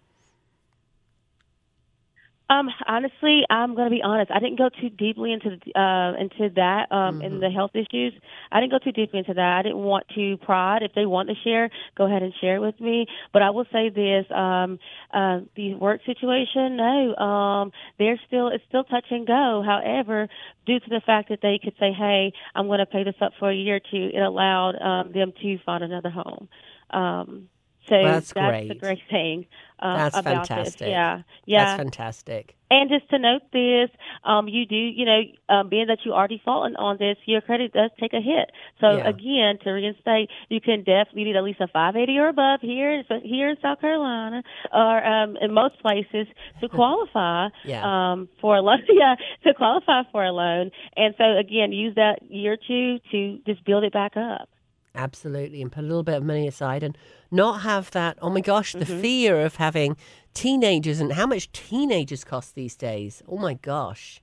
Um, 2.50 2.68
honestly, 2.86 3.42
I'm 3.48 3.74
going 3.74 3.86
to 3.86 3.90
be 3.90 4.02
honest. 4.02 4.30
I 4.30 4.38
didn't 4.38 4.58
go 4.58 4.68
too 4.68 4.90
deeply 4.90 5.32
into 5.32 5.56
the, 5.64 5.80
uh, 5.80 6.20
into 6.20 6.54
that 6.56 6.92
um, 6.92 7.22
in 7.22 7.40
the 7.40 7.48
health 7.48 7.70
issues. 7.74 8.12
I 8.52 8.60
didn't 8.60 8.72
go 8.72 8.78
too 8.78 8.92
deeply 8.92 9.20
into 9.20 9.32
that. 9.32 9.58
I 9.58 9.62
didn't 9.62 9.78
want 9.78 10.04
to 10.14 10.36
prod. 10.38 10.82
If 10.82 10.92
they 10.94 11.06
want 11.06 11.30
to 11.30 11.34
share, 11.42 11.70
go 11.96 12.04
ahead 12.04 12.22
and 12.22 12.34
share 12.42 12.56
it 12.56 12.60
with 12.60 12.78
me. 12.80 13.06
But 13.32 13.40
I 13.40 13.48
will 13.48 13.64
say 13.72 13.88
this: 13.88 14.26
um, 14.30 14.78
uh, 15.12 15.40
the 15.56 15.74
work 15.74 16.02
situation, 16.04 16.76
no, 16.76 17.16
um, 17.16 17.72
they're 17.98 18.20
still 18.26 18.48
it's 18.48 18.64
still 18.68 18.84
touch 18.84 19.06
and 19.10 19.26
go. 19.26 19.62
However, 19.64 20.28
due 20.66 20.80
to 20.80 20.90
the 20.90 21.00
fact 21.04 21.30
that 21.30 21.38
they 21.40 21.58
could 21.62 21.74
say, 21.80 21.92
"Hey, 21.92 22.34
I'm 22.54 22.66
going 22.66 22.80
to 22.80 22.86
pay 22.86 23.04
this 23.04 23.16
up 23.22 23.32
for 23.38 23.50
a 23.50 23.56
year 23.56 23.76
or 23.76 23.80
two, 23.80 24.10
it 24.12 24.20
allowed 24.20 24.76
um, 24.82 25.12
them 25.12 25.32
to 25.40 25.58
find 25.64 25.82
another 25.82 26.10
home. 26.10 26.48
Um, 26.90 27.48
so 27.88 28.02
That's 28.02 28.32
the 28.32 28.40
great. 28.40 28.80
great 28.80 28.98
thing 29.10 29.46
uh, 29.80 29.96
That's 29.96 30.16
about 30.16 30.48
fantastic. 30.48 30.78
this. 30.78 30.88
Yeah, 30.88 31.22
yeah. 31.46 31.64
that's 31.64 31.76
fantastic? 31.76 32.56
And 32.70 32.88
just 32.90 33.08
to 33.10 33.18
note 33.18 33.42
this, 33.52 33.90
um, 34.24 34.48
you 34.48 34.66
do, 34.66 34.74
you 34.74 35.04
know, 35.04 35.20
um, 35.48 35.68
being 35.68 35.86
that 35.88 35.98
you 36.04 36.12
are 36.12 36.26
defaulting 36.26 36.74
on 36.76 36.96
this, 36.98 37.16
your 37.26 37.40
credit 37.40 37.72
does 37.72 37.90
take 38.00 38.12
a 38.14 38.20
hit. 38.20 38.50
So 38.80 38.96
Yeah. 38.96 39.08
again, 39.08 39.58
to 39.62 39.70
reinstate, 39.70 40.30
you 40.48 40.60
can 40.60 40.78
definitely 40.82 41.24
need 41.24 41.36
at 41.36 41.44
least 41.44 41.60
a 41.60 41.68
580 41.68 42.18
or 42.18 42.28
above 42.28 42.60
here, 42.62 43.02
here 43.22 43.50
in 43.50 43.56
South 43.60 43.80
Carolina, 43.80 44.42
or 44.72 45.04
um, 45.06 45.36
in 45.40 45.52
most 45.52 45.78
places 45.80 46.26
to 46.60 46.68
qualify 46.78 47.48
Yeah. 47.64 47.84
um, 48.12 48.28
for 48.40 48.56
a 48.56 48.60
loan. 48.62 48.82
Yeah, 48.88 49.16
to 49.44 49.54
qualify 49.54 50.02
for 50.10 50.24
a 50.24 50.32
loan. 50.32 50.70
And 50.96 51.14
so 51.18 51.36
again, 51.36 51.70
use 51.72 51.94
that 51.96 52.22
year 52.28 52.54
or 52.54 52.56
two 52.56 52.98
to 53.12 53.38
just 53.46 53.64
build 53.64 53.84
it 53.84 53.92
back 53.92 54.16
up. 54.16 54.48
Absolutely, 54.96 55.60
and 55.60 55.70
put 55.72 55.80
a 55.82 55.86
little 55.88 56.04
bit 56.04 56.14
of 56.14 56.22
money 56.22 56.46
aside 56.46 56.82
and 56.84 56.96
not 57.34 57.60
have 57.62 57.90
that. 57.92 58.18
Oh 58.22 58.30
my 58.30 58.40
gosh, 58.40 58.72
the 58.72 58.84
Mm-hmm. 58.84 59.00
fear 59.02 59.40
of 59.44 59.56
having 59.56 59.96
teenagers 60.32 61.00
and 61.00 61.12
how 61.12 61.26
much 61.26 61.50
teenagers 61.52 62.24
cost 62.24 62.54
these 62.54 62.76
days. 62.76 63.22
Oh 63.28 63.36
my 63.38 63.54
gosh, 63.54 64.20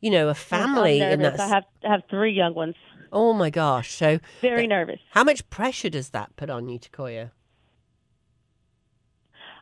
you 0.00 0.10
know, 0.10 0.28
a 0.28 0.34
family 0.34 1.00
and 1.00 1.22
nervous. 1.22 1.38
that's 1.38 1.50
I 1.50 1.54
have 1.54 1.64
I 1.84 1.90
have 1.92 2.02
three 2.10 2.32
young 2.32 2.54
ones. 2.54 2.74
oh 3.12 3.32
my 3.32 3.50
gosh. 3.50 3.92
So, 3.92 4.18
Very 4.40 4.66
nervous. 4.66 5.00
how 5.10 5.24
much 5.24 5.48
pressure 5.50 5.88
does 5.90 6.10
that 6.10 6.36
put 6.36 6.50
on 6.50 6.68
you, 6.68 6.78
Takoya? 6.78 7.30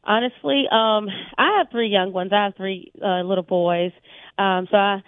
Honestly, 0.04 0.64
um, 0.70 1.08
I 1.36 1.58
have 1.58 1.68
three 1.70 1.88
young 1.88 2.12
ones. 2.12 2.32
I 2.32 2.44
have 2.44 2.54
three 2.56 2.92
uh, 3.04 3.22
little 3.22 3.42
boys. 3.44 3.92
Um, 4.38 4.68
so 4.70 4.76
I. 4.76 5.02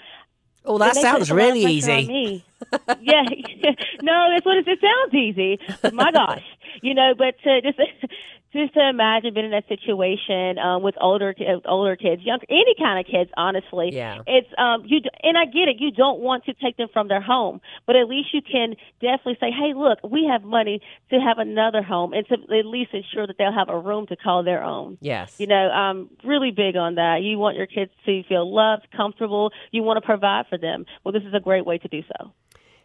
Oh, 0.64 0.76
that 0.78 0.96
sounds 0.96 1.30
it 1.30 1.32
a 1.32 1.34
lot 1.34 1.40
of 1.40 1.54
really 1.54 1.64
easy. 1.64 2.44
yeah, 3.00 3.22
no, 4.02 4.26
that's 4.34 4.44
what 4.44 4.56
it, 4.58 4.66
it 4.66 4.78
sounds 4.82 5.14
easy. 5.14 5.58
My 5.92 6.10
gosh, 6.12 6.42
you 6.82 6.94
know, 6.94 7.12
but 7.16 7.34
to 7.44 7.60
just 7.62 7.78
just 8.52 8.72
to 8.72 8.88
imagine 8.88 9.34
being 9.34 9.44
in 9.46 9.52
that 9.52 9.68
situation 9.68 10.58
um, 10.58 10.82
with 10.82 10.94
older 11.00 11.34
older 11.66 11.96
kids, 11.96 12.22
young 12.22 12.38
any 12.48 12.74
kind 12.78 12.98
of 12.98 13.04
kids, 13.10 13.30
honestly, 13.36 13.90
Yeah. 13.92 14.20
it's 14.26 14.48
um 14.56 14.84
you 14.86 15.00
and 15.22 15.36
I 15.36 15.44
get 15.44 15.68
it. 15.68 15.76
You 15.80 15.90
don't 15.90 16.20
want 16.20 16.44
to 16.46 16.54
take 16.54 16.76
them 16.78 16.88
from 16.92 17.08
their 17.08 17.20
home, 17.20 17.60
but 17.86 17.94
at 17.96 18.08
least 18.08 18.28
you 18.32 18.40
can 18.40 18.74
definitely 19.00 19.36
say, 19.40 19.50
hey, 19.50 19.74
look, 19.74 19.98
we 20.02 20.26
have 20.30 20.44
money 20.44 20.80
to 21.10 21.16
have 21.20 21.38
another 21.38 21.82
home, 21.82 22.12
and 22.14 22.26
to 22.28 22.34
at 22.34 22.64
least 22.66 22.94
ensure 22.94 23.26
that 23.26 23.36
they'll 23.38 23.52
have 23.52 23.68
a 23.68 23.78
room 23.78 24.06
to 24.06 24.16
call 24.16 24.42
their 24.42 24.62
own. 24.64 24.96
Yes. 25.00 25.38
You 25.38 25.46
know, 25.46 25.54
I'm 25.70 26.08
really 26.24 26.50
big 26.50 26.74
on 26.76 26.94
that. 26.94 27.20
You 27.22 27.38
want 27.38 27.56
your 27.56 27.66
kids 27.66 27.90
to 28.06 28.22
feel 28.24 28.52
loved, 28.52 28.86
comfortable. 28.96 29.50
You 29.72 29.82
want 29.82 29.98
to 29.98 30.06
provide 30.06 30.46
for 30.48 30.56
them. 30.58 30.86
Well, 31.04 31.12
this 31.12 31.22
is 31.24 31.34
a 31.34 31.40
great 31.40 31.66
way 31.66 31.76
to 31.78 31.88
do 31.88 32.02
so. 32.16 32.32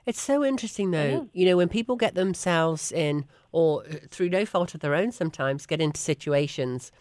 It's 0.06 0.20
so 0.22 0.44
interesting, 0.44 0.92
though. 0.92 1.30
You 1.32 1.46
know, 1.46 1.56
when 1.56 1.70
people 1.70 1.96
get 1.96 2.14
themselves 2.16 2.92
in, 2.92 3.24
or 3.54 3.86
uh, 3.86 3.96
through 4.10 4.30
no 4.30 4.46
fault 4.46 4.76
of 4.76 4.82
their 4.82 4.96
own, 4.96 5.14
sometimes 5.14 5.66
get 5.66 5.80
into 5.80 6.02
situations, 6.02 6.92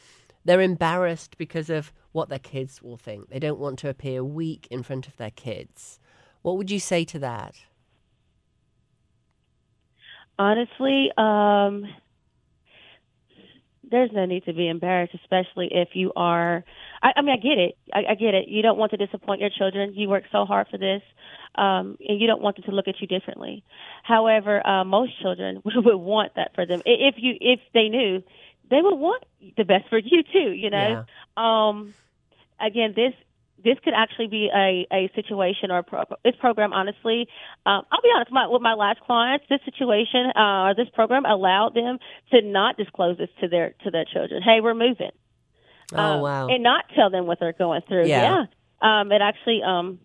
they're 0.45 0.61
embarrassed 0.61 1.37
because 1.37 1.69
of 1.69 1.93
what 2.13 2.29
their 2.29 2.39
kids 2.39 2.81
will 2.81 2.97
think. 2.97 3.31
They 3.31 3.41
don't 3.41 3.59
want 3.59 3.81
to 3.81 3.89
appear 3.89 4.23
weak 4.23 4.69
in 4.71 4.85
front 4.85 5.09
of 5.09 5.17
their 5.17 5.31
kids. 5.31 5.99
What 6.43 6.57
would 6.57 6.71
you 6.71 6.79
say 6.79 7.05
to 7.07 7.19
that? 7.21 7.57
Honestly, 10.39 11.11
um, 11.17 11.87
there's 13.93 14.11
no 14.13 14.25
need 14.25 14.45
to 14.47 14.53
be 14.53 14.69
embarrassed, 14.69 15.15
especially 15.15 15.69
if 15.71 15.91
you 15.93 16.13
are. 16.17 16.65
I, 17.01 17.13
I 17.17 17.23
mean, 17.23 17.31
I 17.31 17.37
get 17.37 17.59
it. 17.59 17.79
I, 17.95 18.13
I 18.13 18.15
get 18.17 18.35
it. 18.35 18.49
You 18.49 18.63
don't 18.63 18.79
want 18.79 18.91
to 18.91 18.97
disappoint 18.97 19.41
your 19.41 19.51
children. 19.51 19.93
You 19.95 20.09
work 20.09 20.25
so 20.33 20.45
hard 20.45 20.67
for 20.69 20.79
this, 20.79 21.03
um, 21.55 21.97
and 22.09 22.21
you 22.21 22.27
don't 22.27 22.43
want 22.43 22.57
them 22.57 22.65
to 22.65 22.73
look 22.73 22.89
at 22.89 23.01
you 23.01 23.07
differently. 23.07 23.63
However, 24.03 24.67
uh, 24.67 24.85
most 24.85 25.21
children 25.21 25.63
would 25.65 25.95
want 25.95 26.35
that 26.35 26.55
for 26.57 26.67
them. 26.67 26.83
If 26.85 27.17
you, 27.19 27.35
if 27.41 27.61
they 27.73 27.89
knew, 27.89 28.25
they 28.71 28.81
would 28.81 28.99
want 28.99 29.25
the 29.57 29.65
best 29.65 29.89
for 29.89 29.99
you 29.99 30.25
too. 30.25 30.51
You 30.51 30.71
know. 30.71 31.05
Yeah. 31.37 31.69
Um, 31.69 31.95
again, 32.59 32.95
this 32.97 33.15
this 33.65 33.79
could 33.85 33.95
actually 33.95 34.29
be 34.29 34.51
a, 34.55 34.87
a 34.93 35.11
situation 35.15 35.71
or 35.71 35.79
a 35.79 35.83
pro- 35.83 36.05
this 36.25 36.35
program. 36.41 36.73
Honestly, 36.73 37.29
um, 37.67 37.83
I'll 37.91 38.03
be 38.03 38.09
honest. 38.15 38.33
My, 38.33 38.47
with 38.49 38.63
my 38.63 38.75
last 38.75 39.01
clients, 39.01 39.45
this 39.49 39.61
situation 39.65 40.33
uh, 40.37 40.69
or 40.69 40.75
this 40.75 40.89
program 40.95 41.25
allowed 41.25 41.75
them 41.75 41.99
to 42.33 42.43
not 42.43 42.77
disclose 42.77 43.19
this 43.19 43.31
to 43.41 43.49
their 43.49 43.75
to 43.85 43.91
their 43.91 44.05
children. 44.05 44.43
Hey, 44.43 44.61
we're 44.61 44.75
moving. 44.75 45.11
Oh, 45.95 45.99
Um, 45.99 46.21
wow. 46.21 46.47
And 46.49 46.63
not 46.63 46.85
tell 46.95 47.11
them 47.11 47.27
what 47.27 47.39
they're 47.41 47.53
going 47.53 47.83
through. 47.89 48.07
Yeah. 48.07 48.47
Yeah. 48.83 49.01
Um, 49.01 49.13
it 49.13 49.21
actually 49.23 49.63
um, 49.63 49.99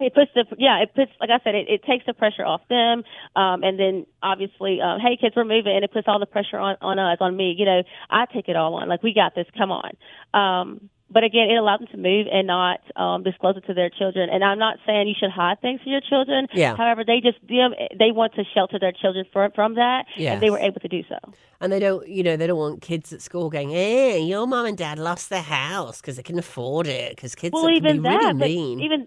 it 0.00 0.14
puts 0.14 0.30
the 0.34 0.44
yeah 0.58 0.82
it 0.82 0.94
puts 0.94 1.10
like 1.20 1.30
I 1.30 1.38
said 1.42 1.54
it, 1.54 1.68
it 1.68 1.82
takes 1.84 2.06
the 2.06 2.14
pressure 2.14 2.44
off 2.44 2.62
them 2.68 3.02
um, 3.36 3.62
and 3.62 3.78
then 3.78 4.06
obviously 4.22 4.80
um, 4.80 5.00
hey 5.00 5.16
kids 5.20 5.34
we're 5.36 5.44
moving 5.44 5.74
and 5.74 5.84
it 5.84 5.92
puts 5.92 6.06
all 6.08 6.18
the 6.20 6.26
pressure 6.26 6.56
on 6.58 6.76
on 6.80 6.98
us 6.98 7.18
on 7.20 7.36
me 7.36 7.54
you 7.56 7.64
know 7.64 7.82
I 8.10 8.26
take 8.32 8.48
it 8.48 8.56
all 8.56 8.74
on 8.74 8.88
like 8.88 9.02
we 9.02 9.12
got 9.14 9.34
this 9.34 9.46
come 9.56 9.70
on 9.72 9.90
um, 10.34 10.88
but 11.10 11.24
again 11.24 11.48
it 11.50 11.56
allows 11.56 11.78
them 11.80 11.88
to 11.88 11.96
move 11.96 12.26
and 12.30 12.46
not 12.46 12.80
um, 12.96 13.22
disclose 13.22 13.56
it 13.56 13.64
to 13.66 13.74
their 13.74 13.90
children 13.90 14.28
and 14.30 14.44
I'm 14.44 14.58
not 14.58 14.76
saying 14.86 15.08
you 15.08 15.14
should 15.18 15.30
hide 15.30 15.60
things 15.60 15.80
from 15.82 15.92
your 15.92 16.00
children 16.00 16.46
Yeah. 16.52 16.76
however 16.76 17.04
they 17.04 17.20
just 17.20 17.38
them 17.48 17.72
they 17.98 18.10
want 18.12 18.34
to 18.34 18.44
shelter 18.54 18.78
their 18.78 18.92
children 18.92 19.24
from 19.32 19.52
from 19.52 19.74
that 19.76 20.04
and 20.34 20.42
they 20.42 20.50
were 20.50 20.58
able 20.60 20.80
to 20.80 20.88
do 20.88 21.02
so 21.08 21.18
And 21.60 21.72
they 21.72 21.80
don't, 21.80 22.06
you 22.06 22.22
know, 22.22 22.36
they 22.36 22.46
don't 22.46 22.58
want 22.58 22.82
kids 22.82 23.12
at 23.12 23.20
school 23.20 23.50
going, 23.50 23.70
"Hey, 23.70 24.20
your 24.22 24.46
mom 24.46 24.64
and 24.66 24.78
dad 24.78 24.96
lost 24.96 25.28
their 25.28 25.42
house 25.42 26.00
because 26.00 26.14
they 26.16 26.22
can 26.22 26.38
afford 26.38 26.86
it." 26.86 27.16
Because 27.16 27.34
kids 27.34 27.52
well 27.52 27.64
can 27.66 27.74
even 27.74 27.96
be 27.96 28.08
that 28.08 28.36
really 28.36 28.54
mean. 28.54 28.78
even 28.80 29.00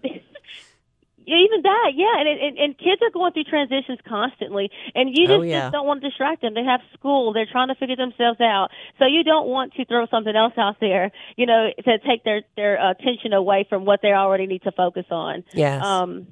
even 1.36 1.62
that, 1.62 1.90
yeah, 1.94 2.14
and, 2.18 2.28
and 2.28 2.58
and 2.58 2.78
kids 2.78 3.00
are 3.02 3.10
going 3.10 3.32
through 3.32 3.44
transitions 3.44 3.98
constantly, 4.08 4.70
and 4.94 5.10
you 5.10 5.26
just, 5.26 5.38
Oh, 5.38 5.42
yeah. 5.42 5.60
just 5.62 5.72
don't 5.72 5.86
want 5.86 6.02
to 6.02 6.08
distract 6.08 6.42
them. 6.42 6.54
They 6.54 6.64
have 6.64 6.80
school; 6.94 7.32
they're 7.32 7.46
trying 7.50 7.68
to 7.68 7.74
figure 7.74 7.96
themselves 7.96 8.40
out, 8.40 8.68
so 8.98 9.06
you 9.06 9.24
don't 9.24 9.46
want 9.48 9.74
to 9.74 9.84
throw 9.84 10.06
something 10.06 10.34
else 10.34 10.54
out 10.56 10.76
there, 10.80 11.10
you 11.36 11.46
know, 11.46 11.68
to 11.84 11.98
take 12.06 12.24
their 12.24 12.42
their 12.56 12.74
attention 12.90 13.32
away 13.32 13.66
from 13.68 13.84
what 13.84 14.00
they 14.02 14.12
already 14.12 14.46
need 14.46 14.62
to 14.62 14.72
focus 14.72 15.06
on. 15.10 15.44
Yes. 15.52 15.84
Um. 15.84 16.28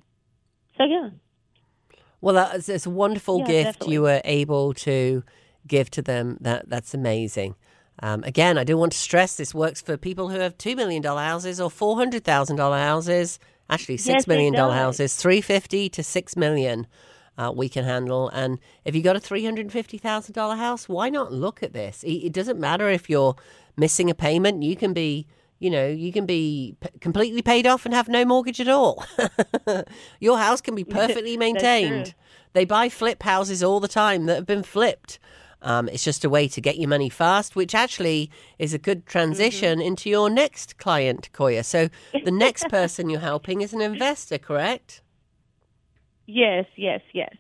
So 0.79 0.85
yeah. 0.85 1.11
Well, 2.21 2.35
that's 2.35 2.69
it's 2.69 2.87
a 2.87 2.91
wonderful 2.91 3.41
Yeah, 3.41 3.47
gift 3.47 3.65
definitely. 3.81 3.95
you 3.95 4.03
were 4.03 4.21
able 4.25 4.75
to 4.75 5.23
give 5.67 5.91
to 5.93 6.03
them. 6.03 6.37
That 6.41 6.69
that's 6.69 6.95
amazing. 6.95 7.55
Um, 8.03 8.25
again, 8.25 8.57
I 8.57 8.65
do 8.65 8.79
want 8.79 8.93
to 8.93 8.99
stress 8.99 9.37
this 9.37 9.55
works 9.55 9.83
for 9.83 9.97
people 9.99 10.31
who 10.31 10.39
have 10.41 10.57
two 10.57 10.75
million 10.75 11.03
dollar 11.03 11.23
houses 11.23 11.61
or 11.61 11.71
four 11.71 11.97
hundred 11.97 12.25
thousand 12.25 12.57
dollar 12.57 12.79
houses. 12.79 13.39
Actually, 13.71 13.95
Yes, 13.97 14.05
six 14.05 14.25
it 14.25 14.29
million 14.29 14.53
dollar 14.55 14.75
houses, 14.75 15.17
three 15.17 15.41
fifty 15.41 15.89
to 15.91 16.03
six 16.03 16.37
million. 16.37 16.87
Uh, 17.39 17.51
we 17.55 17.69
can 17.71 17.85
handle, 17.85 18.29
and 18.31 18.59
if 18.85 18.95
you 18.95 19.03
got 19.03 19.17
a 19.17 19.21
three 19.21 19.45
hundred 19.45 19.71
fifty 19.73 19.97
thousand 19.97 20.35
dollar 20.35 20.57
house, 20.57 20.89
why 20.89 21.09
not 21.09 21.33
look 21.33 21.63
at 21.63 21.73
this? 21.73 22.03
It, 22.03 22.27
it 22.27 22.33
doesn't 22.33 22.59
matter 22.61 22.89
if 22.91 23.09
you're 23.09 23.37
missing 23.77 24.11
a 24.11 24.15
payment; 24.15 24.63
you 24.63 24.77
can 24.77 24.93
be, 24.93 25.27
you 25.59 25.71
know, 25.71 25.87
you 25.87 26.13
can 26.13 26.27
be 26.27 26.77
p- 26.81 26.89
completely 27.01 27.41
paid 27.41 27.67
off 27.67 27.87
and 27.87 27.95
have 27.95 28.09
no 28.09 28.25
mortgage 28.25 28.61
at 28.61 28.69
all. 28.69 29.05
Your 30.21 30.39
house 30.39 30.61
can 30.61 30.75
be 30.75 30.85
perfectly 31.01 31.37
maintained. 31.37 32.15
They 32.53 32.65
buy 32.65 32.89
flip 32.89 33.23
houses 33.23 33.63
all 33.63 33.81
the 33.81 33.89
time 33.89 34.27
that 34.27 34.35
have 34.35 34.47
been 34.47 34.65
flipped. 34.65 35.19
Um, 35.63 35.89
it's 35.89 36.05
just 36.05 36.25
a 36.25 36.31
way 36.31 36.49
to 36.49 36.61
get 36.61 36.79
your 36.79 36.89
money 36.89 37.09
fast, 37.09 37.57
which 37.57 37.75
actually 37.75 38.31
is 38.59 38.73
a 38.73 38.79
good 38.79 39.07
transition 39.07 39.81
into 39.81 40.09
your 40.09 40.31
next 40.31 40.79
client, 40.79 41.31
Koya. 41.33 41.65
So 41.65 41.89
the 42.25 42.31
next 42.31 42.69
person 42.71 43.11
you're 43.11 43.21
helping 43.21 43.61
is 43.61 43.73
an 43.73 43.81
investor, 43.81 44.39
correct? 44.39 45.03
Yes, 46.27 46.67
yes, 46.77 47.01
yes. 47.13 47.35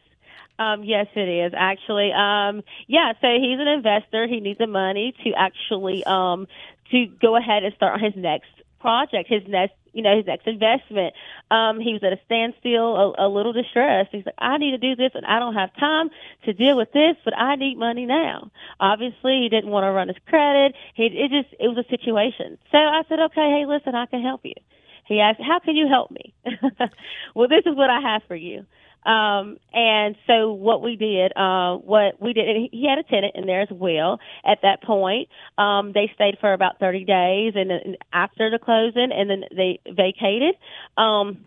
Um, 0.59 0.85
yes, 0.85 1.07
it 1.15 1.29
is 1.29 1.53
actually. 1.57 2.13
Um, 2.13 2.63
yeah, 2.87 3.13
so 3.21 3.29
he's 3.41 3.59
an 3.59 3.69
investor. 3.69 4.27
He 4.27 4.41
needs 4.41 4.59
the 4.59 4.67
money 4.67 5.15
to 5.25 5.33
actually 5.33 6.05
um, 6.05 6.47
to 6.91 7.07
go 7.07 7.35
ahead 7.37 7.65
and 7.65 7.75
start 7.75 7.95
on 7.95 8.01
his 8.01 8.15
next 8.15 8.51
project, 8.79 9.29
his 9.29 9.43
next, 9.49 9.75
you 9.93 10.03
know, 10.03 10.17
his 10.17 10.27
next 10.27 10.47
investment. 10.47 11.15
Um, 11.51 11.81
he 11.81 11.93
was 11.93 12.03
at 12.03 12.13
a 12.13 12.21
standstill, 12.27 12.97
a, 12.97 13.27
a 13.27 13.29
little 13.29 13.53
distressed. 13.53 14.11
He's 14.13 14.27
like, 14.27 14.35
I 14.39 14.59
need 14.59 14.73
to 14.73 14.79
do 14.79 14.97
this, 14.97 15.13
and 15.15 15.27
I 15.27 15.39
don't 15.39 15.55
have 15.55 15.75
time 15.77 16.11
to 16.45 16.53
deal 16.53 16.77
with 16.77 16.93
this, 16.93 17.17
but 17.25 17.37
I 17.37 17.57
need 17.57 17.79
money 17.79 18.07
now. 18.07 18.51
Obviously, 18.79 19.41
he 19.43 19.49
didn't 19.49 19.71
want 19.71 19.85
to 19.85 19.91
run 19.91 20.09
his 20.09 20.17
credit. 20.27 20.75
He 20.95 21.05
it 21.07 21.31
just 21.31 21.55
it 21.61 21.69
was 21.69 21.79
a 21.79 21.89
situation. 21.89 22.59
So 22.73 22.79
I 22.79 23.03
said, 23.09 23.21
okay, 23.31 23.51
hey, 23.51 23.65
listen, 23.67 23.95
I 23.95 24.07
can 24.07 24.23
help 24.23 24.43
you. 24.45 24.55
He 25.07 25.21
asked, 25.21 25.41
"How 25.41 25.59
can 25.59 25.75
you 25.75 25.89
help 25.89 26.11
me?" 26.11 26.35
well, 27.35 27.49
this 27.49 27.67
is 27.67 27.75
what 27.75 27.91
I 27.91 28.01
have 28.01 28.23
for 28.29 28.37
you. 28.37 28.65
Um, 29.05 29.57
and 29.73 30.17
so 30.27 30.53
what 30.53 30.83
we 30.83 30.97
did, 30.97 31.33
uh, 31.37 31.77
what 31.77 32.21
we 32.21 32.33
did, 32.33 32.71
he 32.71 32.87
had 32.89 32.99
a 32.99 33.03
tenant 33.03 33.35
in 33.35 33.47
there 33.47 33.63
as 33.63 33.71
well. 33.71 34.21
At 34.45 34.59
that 34.63 34.83
point, 34.83 35.29
um, 35.59 35.93
they 35.93 36.11
stayed 36.15 36.39
for 36.41 36.53
about 36.53 36.79
30 36.79 37.05
days, 37.05 37.53
and 37.57 37.71
then 37.71 37.97
after 38.13 38.51
the 38.51 38.59
closing, 38.59 39.11
and 39.13 39.31
then 39.31 39.45
they 39.57 39.81
vacated. 39.87 40.55
Um, 40.97 41.45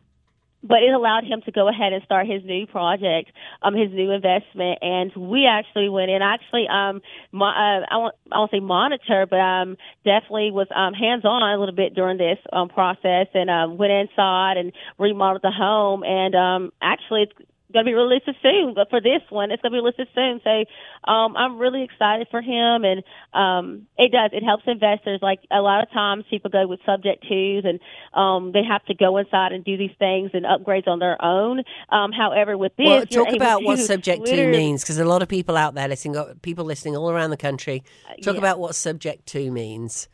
but 0.64 0.82
it 0.82 0.94
allowed 0.94 1.26
him 1.26 1.42
to 1.46 1.52
go 1.52 1.68
ahead 1.68 1.94
and 1.94 2.02
start 2.04 2.26
his 2.26 2.44
new 2.46 2.66
project, 2.66 3.32
um, 3.62 3.76
his 3.76 3.92
new 3.92 4.12
investment. 4.12 4.80
And 4.82 5.12
we 5.16 5.46
actually 5.46 5.90
went 5.90 6.10
in. 6.10 6.22
Actually, 6.22 6.68
um, 6.68 7.02
mo- 7.32 7.46
uh, 7.46 7.86
I 7.90 7.98
won't, 7.98 8.16
I 8.32 8.38
won't 8.40 8.52
say 8.52 8.60
monitor, 8.60 9.28
but 9.30 9.40
um, 9.40 9.78
definitely 10.06 10.52
was 10.52 10.68
um, 10.76 10.94
hands 10.94 11.26
on 11.26 11.44
a 11.44 11.60
little 11.60 11.76
bit 11.76 11.94
during 11.94 12.18
this 12.18 12.40
um, 12.52 12.70
process, 12.70 13.28
and 13.34 13.50
um, 13.50 13.78
went 13.78 13.92
inside 13.92 14.58
and 14.58 14.72
remodeled 14.98 15.44
the 15.44 15.52
home. 15.52 16.04
And 16.04 16.34
um, 16.34 16.72
actually, 16.82 17.24
it's 17.24 17.50
going 17.74 17.86
to 17.86 17.90
be 17.90 17.96
released 17.96 18.30
soon. 18.42 18.74
But 18.74 18.90
for 18.90 19.02
this 19.02 19.22
one, 19.30 19.52
it's 19.52 19.62
going 19.62 19.74
to 19.74 19.78
be 19.78 19.84
released 19.84 20.14
soon. 20.16 20.40
So 20.44 21.12
um, 21.12 21.36
I'm 21.36 21.58
really 21.58 21.84
excited 21.84 22.28
for 22.32 22.42
him, 22.42 22.86
and 22.86 23.04
um, 23.34 23.88
it 23.98 24.12
does. 24.12 24.30
It 24.32 24.44
helps 24.44 24.64
investors. 24.68 25.20
Like 25.22 25.40
a 25.52 25.60
lot 25.60 25.84
of 25.84 25.92
times, 25.92 26.26
people 26.30 26.50
go 26.52 26.68
with 26.68 26.80
subject 26.86 27.26
twos, 27.28 27.66
and 27.66 27.80
um, 28.14 28.52
they 28.52 28.64
have 28.64 28.86
to 28.86 28.94
go 28.94 29.18
inside 29.18 29.52
and 29.52 29.66
do 29.66 29.78
these 29.78 29.96
things 30.00 30.32
and 30.34 30.46
upgrades 30.46 30.88
on 30.88 31.00
their 31.00 31.22
own. 31.24 31.64
Um, 31.90 32.12
however, 32.12 32.58
with 32.58 32.76
this, 32.78 32.86
Well, 32.86 33.06
talk 33.06 33.34
about 33.34 33.64
what 33.64 33.80
subject 33.80 34.26
to 34.26 34.48
means, 34.48 34.84
because 34.84 34.98
a 35.00 35.06
lot 35.06 35.22
of 35.22 35.28
people 35.28 35.58
out 35.58 35.74
there 35.74 35.88
listening, 35.88 36.22
people 36.42 36.66
listening 36.66 36.96
all 36.96 37.10
around 37.10 37.32
the 37.32 37.38
country. 37.38 37.84
Talk 38.22 38.36
yeah. 38.36 38.40
about 38.40 38.60
what 38.60 38.76
subject 38.76 39.26
to 39.28 39.52
means. 39.52 40.08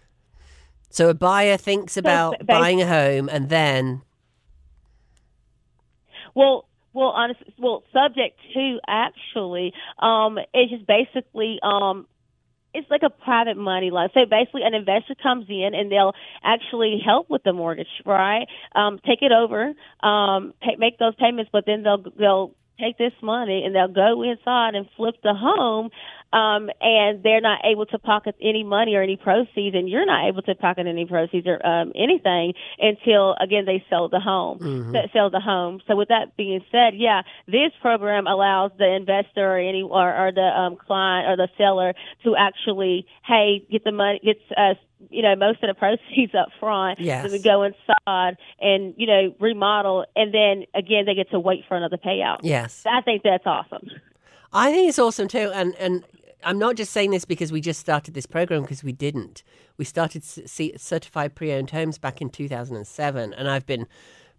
So 0.89 1.09
a 1.09 1.13
buyer 1.13 1.57
thinks 1.57 1.97
about 1.97 2.39
ba- 2.39 2.45
buying 2.45 2.81
a 2.81 2.87
home, 2.87 3.29
and 3.29 3.49
then 3.49 4.01
Well, 6.39 6.68
well, 6.93 7.09
honest, 7.09 7.39
well, 7.57 7.83
subject 7.93 8.39
to 8.53 8.79
actually, 8.87 9.73
um, 9.99 10.37
is 10.53 10.69
just 10.69 10.87
basically, 10.87 11.59
um, 11.61 12.07
it's 12.73 12.89
like 12.89 13.01
a 13.03 13.09
private 13.09 13.57
money 13.57 13.89
loan. 13.91 14.09
So 14.13 14.21
basically, 14.29 14.61
an 14.63 14.73
investor 14.73 15.15
comes 15.21 15.45
in 15.49 15.71
and 15.73 15.91
they'll 15.91 16.13
actually 16.43 17.01
help 17.03 17.29
with 17.29 17.43
the 17.43 17.53
mortgage, 17.53 17.87
right? 18.05 18.47
Um, 18.75 18.99
take 19.05 19.21
it 19.21 19.31
over, 19.31 19.73
um, 20.01 20.53
pay, 20.61 20.75
make 20.77 20.99
those 20.99 21.15
payments, 21.15 21.49
but 21.51 21.65
then 21.65 21.83
they'll 21.83 22.03
they'll 22.17 22.55
take 22.79 22.97
this 22.97 23.13
money 23.21 23.63
and 23.65 23.75
they'll 23.75 23.87
go 23.93 24.23
inside 24.23 24.75
and 24.75 24.87
flip 24.95 25.15
the 25.23 25.33
home, 25.33 25.89
um, 26.31 26.69
and 26.81 27.23
they're 27.23 27.41
not 27.41 27.59
able 27.65 27.85
to 27.87 27.97
pocket 27.99 28.35
any 28.41 28.63
money 28.63 28.95
or 28.95 29.01
any 29.01 29.15
proceeds, 29.17 29.75
and 29.75 29.89
you're 29.89 30.05
not 30.05 30.27
able 30.27 30.41
to 30.43 30.55
pocket 30.55 30.85
any 30.87 31.05
proceeds 31.05 31.47
or 31.47 31.65
um, 31.65 31.91
anything 31.95 32.53
until 32.79 33.35
again 33.41 33.65
they 33.65 33.83
sell 33.89 34.09
the 34.09 34.19
home, 34.19 34.93
s- 34.95 35.09
sell 35.13 35.29
the 35.29 35.39
home. 35.39 35.81
So 35.87 35.95
with 35.95 36.09
that 36.09 36.37
being 36.37 36.63
said, 36.71 36.93
yeah, 36.95 37.23
this 37.47 37.71
program 37.81 38.27
allows 38.27 38.71
the 38.77 38.87
investor 38.93 39.55
or 39.55 39.57
any 39.57 39.81
or, 39.81 40.15
or 40.27 40.31
the 40.31 40.41
um, 40.41 40.75
client 40.75 41.27
or 41.29 41.35
the 41.37 41.49
seller 41.57 41.93
to 42.23 42.35
actually, 42.35 43.05
hey, 43.25 43.65
get 43.71 43.83
the 43.83 43.91
money, 43.91 44.19
get 44.23 44.37
uh, 44.55 44.75
you 45.09 45.21
know 45.23 45.35
most 45.35 45.63
of 45.63 45.67
the 45.67 45.73
proceeds 45.79 46.35
up 46.35 46.49
front, 46.59 46.99
Yes. 46.99 47.25
so 47.25 47.31
we 47.31 47.39
go 47.39 47.63
inside 47.63 48.37
and 48.59 48.93
you 48.97 49.07
know 49.07 49.33
remodel, 49.39 50.05
and 50.15 50.33
then 50.33 50.65
again 50.75 51.05
they 51.05 51.15
get 51.15 51.31
to 51.31 51.39
wait 51.39 51.63
for 51.67 51.75
another 51.75 51.97
payout. 51.97 52.39
yes, 52.43 52.83
I 52.85 53.01
think 53.01 53.23
that's 53.23 53.47
awesome. 53.47 53.89
I 54.51 54.71
think 54.71 54.89
it's 54.89 54.99
awesome 54.99 55.27
too. 55.27 55.51
And 55.53 55.75
and 55.75 56.03
I'm 56.43 56.59
not 56.59 56.75
just 56.75 56.91
saying 56.91 57.11
this 57.11 57.25
because 57.25 57.51
we 57.51 57.61
just 57.61 57.79
started 57.79 58.13
this 58.13 58.25
program 58.25 58.61
because 58.61 58.83
we 58.83 58.91
didn't. 58.91 59.43
We 59.77 59.85
started 59.85 60.23
C- 60.23 60.73
certified 60.77 61.35
pre-owned 61.35 61.71
homes 61.71 61.97
back 61.97 62.21
in 62.21 62.29
2007, 62.29 63.33
and 63.33 63.49
I've 63.49 63.65
been 63.65 63.87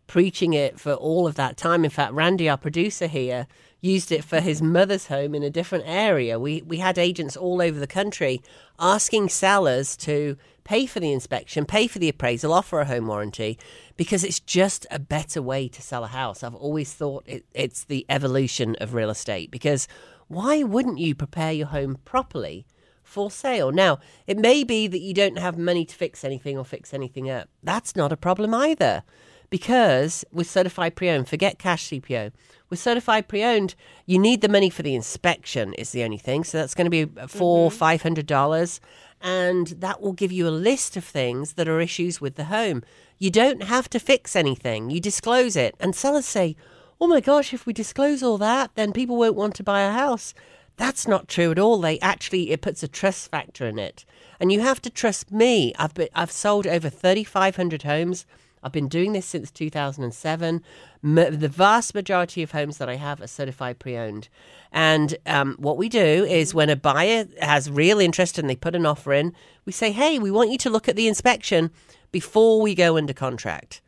preaching 0.07 0.55
it 0.55 0.80
for 0.80 0.94
all 0.94 1.26
of 1.26 1.36
that 1.36 1.57
time. 1.57 1.84
In 1.84 1.90
fact, 1.90 2.12
Randy, 2.12 2.48
our 2.48 2.57
producer 2.57 3.07
here, 3.07 3.46
used 3.80 4.12
it 4.12 4.24
for 4.24 4.40
his 4.40 4.61
mm-hmm. 4.61 4.72
mother's 4.72 5.07
home 5.07 5.34
in 5.34 5.42
a 5.42 5.51
different 5.51 5.84
area. 5.86 6.38
We 6.38 6.62
we 6.62 6.78
had 6.78 6.98
agents 6.98 7.36
all 7.36 7.62
over 7.62 7.78
the 7.78 7.86
country 7.86 8.42
asking 8.78 9.28
sellers 9.28 9.96
to 9.98 10.36
pay 10.64 10.86
for 10.86 11.01
the 11.01 11.12
inspection, 11.12 11.64
pay 11.64 11.86
for 11.86 11.98
the 11.98 12.09
appraisal, 12.09 12.53
offer 12.53 12.80
a 12.80 12.84
home 12.84 13.07
warranty, 13.07 13.59
because 13.96 14.22
it's 14.22 14.40
just 14.40 14.86
a 14.90 14.98
better 14.98 15.42
way 15.42 15.68
to 15.68 15.82
sell 15.82 16.05
a 16.05 16.09
house. 16.09 16.42
I've 16.42 16.55
always 16.55 16.92
thought 16.92 17.24
it, 17.26 17.44
it's 17.55 17.84
the 17.84 18.07
evolution 18.09 18.76
of 18.80 18.94
real 18.94 19.11
estate 19.11 19.51
because 19.51 19.88
why 20.31 20.62
wouldn't 20.62 20.99
you 20.99 21.14
prepare 21.14 21.53
your 21.53 21.66
home 21.66 21.99
properly? 22.05 22.64
for 23.03 23.28
sale. 23.28 23.72
Now, 23.72 23.99
it 24.28 24.39
may 24.39 24.62
be 24.62 24.87
that 24.87 25.01
you 25.01 25.12
don't 25.12 25.37
have 25.37 25.59
money 25.59 25.85
to 25.85 25.95
fix 25.97 26.22
anything 26.22 26.57
or 26.57 26.64
fix 26.64 26.95
anything 26.95 27.28
up. 27.28 27.49
That's 27.61 27.97
not 27.97 28.12
a 28.12 28.16
problem 28.16 28.55
either. 28.55 29.03
Because 29.51 30.24
with 30.31 30.49
certified 30.49 30.95
pre 30.95 31.11
owned, 31.11 31.28
forget 31.28 31.59
cash 31.59 31.89
CPO. 31.89 32.31
With 32.68 32.78
certified 32.78 33.26
pre 33.26 33.43
owned, 33.43 33.74
you 34.07 34.16
need 34.16 34.43
the 34.43 34.49
money 34.49 34.70
for 34.70 34.83
the 34.83 34.95
inspection, 34.95 35.74
is 35.74 35.91
the 35.91 36.05
only 36.05 36.18
thing. 36.18 36.45
So 36.45 36.59
that's 36.59 36.74
going 36.74 36.89
to 36.89 36.91
be 36.91 37.20
uh, 37.20 37.26
four, 37.26 37.68
mm-hmm. 37.68 37.76
five 37.76 38.03
hundred 38.03 38.26
dollars. 38.26 38.81
And 39.20 39.66
that 39.66 40.01
will 40.01 40.12
give 40.12 40.31
you 40.31 40.47
a 40.47 40.51
list 40.51 40.97
of 40.97 41.05
things 41.05 41.55
that 41.55 41.68
are 41.68 41.81
issues 41.81 42.20
with 42.20 42.37
the 42.37 42.45
home. 42.45 42.85
You 43.18 43.31
don't 43.31 43.64
have 43.64 43.91
to 43.91 43.99
fix 43.99 44.37
anything. 44.37 44.89
You 44.89 45.01
disclose 45.01 45.57
it. 45.57 45.74
And 45.81 45.97
sellers 45.97 46.26
say, 46.26 46.55
oh 47.01 47.07
my 47.07 47.20
gosh, 47.20 47.55
if 47.55 47.66
we 47.66 47.72
disclose 47.72 48.22
all 48.22 48.38
that, 48.38 48.70
then 48.74 48.92
people 48.92 49.16
won't 49.16 49.36
want 49.36 49.55
to 49.57 49.62
buy 49.62 49.80
a 49.82 49.92
house. 49.92 50.34
That's 50.76 51.09
not 51.09 51.28
true 51.28 51.51
at 51.51 51.59
all. 51.59 51.78
They 51.80 51.98
actually 52.01 52.51
it 52.51 52.62
puts 52.62 52.82
a 52.82 52.88
trust 52.88 53.30
factor 53.30 53.66
in 53.66 53.78
it, 53.78 54.05
and 54.38 54.51
you 54.51 54.61
have 54.61 54.80
to 54.82 54.90
trust 54.90 55.30
me. 55.30 55.74
I've 55.78 55.94
been 55.94 56.09
I've 56.14 56.32
sold 56.32 56.66
over 56.66 56.88
thirty 56.88 57.24
five 57.24 57.57
hundred 57.57 57.82
homes. 57.82 58.26
I've 58.62 58.72
been 58.72 58.88
doing 58.88 59.12
this 59.12 59.26
since 59.26 59.51
two 59.51 59.70
thousand 59.70 60.05
and 60.05 60.14
seven. 60.14 60.62
M- 61.03 61.38
the 61.38 61.48
vast 61.48 61.94
majority 61.94 62.42
of 62.42 62.53
homes 62.53 62.78
that 62.78 62.88
I 62.88 62.96
have 62.96 63.20
are 63.20 63.26
certified 63.26 63.78
pre 63.78 63.96
owned, 63.96 64.28
and 64.72 65.16
um, 65.26 65.57
what 65.59 65.76
we 65.76 65.88
do 65.88 66.24
is 66.24 66.55
when 66.55 66.70
a 66.70 66.76
buyer 66.76 67.26
has 67.40 67.70
real 67.70 68.01
interest 68.01 68.38
and 68.38 68.48
they 68.48 68.57
put 68.57 68.74
an 68.74 68.86
offer 68.86 69.12
in, 69.12 69.34
we 69.64 69.72
say, 69.72 69.92
hey, 69.92 70.18
we 70.18 70.30
want 70.30 70.51
you 70.51 70.59
to 70.59 70.70
look 70.70 70.88
at 70.88 70.96
the 70.96 71.09
inspection 71.09 71.70
before 72.11 72.61
we 72.61 72.74
go 72.74 72.96
under 72.96 73.12
contract, 73.12 73.82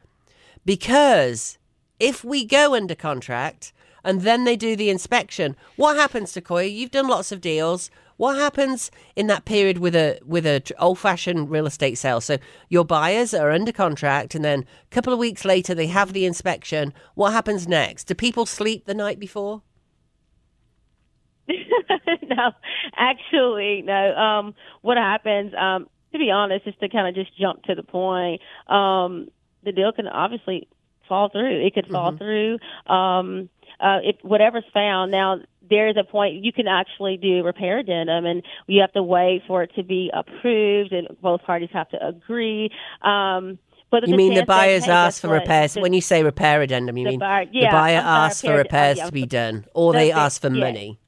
because 0.66 1.58
if 2.02 2.24
we 2.24 2.44
go 2.44 2.74
under 2.74 2.96
contract 2.96 3.72
and 4.02 4.22
then 4.22 4.42
they 4.42 4.56
do 4.56 4.74
the 4.74 4.90
inspection, 4.90 5.54
what 5.76 5.96
happens 5.96 6.32
Takoya? 6.32 6.70
You've 6.70 6.90
done 6.90 7.06
lots 7.06 7.30
of 7.30 7.40
deals. 7.40 7.90
What 8.16 8.36
happens 8.36 8.90
in 9.14 9.28
that 9.28 9.44
period 9.44 9.78
with 9.78 9.94
a 9.94 10.18
with 10.24 10.44
a 10.44 10.62
old 10.80 10.98
fashioned 10.98 11.48
real 11.48 11.64
estate 11.64 11.96
sale? 11.96 12.20
So 12.20 12.38
your 12.68 12.84
buyers 12.84 13.32
are 13.32 13.52
under 13.52 13.70
contract, 13.70 14.34
and 14.34 14.44
then 14.44 14.60
a 14.60 14.94
couple 14.94 15.12
of 15.12 15.20
weeks 15.20 15.44
later 15.44 15.76
they 15.76 15.86
have 15.86 16.12
the 16.12 16.26
inspection. 16.26 16.92
What 17.14 17.32
happens 17.32 17.68
next? 17.68 18.04
Do 18.04 18.14
people 18.14 18.46
sleep 18.46 18.84
the 18.84 18.94
night 18.94 19.20
before? 19.20 19.62
no, 21.48 22.50
actually, 22.96 23.82
no. 23.82 24.14
Um, 24.16 24.54
what 24.80 24.96
happens? 24.96 25.52
Um, 25.54 25.88
to 26.12 26.18
be 26.18 26.32
honest, 26.32 26.64
just 26.64 26.80
to 26.80 26.88
kind 26.88 27.06
of 27.08 27.14
just 27.14 27.38
jump 27.38 27.62
to 27.64 27.76
the 27.76 27.84
point, 27.84 28.40
um, 28.66 29.28
the 29.62 29.70
deal 29.70 29.92
can 29.92 30.08
obviously 30.08 30.68
fall 31.12 31.28
through. 31.28 31.66
It 31.66 31.74
could 31.74 31.86
fall 31.88 32.16
through. 32.16 32.58
Um, 32.86 33.50
uh, 33.80 33.98
if 34.02 34.16
whatever's 34.22 34.64
found 34.72 35.10
now, 35.12 35.36
there 35.68 35.88
is 35.88 35.96
a 35.98 36.04
point 36.04 36.42
you 36.44 36.52
can 36.52 36.66
actually 36.68 37.16
do 37.18 37.42
repair 37.44 37.78
addendum, 37.78 38.24
and 38.24 38.42
you 38.66 38.80
have 38.80 38.92
to 38.92 39.02
wait 39.02 39.42
for 39.46 39.62
it 39.62 39.70
to 39.76 39.82
be 39.82 40.10
approved, 40.14 40.92
and 40.92 41.08
both 41.20 41.42
parties 41.42 41.68
have 41.72 41.88
to 41.90 41.98
agree. 42.06 42.70
Um, 43.02 43.58
but 43.90 44.08
You 44.08 44.16
mean 44.16 44.32
the 44.34 44.46
buyers 44.46 44.86
hey, 44.86 44.92
ask 44.92 45.20
for 45.20 45.28
what? 45.28 45.40
repairs? 45.42 45.74
The- 45.74 45.80
When 45.82 45.92
you 45.92 46.00
say 46.00 46.22
repair 46.22 46.62
addendum, 46.62 46.96
you 46.96 47.06
mean 47.06 47.18
buyer- 47.18 47.44
the 47.44 47.66
buyer 47.70 48.00
sorry, 48.00 48.16
asks 48.26 48.40
for 48.40 48.46
repair- 48.56 48.56
oh, 48.56 48.62
repairs 48.62 48.98
yeah, 48.98 49.06
to 49.06 49.12
be 49.12 49.26
done, 49.26 49.64
or 49.74 49.92
they 49.92 50.08
That's 50.08 50.16
it, 50.18 50.20
ask 50.24 50.40
for 50.42 50.50
yeah. 50.54 50.64
money. 50.64 50.98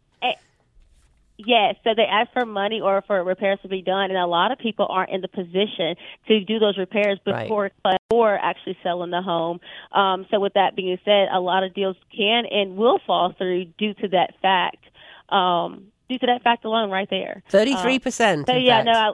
Yes, 1.37 1.75
so 1.83 1.91
they 1.97 2.05
ask 2.05 2.33
for 2.33 2.47
money 2.47 2.81
or 2.81 3.03
for 3.07 3.23
repairs 3.25 3.59
to 3.63 3.69
be 3.69 3.83
done, 3.83 4.11
and 4.11 4.17
a 4.17 4.27
lot 4.27 4.53
of 4.53 4.59
people 4.59 4.87
aren't 4.89 5.11
in 5.11 5.21
the 5.21 5.27
position 5.29 5.97
to 6.29 6.41
do 6.45 6.61
those 6.61 6.79
repairs 6.79 7.19
Right. 7.27 7.45
before 7.45 7.71
before 8.09 8.39
actually 8.41 8.79
selling 8.85 9.11
the 9.11 9.21
home. 9.21 9.59
Um, 9.91 10.27
so, 10.31 10.39
with 10.39 10.53
that 10.55 10.77
being 10.77 10.97
said, 11.05 11.29
a 11.33 11.41
lot 11.41 11.65
of 11.65 11.75
deals 11.75 11.97
can 12.17 12.45
and 12.47 12.77
will 12.77 13.01
fall 13.05 13.33
through 13.37 13.65
due 13.79 13.95
to 13.95 14.09
that 14.09 14.35
fact. 14.41 14.85
Um, 15.31 15.87
due 16.09 16.19
to 16.19 16.27
that 16.27 16.43
fact 16.43 16.65
alone, 16.65 16.91
right 16.91 17.09
there. 17.11 17.43
Thirty-three 17.49 17.99
percent. 17.99 18.47
So 18.47 18.55
yeah, 18.55 18.83
no, 18.83 18.93
I, 18.93 19.13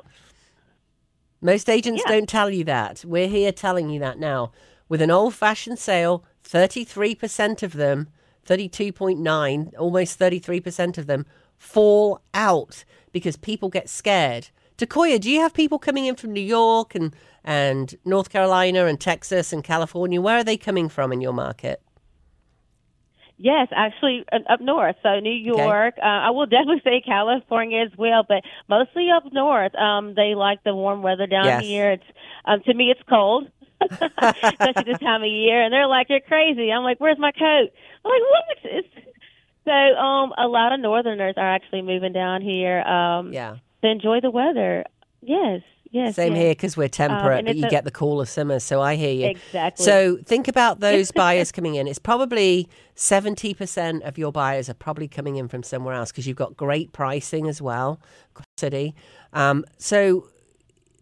Most 1.41 1.71
agents 1.71 2.03
Yeah. 2.05 2.13
don't 2.13 2.29
tell 2.29 2.51
you 2.51 2.65
that. 2.65 3.03
We're 3.07 3.29
here 3.29 3.53
telling 3.53 3.89
you 3.89 3.99
that 4.01 4.19
now. 4.19 4.53
With 4.91 5.01
an 5.01 5.11
old 5.11 5.35
fashioned 5.35 5.79
sale, 5.79 6.25
33% 6.45 7.63
of 7.63 7.75
them, 7.75 8.09
32.9, 8.47 9.73
almost 9.79 10.19
33% 10.19 10.99
of 10.99 11.07
them 11.07 11.25
fall 11.61 12.21
out 12.33 12.85
because 13.13 13.37
people 13.37 13.69
get 13.69 13.89
scared. 13.89 14.49
Takoya, 14.79 15.21
do 15.21 15.31
you 15.31 15.41
have 15.41 15.53
people 15.53 15.79
coming 15.79 16.07
in 16.07 16.17
from 16.17 16.33
New 16.33 16.41
York 16.41 16.95
and, 16.95 17.15
and 17.45 17.95
North 18.05 18.31
Carolina 18.31 18.87
and 18.87 18.99
Texas 18.99 19.53
and 19.53 19.63
California? 19.63 20.21
Where 20.21 20.39
are 20.39 20.45
they 20.45 20.57
coming 20.57 20.89
from 20.89 21.13
in 21.13 21.21
your 21.21 21.35
market? 21.35 21.83
Yes, 23.37 23.69
actually 23.75 24.25
up 24.51 24.61
north. 24.61 24.97
So 25.03 25.21
New 25.21 25.31
York. 25.33 25.95
Uh, 25.99 26.07
I 26.07 26.31
will 26.31 26.47
definitely 26.57 26.81
say 26.83 27.03
California 27.05 27.83
as 27.83 27.97
well, 27.97 28.25
but 28.27 28.43
mostly 28.69 29.09
up 29.15 29.25
north. 29.33 29.75
Um, 29.75 30.15
they 30.15 30.35
like 30.35 30.63
the 30.65 30.75
warm 30.75 31.03
weather 31.03 31.27
down 31.27 31.47
Yes. 31.47 31.63
here. 31.63 31.91
It's 31.93 32.05
um, 32.47 32.61
to 32.65 32.75
me 32.75 32.91
it's 32.91 33.01
cold, 33.09 33.49
especially 33.81 34.85
this 34.85 34.99
time 35.01 35.23
of 35.23 35.29
year. 35.29 35.63
And 35.63 35.73
they're 35.73 35.87
like, 35.87 36.09
"You're 36.11 36.21
crazy." 36.21 36.71
I'm 36.71 36.83
like, 36.85 37.01
"Where's 37.01 37.19
my 37.19 37.33
coat?" 37.33 37.69
I'm 38.05 38.11
like, 38.11 38.23
"What?" 38.31 38.59
It's, 38.65 38.89
so 39.65 39.73
um, 39.73 40.33
a 40.39 40.47
lot 40.49 40.73
of 40.73 40.81
Northerners 40.81 41.35
are 41.37 41.55
actually 41.55 41.83
moving 41.83 42.13
down 42.13 42.43
here 42.43 42.81
um, 42.81 43.33
Yeah. 43.33 43.57
to 43.83 43.91
enjoy 43.91 44.21
the 44.21 44.31
weather. 44.31 44.85
Yes, 45.23 45.61
yes. 45.91 46.17
Same 46.17 46.33
yes. 46.35 46.43
here 46.43 46.51
because 46.53 46.77
we're 46.77 46.89
temperate, 46.89 47.41
and 47.41 47.47
but 47.47 47.57
you 47.57 47.67
a- 47.67 47.71
get 47.71 47.85
the 47.85 47.91
cooler 47.91 48.25
summers. 48.25 48.65
So 48.65 48.81
I 48.81 48.97
hear 48.97 49.13
you. 49.13 49.27
Exactly. 49.27 49.85
So 49.85 50.17
think 50.25 50.49
about 50.49 50.81
those 50.81 51.11
buyers 51.13 51.53
coming 51.57 51.75
in. 51.75 51.87
It's 51.87 51.99
probably 51.99 52.69
70% 52.97 54.03
of 54.03 54.17
your 54.17 54.33
buyers 54.33 54.71
are 54.71 54.75
probably 54.75 55.09
coming 55.09 55.37
in 55.37 55.49
from 55.49 55.63
somewhere 55.63 55.95
else 55.95 56.11
because 56.11 56.27
you've 56.27 56.37
got 56.39 56.57
great 56.57 56.93
pricing 56.93 57.49
as 57.49 57.61
well, 57.61 58.01
city. 58.57 58.95
Um, 59.35 59.65
so 59.77 60.30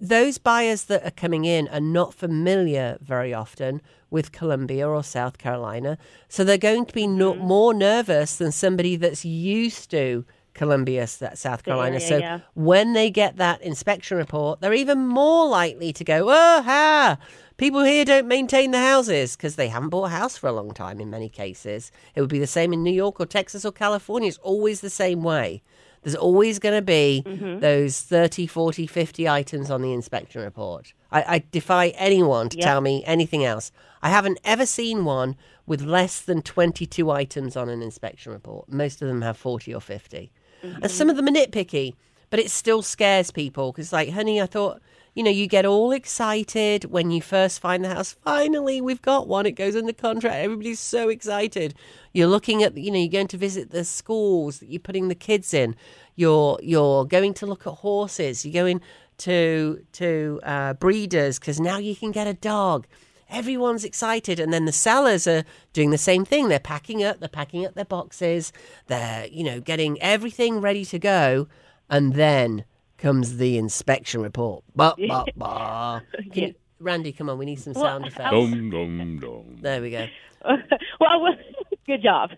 those 0.01 0.38
buyers 0.38 0.84
that 0.84 1.05
are 1.05 1.11
coming 1.11 1.44
in 1.44 1.68
are 1.68 1.80
not 1.80 2.14
familiar 2.14 2.99
very 3.01 3.34
often 3.34 3.82
with 4.11 4.32
Columbia 4.32 4.88
or 4.88 5.03
South 5.03 5.38
Carolina. 5.38 5.99
So 6.28 6.44
they're 6.44 6.57
going 6.59 6.86
to 6.86 6.94
be 6.94 7.07
no, 7.07 7.32
Mm-hmm. 7.34 7.44
more 7.46 7.74
nervous 7.74 8.36
than 8.36 8.53
somebody 8.53 8.96
that's 8.96 9.24
used 9.24 9.90
to 9.90 10.24
Columbia, 10.55 11.07
South 11.07 11.62
Carolina. 11.62 11.96
area, 11.96 12.09
so 12.09 12.16
yeah. 12.18 12.40
when 12.55 12.92
they 12.92 13.11
get 13.11 13.36
that 13.36 13.61
inspection 13.62 14.16
report, 14.16 14.61
they're 14.61 14.74
even 14.74 15.07
more 15.07 15.46
likely 15.46 15.92
to 15.92 16.03
go, 16.05 16.26
oh, 16.28 16.62
ha, 16.62 17.16
people 17.59 17.84
here 17.84 18.05
don't 18.05 18.26
maintain 18.26 18.72
the 18.72 18.78
houses 18.78 19.36
because 19.36 19.55
they 19.57 19.68
haven't 19.68 19.90
bought 19.90 20.07
a 20.07 20.09
house 20.09 20.36
for 20.36 20.49
a 20.49 20.53
long 20.53 20.72
time 20.72 21.01
in 21.01 21.11
many 21.11 21.28
cases. 21.28 21.92
It 22.16 22.20
would 22.22 22.30
be 22.30 22.40
the 22.40 22.46
same 22.46 22.72
in 22.72 22.82
New 22.82 22.92
York 22.92 23.20
or 23.20 23.26
Texas 23.26 23.64
or 23.64 23.70
California. 23.72 24.28
It's 24.28 24.38
always 24.38 24.80
the 24.80 24.90
same 24.90 25.22
way. 25.22 25.62
There's 26.03 26.14
always 26.14 26.59
going 26.59 26.74
to 26.76 26.82
be 26.82 27.22
Mm-hmm. 27.26 27.61
those 27.61 28.01
30, 28.01 28.46
40, 28.46 28.86
50 28.86 29.28
items 29.28 29.70
on 29.70 29.82
the 29.82 29.92
inspection 29.92 30.42
report. 30.42 30.92
I, 31.11 31.22
I 31.36 31.44
defy 31.51 31.88
anyone 31.88 32.49
to 32.51 32.57
Yep. 32.57 32.64
tell 32.64 32.80
me 32.80 33.03
anything 33.07 33.44
else. 33.44 33.72
I 34.03 34.11
haven't 34.11 34.38
ever 34.44 34.64
seen 34.66 35.05
one 35.05 35.36
with 35.66 35.82
less 35.82 36.20
than 36.20 36.42
22 36.42 37.11
items 37.11 37.57
on 37.57 37.68
an 37.68 37.82
inspection 37.82 38.32
report. 38.32 38.68
Most 38.68 39.03
of 39.03 39.09
them 39.09 39.22
have 39.22 39.36
40 39.36 39.74
or 39.74 39.80
50. 39.80 40.30
And 40.62 40.90
some 40.90 41.09
of 41.11 41.16
them 41.16 41.26
are 41.28 41.30
nitpicky, 41.32 41.94
but 42.30 42.40
it 42.40 42.51
still 42.51 42.82
scares 42.82 43.30
people 43.30 43.72
because, 43.72 43.92
like, 43.92 44.11
honey, 44.11 44.40
I 44.40 44.46
thought, 44.46 44.80
you 45.19 45.25
know, 45.25 45.31
you 45.31 45.49
get 45.49 45.66
all 45.66 45.91
excited 45.91 46.85
when 46.85 47.11
you 47.11 47.21
first 47.21 47.59
find 47.59 47.85
the 47.85 47.89
house. 47.89 48.12
Finally, 48.12 48.81
we've 48.81 49.03
got 49.03 49.27
one. 49.27 49.47
It 49.47 49.57
goes 49.57 49.75
under 49.75 49.93
contract. 49.93 50.37
Everybody's 50.37 50.79
so 50.79 51.09
excited. 51.09 51.75
You're 52.12 52.29
looking 52.29 52.62
at, 52.62 52.77
you 52.77 52.93
know, 52.93 53.01
you're 53.01 53.09
going 53.09 53.27
to 53.27 53.37
visit 53.37 53.73
the 53.73 53.83
schools 53.83 54.61
that 54.61 54.69
you're 54.69 54.79
putting 54.79 55.09
the 55.09 55.16
kids 55.16 55.53
in. 55.53 55.75
You're 56.14 56.61
you're 56.62 57.05
going 57.05 57.35
to 57.35 57.47
look 57.47 57.66
at 57.66 57.73
horses. 57.73 58.47
You're 58.47 58.62
going 58.62 58.81
to 59.19 59.85
to 59.95 60.39
uh, 60.45 60.75
breeders 60.75 61.41
because 61.41 61.59
now 61.59 61.79
you 61.79 61.97
can 61.97 62.12
get 62.12 62.29
a 62.29 62.35
dog. 62.35 62.87
Everyone's 63.29 63.85
excited, 63.85 64.39
and 64.39 64.53
then 64.53 64.66
the 64.66 64.73
sellers 64.73 65.27
are 65.27 65.43
doing 65.73 65.91
the 65.91 65.99
same 65.99 66.25
thing. 66.25 66.47
They're 66.47 66.61
packing 66.61 67.03
up. 67.03 67.19
They're 67.19 67.29
packing 67.29 67.66
up 67.66 67.75
their 67.75 67.85
boxes. 67.85 68.53
They're 68.87 69.27
you 69.27 69.43
know 69.43 69.59
getting 69.59 70.01
everything 70.01 70.61
ready 70.61 70.85
to 70.85 70.99
go, 71.01 71.49
and 71.91 72.14
then 72.14 72.64
comes 72.99 73.36
the 73.38 73.57
inspection 73.59 74.20
report. 74.22 74.64
Ba, 74.76 74.94
ba, 75.09 75.24
ba. 75.36 76.03
Can 76.32 76.42
you- 76.49 76.55
Randy, 76.80 77.11
come 77.11 77.28
on, 77.28 77.38
we 77.38 77.44
need 77.46 77.59
some 77.59 77.74
sound 77.74 78.07
effects. 78.07 78.30
Dum 78.30 78.70
dum 78.70 79.18
dum. 79.18 79.57
There 79.61 79.82
we 79.82 79.90
go. 79.90 80.07
well, 80.44 81.11
I 81.11 81.16
will, 81.16 81.34
good 81.86 82.01
job. 82.05 82.30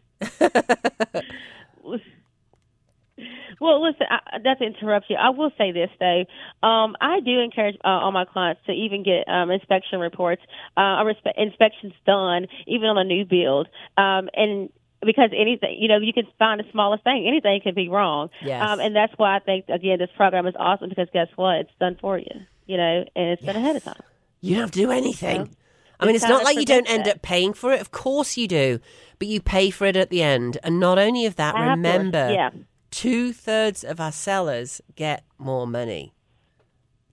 well, 3.61 3.83
listen, 3.87 4.07
I, 4.09 4.39
not 4.39 4.59
to 4.59 4.65
interrupt 4.65 5.07
you, 5.11 5.17
I 5.17 5.29
will 5.31 5.51
say 5.59 5.73
this 5.73 5.91
though. 5.99 6.25
Um, 6.67 6.97
I 7.03 7.21
do 7.21 7.39
encourage 7.39 7.77
uh, 7.85 7.89
all 7.89 8.13
my 8.13 8.25
clients 8.25 8.63
to 8.67 8.73
even 8.73 9.03
get 9.03 9.29
um, 9.29 9.51
inspection 9.51 10.01
reports, 10.01 10.41
uh, 10.79 11.03
or 11.03 11.13
respe- 11.13 11.37
inspections 11.37 11.93
done, 12.07 12.47
even 12.67 12.89
on 12.89 12.97
a 12.97 13.05
new 13.05 13.27
build, 13.27 13.69
um, 13.99 14.31
and 14.35 14.71
because 15.05 15.31
anything, 15.37 15.77
you 15.79 15.89
know, 15.89 15.99
you 15.99 16.13
can 16.13 16.27
find 16.39 16.61
the 16.61 16.65
smallest 16.73 17.05
thing. 17.05 17.27
Anything 17.27 17.61
can 17.63 17.75
be 17.75 17.89
wrong. 17.89 18.31
Yes. 18.43 18.63
Um, 18.63 18.81
and 18.81 18.95
that's 18.95 19.13
why 19.17 19.37
I 19.37 19.39
think 19.39 19.67
again 19.69 19.99
this 19.99 20.11
program 20.17 20.47
is 20.47 20.55
awesome 20.59 20.89
because 20.89 21.09
guess 21.13 21.29
what? 21.37 21.57
It's 21.57 21.71
done 21.81 21.97
for 22.01 22.19
you. 22.19 22.31
You 22.67 22.77
know, 22.77 23.05
and 23.17 23.31
it's 23.31 23.43
done 23.43 23.57
ahead 23.57 23.77
of 23.77 23.85
time. 23.85 24.01
You 24.41 24.55
don't 24.55 24.63
have 24.63 24.71
to 24.73 24.79
do 24.79 24.91
anything. 24.91 25.39
No. 25.39 25.49
I 25.99 26.07
mean, 26.07 26.15
It's 26.15 26.25
not 26.25 26.45
like 26.45 26.57
you 26.57 26.65
don't 26.65 26.89
end 26.89 27.07
up 27.07 27.21
paying 27.21 27.53
for 27.53 27.73
it. 27.73 27.81
Of 27.81 27.91
course 27.91 28.37
you 28.37 28.49
do. 28.49 28.81
But 29.19 29.29
you 29.29 29.41
pay 29.41 29.71
for 29.71 29.85
it 29.85 29.97
at 29.97 30.09
the 30.09 30.23
end. 30.23 30.57
And 30.63 30.81
not 30.81 30.99
only 30.99 31.27
of 31.27 31.37
that, 31.37 31.55
remember, 31.55 32.33
yeah. 32.33 32.51
two 32.91 33.35
thirds 33.35 33.85
of 33.85 34.01
our 34.01 34.13
sellers 34.13 34.81
get 34.97 35.25
more 35.37 35.67
money. 35.67 36.15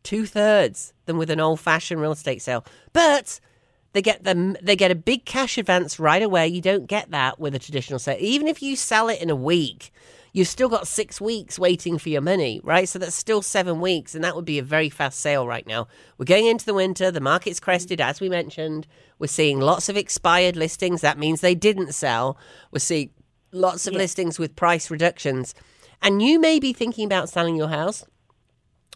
Two 0.03 0.25
thirds 0.25 0.93
than 1.05 1.17
with 1.17 1.29
an 1.29 1.41
old 1.41 1.59
fashioned 1.59 1.99
real 1.99 2.13
estate 2.13 2.41
sale. 2.41 2.63
But 2.93 3.41
they 3.93 4.01
get 4.01 4.23
them 4.23 4.55
they 4.61 4.75
get 4.75 4.91
a 4.91 4.95
big 4.95 5.25
cash 5.25 5.57
advance 5.57 5.99
right 5.99 6.21
away. 6.21 6.47
You 6.47 6.61
don't 6.61 6.87
get 6.87 7.11
that 7.11 7.39
with 7.39 7.55
a 7.55 7.59
traditional 7.59 7.99
sale. 7.99 8.17
Even 8.19 8.47
if 8.47 8.61
you 8.61 8.75
sell 8.75 9.09
it 9.09 9.21
in 9.21 9.29
a 9.29 9.35
week, 9.35 9.91
you've 10.33 10.47
still 10.47 10.69
got 10.69 10.87
six 10.87 11.19
weeks 11.19 11.57
waiting 11.57 11.97
for 11.97 12.09
your 12.09 12.21
money, 12.21 12.61
right? 12.63 12.87
So 12.87 12.99
that's 12.99 13.15
still 13.15 13.41
seven 13.41 13.81
weeks, 13.81 14.13
and 14.13 14.23
that 14.23 14.35
would 14.35 14.45
be 14.45 14.59
a 14.59 14.63
very 14.63 14.89
fast 14.89 15.19
sale 15.19 15.47
right 15.47 15.65
now. 15.65 15.87
We're 16.17 16.25
going 16.25 16.45
into 16.45 16.65
the 16.65 16.73
winter, 16.73 17.09
the 17.09 17.19
market's 17.19 17.59
crested, 17.59 17.99
as 17.99 18.21
we 18.21 18.29
mentioned. 18.29 18.87
We're 19.19 19.27
seeing 19.27 19.59
lots 19.59 19.89
of 19.89 19.97
expired 19.97 20.55
listings. 20.55 21.01
That 21.01 21.17
means 21.17 21.41
they 21.41 21.55
didn't 21.55 21.93
sell. 21.93 22.37
We're 22.71 22.79
seeing 22.79 23.09
lots 23.51 23.87
of 23.87 23.93
listings 23.93 24.37
with 24.37 24.55
price 24.55 24.91
reductions. 24.91 25.55
And 26.01 26.21
you 26.21 26.39
may 26.39 26.59
be 26.59 26.73
thinking 26.73 27.05
about 27.05 27.29
selling 27.29 27.55
your 27.55 27.69
house 27.69 28.05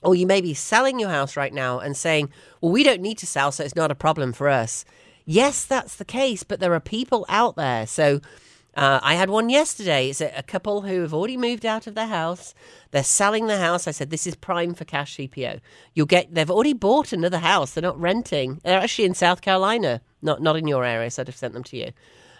or 0.02 0.16
you 0.16 0.26
may 0.26 0.41
be 0.41 0.54
selling 0.54 0.99
your 0.99 1.10
house 1.10 1.38
right 1.38 1.54
now 1.54 1.80
and 1.80 1.95
saying, 1.95 2.30
well, 2.60 2.72
we 2.72 2.84
don't 2.84 3.02
need 3.02 3.18
to 3.20 3.28
sell, 3.28 3.52
so 3.52 3.64
it's 3.64 3.76
not 3.76 3.91
a 3.91 3.95
problem 3.95 4.34
for 4.34 4.49
us. 4.49 4.86
Yes, 5.26 5.66
that's 5.66 5.95
the 5.95 6.06
case, 6.06 6.43
but 6.43 6.60
there 6.60 6.74
are 6.74 6.80
people 6.80 7.26
out 7.30 7.56
there. 7.56 7.86
So 7.86 8.20
uh, 8.76 8.99
I 9.04 9.14
had 9.16 9.30
one 9.30 9.49
yesterday. 9.49 10.10
It's 10.10 10.22
a, 10.22 10.32
a 10.36 10.43
couple 10.43 10.82
who 10.82 11.02
have 11.02 11.14
already 11.14 11.38
moved 11.38 11.66
out 11.66 11.88
of 11.88 11.93
their 11.93 12.08
house. 12.08 12.56
They're 12.89 13.04
selling 13.04 13.47
the 13.47 13.58
house. 13.60 13.88
I 13.88 13.91
said, 13.91 14.10
this 14.10 14.26
is 14.26 14.36
prime 14.36 14.74
for 14.74 14.86
cash 14.86 15.18
CPO. 15.18 15.60
You'll 15.93 16.06
get, 16.08 16.34
they've 16.34 16.49
already 16.49 16.74
bought 16.74 17.14
another 17.14 17.38
house. 17.39 17.72
They're 17.72 17.82
not 17.82 17.99
renting. 17.99 18.60
They're 18.64 18.80
actually 18.80 19.06
in 19.06 19.14
South 19.14 19.41
Carolina, 19.41 20.02
not, 20.22 20.41
not 20.41 20.56
in 20.56 20.68
your 20.68 20.84
area, 20.84 21.12
so 21.12 21.22
I'd 21.22 21.28
have 21.28 21.36
sent 21.36 21.54
them 21.54 21.64
to 21.66 21.78
you. 21.78 21.91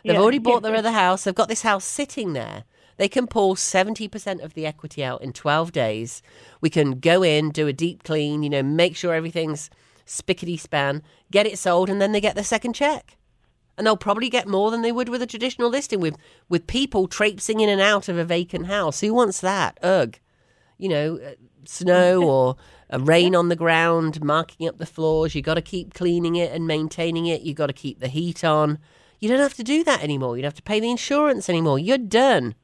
They've 0.04 0.16
Yeah. 0.16 0.20
already 0.20 0.40
bought 0.40 0.64
their 0.64 0.76
other 0.76 0.92
house. 0.92 1.24
They've 1.26 1.36
got 1.36 1.48
this 1.50 1.62
house 1.62 1.86
sitting 1.86 2.34
there. 2.34 2.64
They 2.98 3.08
can 3.08 3.28
pull 3.28 3.56
70% 3.56 4.44
of 4.44 4.54
the 4.54 4.66
equity 4.66 5.04
out 5.04 5.22
in 5.22 5.34
12 5.34 5.72
days. 5.72 6.22
We 6.60 6.70
can 6.70 7.00
go 7.00 7.24
in, 7.24 7.50
do 7.50 7.68
a 7.68 7.74
deep 7.74 8.04
clean, 8.04 8.44
you 8.44 8.50
know, 8.50 8.64
make 8.64 8.96
sure 8.96 9.14
everything's 9.14 9.70
spickety 10.06 10.60
span, 10.60 11.04
get 11.32 11.46
it 11.46 11.58
sold, 11.58 11.90
and 11.90 12.02
then 12.02 12.12
they 12.12 12.22
get 12.22 12.36
the 12.36 12.44
second 12.44 12.74
check. 12.74 13.18
And 13.78 13.88
they'll 13.88 13.98
probably 13.98 14.30
get 14.30 14.48
more 14.48 14.70
than 14.70 14.82
they 14.82 14.92
would 14.92 15.10
with 15.10 15.22
a 15.22 15.28
traditional 15.28 15.70
listing 15.70 16.00
with, 16.00 16.18
with 16.50 16.68
people 16.68 17.08
traipsing 17.08 17.62
in 17.62 17.70
and 17.70 17.82
out 17.82 18.10
of 18.10 18.18
a 18.18 18.26
vacant 18.26 18.68
house. 18.68 19.00
Who 19.00 19.14
wants 19.14 19.42
that? 19.42 19.80
Ugh. 19.82 20.18
You 20.78 20.90
know, 20.90 21.20
uh, 21.26 21.32
snow 21.66 22.24
or 22.30 22.56
a 22.90 23.00
rain 23.00 23.36
on 23.36 23.50
the 23.50 23.56
ground, 23.56 24.24
marking 24.24 24.68
up 24.68 24.78
the 24.78 24.86
floors. 24.86 25.34
You've 25.34 25.46
got 25.46 25.56
to 25.56 25.62
keep 25.62 25.94
cleaning 25.94 26.36
it 26.36 26.52
and 26.52 26.68
maintaining 26.68 27.26
it. 27.26 27.42
You've 27.42 27.58
got 27.58 27.68
to 27.68 27.74
keep 27.74 28.00
the 28.00 28.10
heat 28.10 28.44
on. 28.44 28.78
You 29.20 29.30
don't 29.30 29.40
have 29.40 29.54
to 29.56 29.64
do 29.64 29.84
that 29.86 30.04
anymore. 30.04 30.36
You 30.36 30.42
don't 30.42 30.48
have 30.48 30.56
to 30.56 30.64
pay 30.64 30.80
the 30.80 30.92
insurance 30.92 31.50
anymore. 31.50 31.80
You're 31.80 31.98
done 31.98 32.56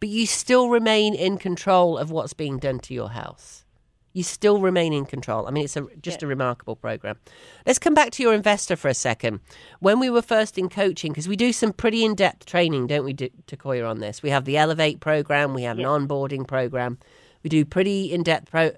but 0.00 0.08
you 0.08 0.26
still 0.26 0.68
remain 0.68 1.14
in 1.14 1.38
control 1.38 1.98
of 1.98 2.10
what's 2.10 2.32
being 2.32 2.58
done 2.58 2.78
to 2.80 2.94
your 2.94 3.10
house. 3.10 3.64
You 4.12 4.22
still 4.22 4.60
remain 4.60 4.92
in 4.92 5.06
control. 5.06 5.48
I 5.48 5.50
mean, 5.50 5.64
it's 5.64 5.76
a, 5.76 5.86
just 6.00 6.22
yeah. 6.22 6.26
a 6.26 6.28
remarkable 6.28 6.76
program. 6.76 7.18
Let's 7.66 7.80
come 7.80 7.94
back 7.94 8.12
to 8.12 8.22
your 8.22 8.32
investor 8.32 8.76
for 8.76 8.88
a 8.88 8.94
second. 8.94 9.40
When 9.80 9.98
we 9.98 10.08
were 10.08 10.22
first 10.22 10.56
in 10.56 10.68
coaching, 10.68 11.10
because 11.10 11.26
we 11.26 11.34
do 11.34 11.52
some 11.52 11.72
pretty 11.72 12.04
in 12.04 12.14
depth 12.14 12.46
training, 12.46 12.86
don't 12.86 13.04
we, 13.04 13.14
Takoya, 13.14 13.90
on 13.90 13.98
this? 13.98 14.22
We 14.22 14.30
have 14.30 14.44
the 14.44 14.56
Elevate 14.56 15.00
program, 15.00 15.52
we 15.52 15.64
have 15.64 15.80
yeah. 15.80 15.92
an 15.92 16.06
onboarding 16.08 16.46
program. 16.46 16.98
We 17.42 17.50
do 17.50 17.64
pretty 17.64 18.12
in 18.12 18.22
depth 18.22 18.52
pro- 18.52 18.68
uh, 18.68 18.72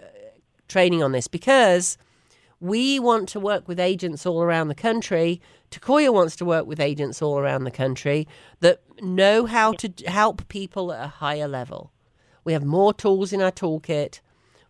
training 0.69 1.03
on 1.03 1.13
this 1.13 1.29
because 1.29 1.99
we 2.61 2.99
want 2.99 3.29
to 3.31 3.41
work 3.41 3.69
with 3.69 3.79
agents 3.79 4.25
all 4.25 4.43
around 4.43 4.69
the 4.69 4.75
country. 4.75 5.41
Takoya 5.71 6.13
wants 6.13 6.37
to 6.37 6.45
work 6.45 6.67
with 6.67 6.81
agents 6.81 7.21
all 7.21 7.39
around 7.39 7.65
the 7.65 7.71
country 7.71 8.27
that 8.61 8.81
know 9.01 9.47
how 9.47 9.73
to 9.73 9.93
help 10.07 10.49
people 10.49 10.93
at 10.93 11.05
a 11.05 11.09
higher 11.09 11.49
level. 11.49 11.93
We 12.45 12.53
have 12.53 12.65
more 12.65 12.95
tools 12.95 13.33
in 13.33 13.43
our 13.43 13.51
toolkit. 13.51 14.21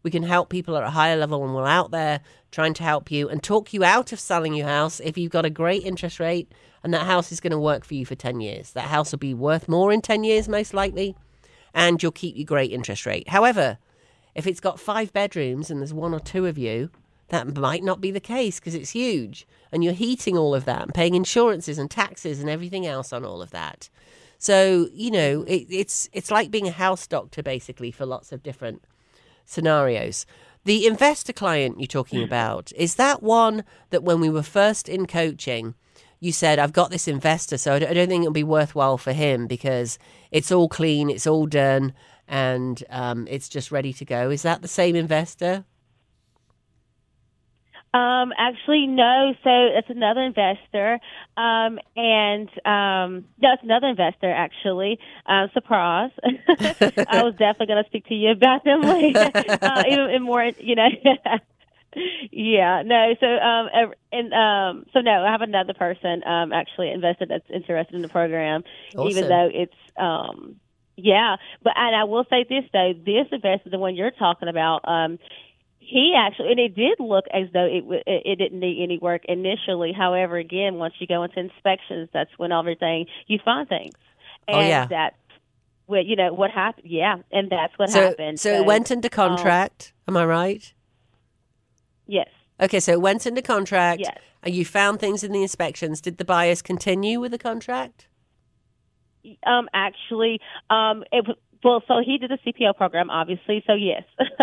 We 0.03 0.11
can 0.11 0.22
help 0.22 0.49
people 0.49 0.76
at 0.76 0.82
a 0.82 0.91
higher 0.91 1.16
level, 1.16 1.45
and 1.45 1.55
we're 1.55 1.66
out 1.66 1.91
there 1.91 2.20
trying 2.51 2.74
to 2.74 2.84
help 2.84 3.11
you 3.11 3.28
and 3.28 3.43
talk 3.43 3.72
you 3.72 3.84
out 3.84 4.12
of 4.12 4.20
selling 4.20 4.55
your 4.55 4.66
house 4.66 5.01
if 5.01 5.18
you've 5.18 5.32
got 5.32 5.45
a 5.45 5.51
great 5.51 5.84
interest 5.84 6.20
rate 6.20 6.53
and 6.87 6.95
that 6.95 7.07
house 7.07 7.32
is 7.32 7.41
going 7.41 7.51
to 7.51 7.59
work 7.59 7.84
for 7.84 7.95
you 7.95 8.07
for 8.07 8.14
10 8.14 8.41
years. 8.41 8.70
That 8.70 8.87
house 8.87 9.11
will 9.11 9.18
be 9.18 9.34
worth 9.34 9.68
more 9.68 9.93
in 9.93 10.01
10 10.01 10.22
years, 10.22 10.49
most 10.49 10.72
likely, 10.72 11.16
and 11.74 12.01
you'll 12.01 12.12
keep 12.12 12.37
your 12.37 12.45
great 12.45 12.70
interest 12.70 13.07
rate. 13.07 13.28
However, 13.28 13.78
if 14.37 14.47
it's 14.47 14.61
got 14.61 14.78
five 14.78 15.12
bedrooms 15.12 15.68
and 15.68 15.80
there's 15.80 15.93
one 15.93 16.14
or 16.14 16.20
two 16.20 16.47
of 16.47 16.57
you, 16.57 16.91
that 17.29 17.57
might 17.57 17.83
not 17.83 18.01
be 18.01 18.11
the 18.11 18.20
case 18.20 18.61
because 18.61 18.74
it's 18.74 18.91
huge 18.91 19.47
and 19.72 19.83
you're 19.83 19.93
heating 19.93 20.37
all 20.37 20.55
of 20.55 20.64
that 20.64 20.83
and 20.83 20.95
paying 20.95 21.14
insurances 21.14 21.79
and 21.79 21.91
taxes 21.91 22.41
and 22.41 22.49
everything 22.49 22.87
else 22.87 23.12
on 23.12 23.24
all 23.24 23.43
of 23.43 23.51
that. 23.51 23.89
So, 24.39 24.89
you 24.93 25.11
know, 25.11 25.43
it, 25.43 25.66
it's 25.70 26.09
it's 26.12 26.31
like 26.31 26.51
being 26.51 26.68
a 26.68 26.72
house 26.72 27.07
doctor 27.07 27.43
basically 27.43 27.91
for 27.91 28.07
lots 28.07 28.33
of 28.33 28.43
different 28.43 28.85
scenarios. 29.45 30.27
The 30.64 30.87
investor 30.87 31.33
client 31.33 31.79
you're 31.79 31.87
talking 31.87 32.20
mm. 32.20 32.24
about, 32.24 32.72
is 32.74 32.97
that 32.97 33.22
one 33.22 33.64
that 33.91 34.03
when 34.03 34.20
we 34.20 34.29
were 34.29 34.43
first 34.43 34.89
in 34.89 35.07
coaching, 35.07 35.74
you 36.18 36.33
said, 36.33 36.59
I've 36.59 36.72
got 36.72 36.91
this 36.91 37.07
investor, 37.07 37.57
so 37.57 37.74
I 37.74 37.79
don't 37.79 38.09
think 38.09 38.22
it'll 38.22 38.33
be 38.33 38.43
worthwhile 38.43 38.99
for 38.99 39.12
him 39.12 39.47
because 39.47 39.99
it's 40.31 40.51
all 40.51 40.68
clean, 40.68 41.09
it's 41.09 41.27
all 41.27 41.47
done, 41.47 41.93
and 42.27 42.83
um, 42.91 43.29
it's 43.31 43.49
just 43.49 43.70
ready 43.70 43.93
to 43.93 44.05
go. 44.05 44.31
Is 44.31 44.43
that 44.43 44.62
the 44.62 44.68
same 44.68 44.97
investor? 44.97 45.64
Um, 47.97 48.33
actually, 48.37 48.87
no. 48.87 49.33
So 49.43 49.51
it's 49.51 49.89
another 49.89 50.21
investor, 50.21 50.99
um, 51.37 51.79
and 51.97 52.49
um, 52.67 53.25
no, 53.41 53.55
it's 53.55 53.63
another 53.63 53.87
investor. 53.87 54.31
Actually, 54.31 54.99
uh, 55.25 55.47
surprise. 55.55 56.11
I 56.23 57.23
was 57.23 57.35
definitely 57.39 57.67
going 57.69 57.83
to 57.83 57.89
speak 57.89 58.07
to 58.09 58.15
you 58.15 58.33
about 58.33 58.65
them 58.65 58.83
later, 58.83 59.31
uh, 59.63 59.85
even 59.89 60.23
more. 60.23 60.45
You 60.45 60.75
know. 60.75 60.89
yeah, 62.31 62.83
no. 62.85 63.15
So, 63.19 63.27
um, 63.27 63.93
and 64.13 64.33
um, 64.35 64.87
so 64.93 65.01
no, 65.01 65.25
I 65.25 65.31
have 65.33 65.41
another 65.41 65.73
person 65.73 66.23
um, 66.27 66.53
actually 66.53 66.91
invested 66.91 67.31
that's 67.31 67.49
interested 67.49 67.95
in 67.95 68.03
the 68.03 68.11
program, 68.11 68.63
awesome. 68.95 69.09
even 69.09 69.29
though 69.29 69.49
it's 69.51 69.75
um, 69.97 70.57
yeah. 70.97 71.37
But 71.63 71.75
and 71.77 71.97
I 71.97 72.05
will 72.05 72.27
say 72.29 72.45
this 72.47 72.65
though, 72.75 72.93
this 72.93 73.27
investor, 73.33 73.71
the 73.71 73.79
one 73.79 73.95
you're 73.95 74.11
talking 74.11 74.49
about, 74.49 74.87
um, 74.87 75.19
he 75.87 76.14
actually, 76.16 76.51
and 76.51 76.59
it 76.59 76.74
did 76.74 76.99
look 76.99 77.26
as 77.32 77.49
though 77.53 77.66
it 77.66 77.84
it 78.07 78.39
didn't 78.39 78.59
need 78.59 78.82
any 78.82 78.99
work 78.99 79.22
initially. 79.26 79.93
However, 79.93 80.37
again, 80.37 80.74
once 80.74 80.95
you 80.99 81.07
go 81.07 81.22
into 81.22 81.39
inspections, 81.39 82.09
that's 82.12 82.30
when 82.39 82.51
everything 82.53 83.07
you 83.26 83.39
find 83.45 83.68
things, 83.68 83.95
and 84.49 84.57
oh, 84.57 84.61
yeah. 84.61 84.87
that's 84.87 85.16
what 85.87 86.05
you 86.05 86.16
know 86.16 86.32
what 86.32 86.51
happened. 86.51 86.89
Yeah, 86.91 87.16
and 87.30 87.51
that's 87.51 87.72
what 87.78 87.91
so, 87.91 88.09
happened. 88.09 88.41
So, 88.41 88.51
so, 88.51 88.57
it 88.57 88.66
went 88.66 88.91
into 88.91 89.07
um, 89.07 89.11
contract. 89.11 89.93
Um, 90.09 90.16
am 90.16 90.22
I 90.22 90.26
right? 90.26 90.72
Yes. 92.07 92.28
Okay, 92.61 92.80
so 92.80 92.93
it 92.93 93.01
went 93.01 93.26
into 93.26 93.43
contract. 93.43 94.01
Yes. 94.01 94.18
And 94.43 94.55
you 94.55 94.64
found 94.64 95.01
things 95.01 95.22
in 95.24 95.32
the 95.32 95.43
inspections. 95.43 96.01
Did 96.01 96.18
the 96.18 96.24
buyers 96.24 96.62
continue 96.62 97.20
with 97.20 97.32
the 97.32 97.39
contract? 97.39 98.09
Um, 99.45 99.68
actually, 99.74 100.41
um, 100.70 101.05
it 101.11 101.26
well, 101.63 101.83
so 101.89 102.01
he 102.05 102.19
did 102.19 102.31
the 102.31 102.39
CPO 102.47 102.77
program, 102.77 103.11
obviously. 103.11 103.63
So 103.67 103.75
yes. 103.75 104.05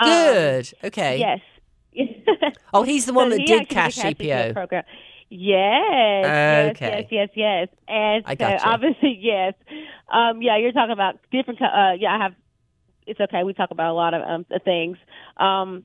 um, 0.00 0.08
Good. 0.08 0.72
Okay. 0.84 1.18
Yes. 1.18 1.40
oh, 2.72 2.82
he's 2.82 3.06
the 3.06 3.12
one 3.12 3.30
so 3.30 3.36
that 3.36 3.46
did 3.46 3.68
cash, 3.68 3.96
cash 3.96 4.14
CPO. 4.14 4.48
CPO 4.48 4.52
program. 4.52 4.84
Yes, 5.32 6.76
okay. 6.76 6.86
yes, 6.88 7.06
yes, 7.10 7.28
yes, 7.36 7.68
yes. 7.68 7.68
And 7.86 8.24
I 8.26 8.34
so 8.34 8.68
obviously, 8.68 9.16
yes. 9.20 9.54
Um, 10.12 10.42
yeah, 10.42 10.56
you're 10.56 10.72
talking 10.72 10.92
about 10.92 11.20
different. 11.30 11.62
Uh, 11.62 11.92
yeah, 11.98 12.16
I 12.16 12.22
have. 12.22 12.34
It's 13.06 13.20
okay. 13.20 13.44
We 13.44 13.54
talk 13.54 13.70
about 13.70 13.90
a 13.90 13.94
lot 13.94 14.12
of 14.12 14.22
um, 14.22 14.46
things. 14.64 14.98
Um, 15.36 15.84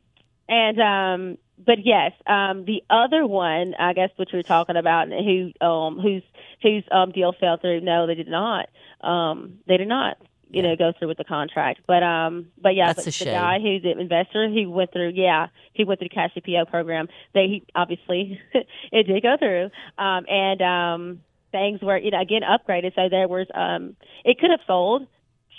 and 0.50 0.80
um, 0.80 1.38
but 1.64 1.86
yes, 1.86 2.12
um, 2.26 2.66
the 2.66 2.84
other 2.90 3.26
one, 3.26 3.76
I 3.80 3.94
guess, 3.94 4.10
what 4.16 4.34
you 4.34 4.38
were 4.38 4.44
talking 4.44 4.78
about, 4.78 5.10
who 5.10 5.52
um, 5.62 6.00
whose 6.00 6.24
whose 6.64 6.84
um, 6.92 7.12
deal 7.12 7.34
fell 7.40 7.58
through. 7.58 7.82
No, 7.82 8.08
they 8.08 8.16
did 8.16 8.28
not. 8.28 8.70
Um, 9.02 9.60
they 9.68 9.78
did 9.78 9.88
not 9.88 10.18
you 10.50 10.62
know, 10.62 10.76
go 10.76 10.94
through 10.98 11.08
with 11.08 11.18
the 11.18 11.24
contract. 11.24 11.82
But 11.88 12.04
um, 12.04 12.48
but 12.62 12.76
yeah, 12.76 12.88
That's 12.88 12.98
but 12.98 13.04
a 13.04 13.06
the 13.06 13.12
shame. 13.12 13.34
guy 13.34 13.60
who's 13.60 13.84
the 13.84 14.00
investor, 14.00 14.48
he 14.50 14.66
went 14.66 14.92
through. 14.92 15.12
Yeah, 15.16 15.48
he 15.74 15.84
went 15.84 16.00
through 16.00 16.10
the 16.10 16.16
cash 16.16 16.32
CPO 16.36 16.70
program. 16.70 17.08
They 17.34 17.48
he 17.48 17.64
obviously 17.76 18.40
it 18.92 19.08
did 19.08 19.22
go 19.24 19.38
through. 19.38 19.70
Um, 19.98 20.26
and 20.28 20.62
um, 20.62 21.22
things 21.52 21.82
were 21.82 21.98
you 21.98 22.12
know 22.12 22.22
again 22.22 22.42
upgraded. 22.42 22.96
So 22.96 23.10
there 23.10 23.28
was 23.28 23.48
um, 23.54 23.96
it 24.24 24.40
could 24.40 24.52
have 24.52 24.62
sold, 24.68 25.08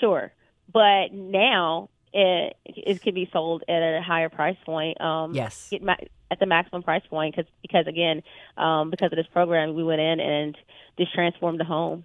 sure, 0.00 0.32
but 0.72 1.12
now 1.12 1.90
it 2.12 2.56
it 2.66 3.02
can 3.02 3.14
be 3.14 3.28
sold 3.32 3.62
at 3.68 3.82
a 3.82 4.02
higher 4.02 4.28
price 4.28 4.56
point. 4.64 5.00
Um, 5.00 5.34
yes. 5.34 5.68
It, 5.72 5.82
at 6.28 6.40
the 6.40 6.46
maximum 6.46 6.82
price 6.82 7.02
point 7.08 7.36
because 7.36 7.50
because 7.62 7.86
again 7.86 8.22
um, 8.56 8.90
because 8.90 9.12
of 9.12 9.16
this 9.16 9.26
program 9.32 9.74
we 9.74 9.84
went 9.84 10.00
in 10.00 10.20
and 10.20 10.56
just 10.98 11.14
transformed 11.14 11.60
the 11.60 11.64
home. 11.64 12.04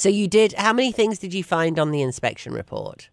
So 0.00 0.08
you 0.08 0.28
did. 0.28 0.54
How 0.54 0.72
many 0.72 0.92
things 0.92 1.18
did 1.18 1.34
you 1.34 1.44
find 1.44 1.78
on 1.78 1.90
the 1.90 2.00
inspection 2.00 2.54
report 2.54 3.10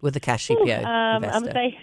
with 0.00 0.14
the 0.14 0.20
cash 0.20 0.48
CPO 0.48 0.82
um, 0.82 1.22
investor? 1.22 1.48
I'm 1.50 1.52
say, 1.52 1.78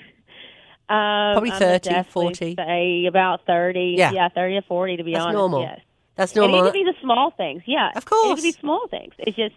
um, 0.90 1.34
Probably 1.34 1.52
30, 1.52 2.04
40? 2.10 2.56
Say 2.56 3.06
about 3.06 3.46
30. 3.46 3.94
Yeah. 4.00 4.12
yeah, 4.12 4.30
30 4.30 4.58
or 4.58 4.62
40 4.64 4.98
to 4.98 5.04
be 5.04 5.14
That's 5.14 5.26
honest. 5.26 5.38
normal. 5.38 5.62
Yes. 5.62 5.82
That's 6.16 6.36
normal. 6.36 6.58
And 6.58 6.68
it 6.68 6.72
could 6.72 6.84
be 6.84 6.84
the 6.84 6.96
small 7.00 7.30
things. 7.38 7.62
Yeah. 7.68 7.92
Of 7.96 8.06
course. 8.06 8.32
It 8.32 8.36
could 8.42 8.56
be 8.56 8.60
small 8.60 8.88
things. 8.90 9.14
It's 9.20 9.38
just 9.38 9.54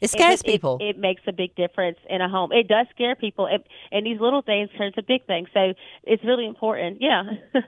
it 0.00 0.10
scares 0.10 0.40
it, 0.40 0.46
people. 0.46 0.78
It, 0.80 0.96
it, 0.96 0.98
makes 0.98 1.22
a 1.26 1.32
big 1.32 1.54
difference 1.54 1.98
in 2.08 2.20
a 2.20 2.28
home. 2.28 2.52
It 2.52 2.68
does 2.68 2.86
scare 2.90 3.14
people, 3.14 3.46
it, 3.46 3.66
and 3.92 4.06
these 4.06 4.20
little 4.20 4.42
things 4.42 4.70
turn 4.76 4.92
to 4.94 5.02
big 5.02 5.26
things. 5.26 5.48
So 5.52 5.74
it's 6.04 6.24
really 6.24 6.46
important. 6.46 6.98
Yeah. 7.00 7.24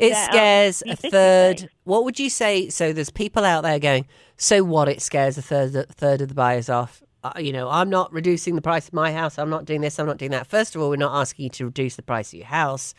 It 0.00 0.12
that, 0.12 0.32
scares 0.32 0.82
um, 0.86 0.92
a 0.92 0.96
third. 0.96 1.68
What 1.84 2.04
would 2.04 2.18
you 2.18 2.30
say? 2.30 2.70
So 2.70 2.94
there's 2.94 3.10
people 3.10 3.44
out 3.44 3.64
there 3.64 3.78
going, 3.78 4.06
so 4.38 4.64
what? 4.64 4.88
It 4.88 5.02
scares 5.02 5.36
a 5.36 5.42
third, 5.42 5.76
a 5.76 5.82
third 5.84 6.22
of 6.22 6.28
the 6.28 6.34
buyers 6.34 6.70
off. 6.70 7.02
Uh, 7.22 7.32
you 7.38 7.52
know, 7.52 7.68
I'm 7.68 7.90
not 7.90 8.10
reducing 8.10 8.54
the 8.54 8.62
price 8.62 8.88
of 8.88 8.94
my 8.94 9.12
house. 9.12 9.38
I'm 9.38 9.50
not 9.50 9.66
doing 9.66 9.82
this. 9.82 9.98
I'm 9.98 10.06
not 10.06 10.16
doing 10.16 10.30
that. 10.30 10.46
First 10.46 10.74
of 10.74 10.80
all, 10.80 10.88
we're 10.88 10.96
not 10.96 11.20
asking 11.20 11.42
you 11.44 11.50
to 11.50 11.66
reduce 11.66 11.96
the 11.96 12.02
price 12.02 12.32
of 12.32 12.38
your 12.38 12.46
house. 12.46 12.94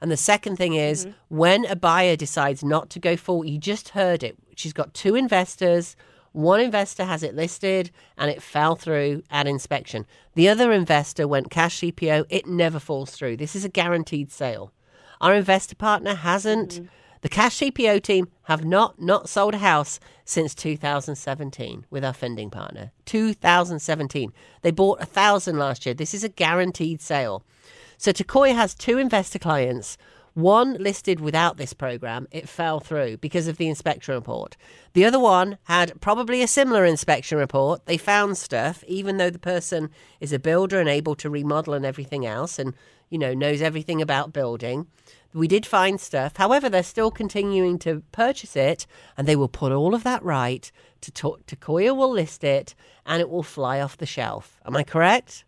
And 0.00 0.12
the 0.12 0.16
second 0.16 0.56
thing 0.56 0.74
is 0.74 1.06
mm-hmm. 1.06 1.36
when 1.36 1.64
a 1.64 1.74
buyer 1.74 2.14
decides 2.14 2.62
not 2.62 2.88
to 2.90 3.00
go 3.00 3.16
forward, 3.16 3.48
you 3.48 3.58
just 3.58 3.88
heard 3.88 4.22
it. 4.22 4.36
She's 4.54 4.72
got 4.72 4.94
two 4.94 5.16
investors. 5.16 5.96
One 6.34 6.58
investor 6.58 7.04
has 7.04 7.22
it 7.22 7.36
listed 7.36 7.92
and 8.18 8.28
it 8.28 8.42
fell 8.42 8.74
through 8.74 9.22
at 9.30 9.46
inspection. 9.46 10.04
The 10.34 10.48
other 10.48 10.72
investor 10.72 11.28
went 11.28 11.48
cash 11.48 11.78
CPO. 11.78 12.24
It 12.28 12.48
never 12.48 12.80
falls 12.80 13.12
through. 13.12 13.36
This 13.36 13.54
is 13.54 13.64
a 13.64 13.68
guaranteed 13.68 14.32
sale. 14.32 14.72
Our 15.20 15.34
investor 15.34 15.76
partner 15.76 16.16
hasn't. 16.16 16.70
Mm-hmm. 16.70 16.84
The 17.20 17.28
cash 17.28 17.60
CPO 17.60 18.02
team 18.02 18.28
have 18.42 18.64
not 18.64 19.00
not 19.00 19.28
sold 19.28 19.54
a 19.54 19.58
house 19.58 20.00
since 20.24 20.56
2017 20.56 21.86
with 21.88 22.04
our 22.04 22.12
funding 22.12 22.50
partner. 22.50 22.90
2017. 23.04 24.32
They 24.62 24.72
bought 24.72 25.00
a 25.00 25.06
thousand 25.06 25.56
last 25.56 25.86
year. 25.86 25.94
This 25.94 26.14
is 26.14 26.24
a 26.24 26.28
guaranteed 26.28 27.00
sale. 27.00 27.44
So 27.96 28.10
Takoya 28.10 28.56
has 28.56 28.74
two 28.74 28.98
investor 28.98 29.38
clients. 29.38 29.96
One 30.34 30.74
listed 30.74 31.20
without 31.20 31.58
this 31.58 31.72
program, 31.72 32.26
it 32.32 32.48
fell 32.48 32.80
through 32.80 33.18
because 33.18 33.46
of 33.46 33.56
the 33.56 33.68
inspection 33.68 34.14
report. 34.14 34.56
The 34.92 35.04
other 35.04 35.20
one 35.20 35.58
had 35.64 36.00
probably 36.00 36.42
a 36.42 36.48
similar 36.48 36.84
inspection 36.84 37.38
report. 37.38 37.86
They 37.86 37.96
found 37.96 38.36
stuff, 38.36 38.82
even 38.88 39.16
though 39.16 39.30
the 39.30 39.38
person 39.38 39.90
is 40.18 40.32
a 40.32 40.40
builder 40.40 40.80
and 40.80 40.88
able 40.88 41.14
to 41.16 41.30
remodel 41.30 41.74
and 41.74 41.86
everything 41.86 42.26
else 42.26 42.58
and, 42.58 42.74
you 43.10 43.18
know, 43.18 43.32
knows 43.32 43.62
everything 43.62 44.02
about 44.02 44.32
building. 44.32 44.88
We 45.32 45.46
did 45.46 45.66
find 45.66 46.00
stuff. 46.00 46.36
However, 46.36 46.68
they're 46.68 46.82
still 46.82 47.12
continuing 47.12 47.78
to 47.80 48.02
purchase 48.10 48.56
it 48.56 48.88
and 49.16 49.28
they 49.28 49.36
will 49.36 49.48
put 49.48 49.70
all 49.70 49.94
of 49.94 50.02
that 50.02 50.22
right 50.24 50.70
to 51.02 51.12
talk 51.12 51.46
Takoya 51.46 51.96
will 51.96 52.10
list 52.10 52.42
it 52.42 52.74
and 53.06 53.20
it 53.20 53.30
will 53.30 53.42
fly 53.44 53.80
off 53.80 53.96
the 53.96 54.06
shelf. 54.06 54.60
Am 54.66 54.76
I 54.76 54.82
correct? 54.82 55.44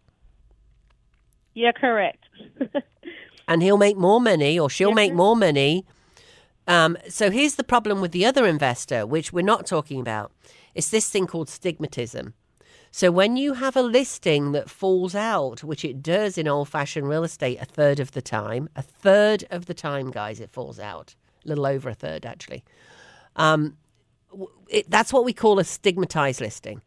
Yeah, 1.55 1.73
correct. 1.73 2.25
and 3.49 3.63
he'll 3.63 3.79
make 3.79 3.97
more 3.97 4.21
money 4.21 4.59
or 4.59 4.69
she'll 4.69 4.93
make 4.93 5.15
more 5.15 5.37
money. 5.37 5.85
Um, 6.67 6.97
so 7.09 7.31
here's 7.31 7.55
the 7.55 7.65
problem 7.65 8.01
with 8.01 8.13
the 8.13 8.27
other 8.27 8.47
investor, 8.47 9.07
which 9.07 9.33
we're 9.33 9.43
not 9.43 9.67
talking 9.67 10.01
about. 10.01 10.33
It's 10.75 10.89
this 10.89 11.09
thing 11.09 11.27
called 11.27 11.49
stigmatism. 11.49 12.33
So 12.91 13.11
when 13.11 13.37
you 13.37 13.55
have 13.55 13.77
a 13.77 13.83
listing 13.83 14.53
that 14.53 14.71
falls 14.71 15.15
out, 15.15 15.63
which 15.63 15.85
it 15.85 16.03
does 16.03 16.39
in 16.39 16.49
old 16.49 16.69
fashioned 16.69 17.09
real 17.09 17.25
estate 17.25 17.59
a 17.61 17.65
third 17.67 18.01
of 18.01 18.13
the 18.13 18.23
time, 18.23 18.69
a 18.75 18.83
third 18.83 19.45
of 19.51 19.67
the 19.67 19.75
time, 19.75 20.11
guys, 20.11 20.41
it 20.41 20.51
falls 20.51 20.79
out, 20.79 21.15
a 21.45 21.49
little 21.49 21.67
over 21.67 21.91
a 21.91 21.95
third 21.95 22.25
actually. 22.25 22.65
Um, 23.37 23.77
it, 24.69 24.91
that's 24.91 25.13
what 25.13 25.25
we 25.25 25.33
call 25.33 25.59
a 25.59 25.65
stigmatized 25.65 26.41
listing. 26.41 26.81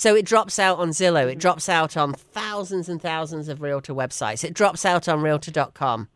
So 0.00 0.14
it 0.14 0.24
drops 0.24 0.58
out 0.58 0.78
on 0.78 0.92
Zillow, 0.92 1.30
it 1.30 1.38
drops 1.38 1.68
out 1.68 1.94
on 1.94 2.14
thousands 2.14 2.88
and 2.88 3.02
thousands 3.02 3.48
of 3.48 3.60
realtor 3.60 3.92
websites, 3.92 4.42
it 4.42 4.54
drops 4.54 4.86
out 4.86 5.08
on 5.08 5.20
realtor.com. 5.20 6.08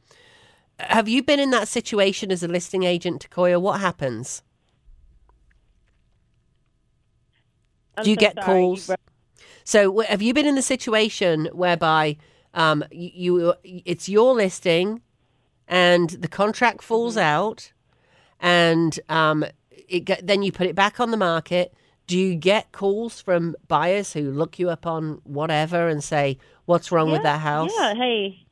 Have 0.79 1.07
you 1.07 1.23
been 1.23 1.39
in 1.39 1.51
that 1.51 1.69
situation 1.69 2.33
as 2.33 2.43
a 2.43 2.49
listing 2.49 2.85
agent, 2.85 3.29
Takoya? 3.29 3.61
What 3.61 3.81
happens? 3.81 4.43
I'm 7.99 8.05
Do 8.05 8.11
you 8.11 8.17
so 8.17 8.21
get 8.21 8.37
sorry, 8.37 8.47
calls? 8.47 8.91
So 9.65 9.99
have 10.01 10.23
you 10.23 10.33
been 10.33 10.47
in 10.47 10.55
the 10.55 10.63
situation 10.63 11.51
whereby 11.53 12.17
um, 12.55 12.85
you, 12.91 13.11
you 13.63 13.83
it's 13.85 14.09
your 14.09 14.33
listing 14.33 15.03
and 15.69 16.09
the 16.09 16.29
contract 16.29 16.81
falls 16.81 17.19
out 17.19 17.71
and 18.41 18.99
um, 19.11 19.45
it 19.71 20.27
then 20.27 20.43
you 20.43 20.53
put 20.53 20.69
it 20.69 20.75
back 20.75 21.01
on 21.01 21.11
the 21.11 21.19
market? 21.19 21.75
Do 22.07 22.19
you 22.19 22.35
get 22.35 22.73
calls 22.73 23.21
from 23.21 23.57
buyers 23.67 24.13
who 24.13 24.31
look 24.31 24.59
you 24.59 24.69
up 24.71 24.87
on 24.87 25.21
whatever 25.25 25.89
and 25.89 26.05
say 26.05 26.39
what's 26.67 26.93
wrong 26.93 27.11
with 27.11 27.23
Yeah, 27.25 27.33
that 27.35 27.41
house? 27.41 27.73
Yeah, 27.77 27.95
hey. 27.95 28.44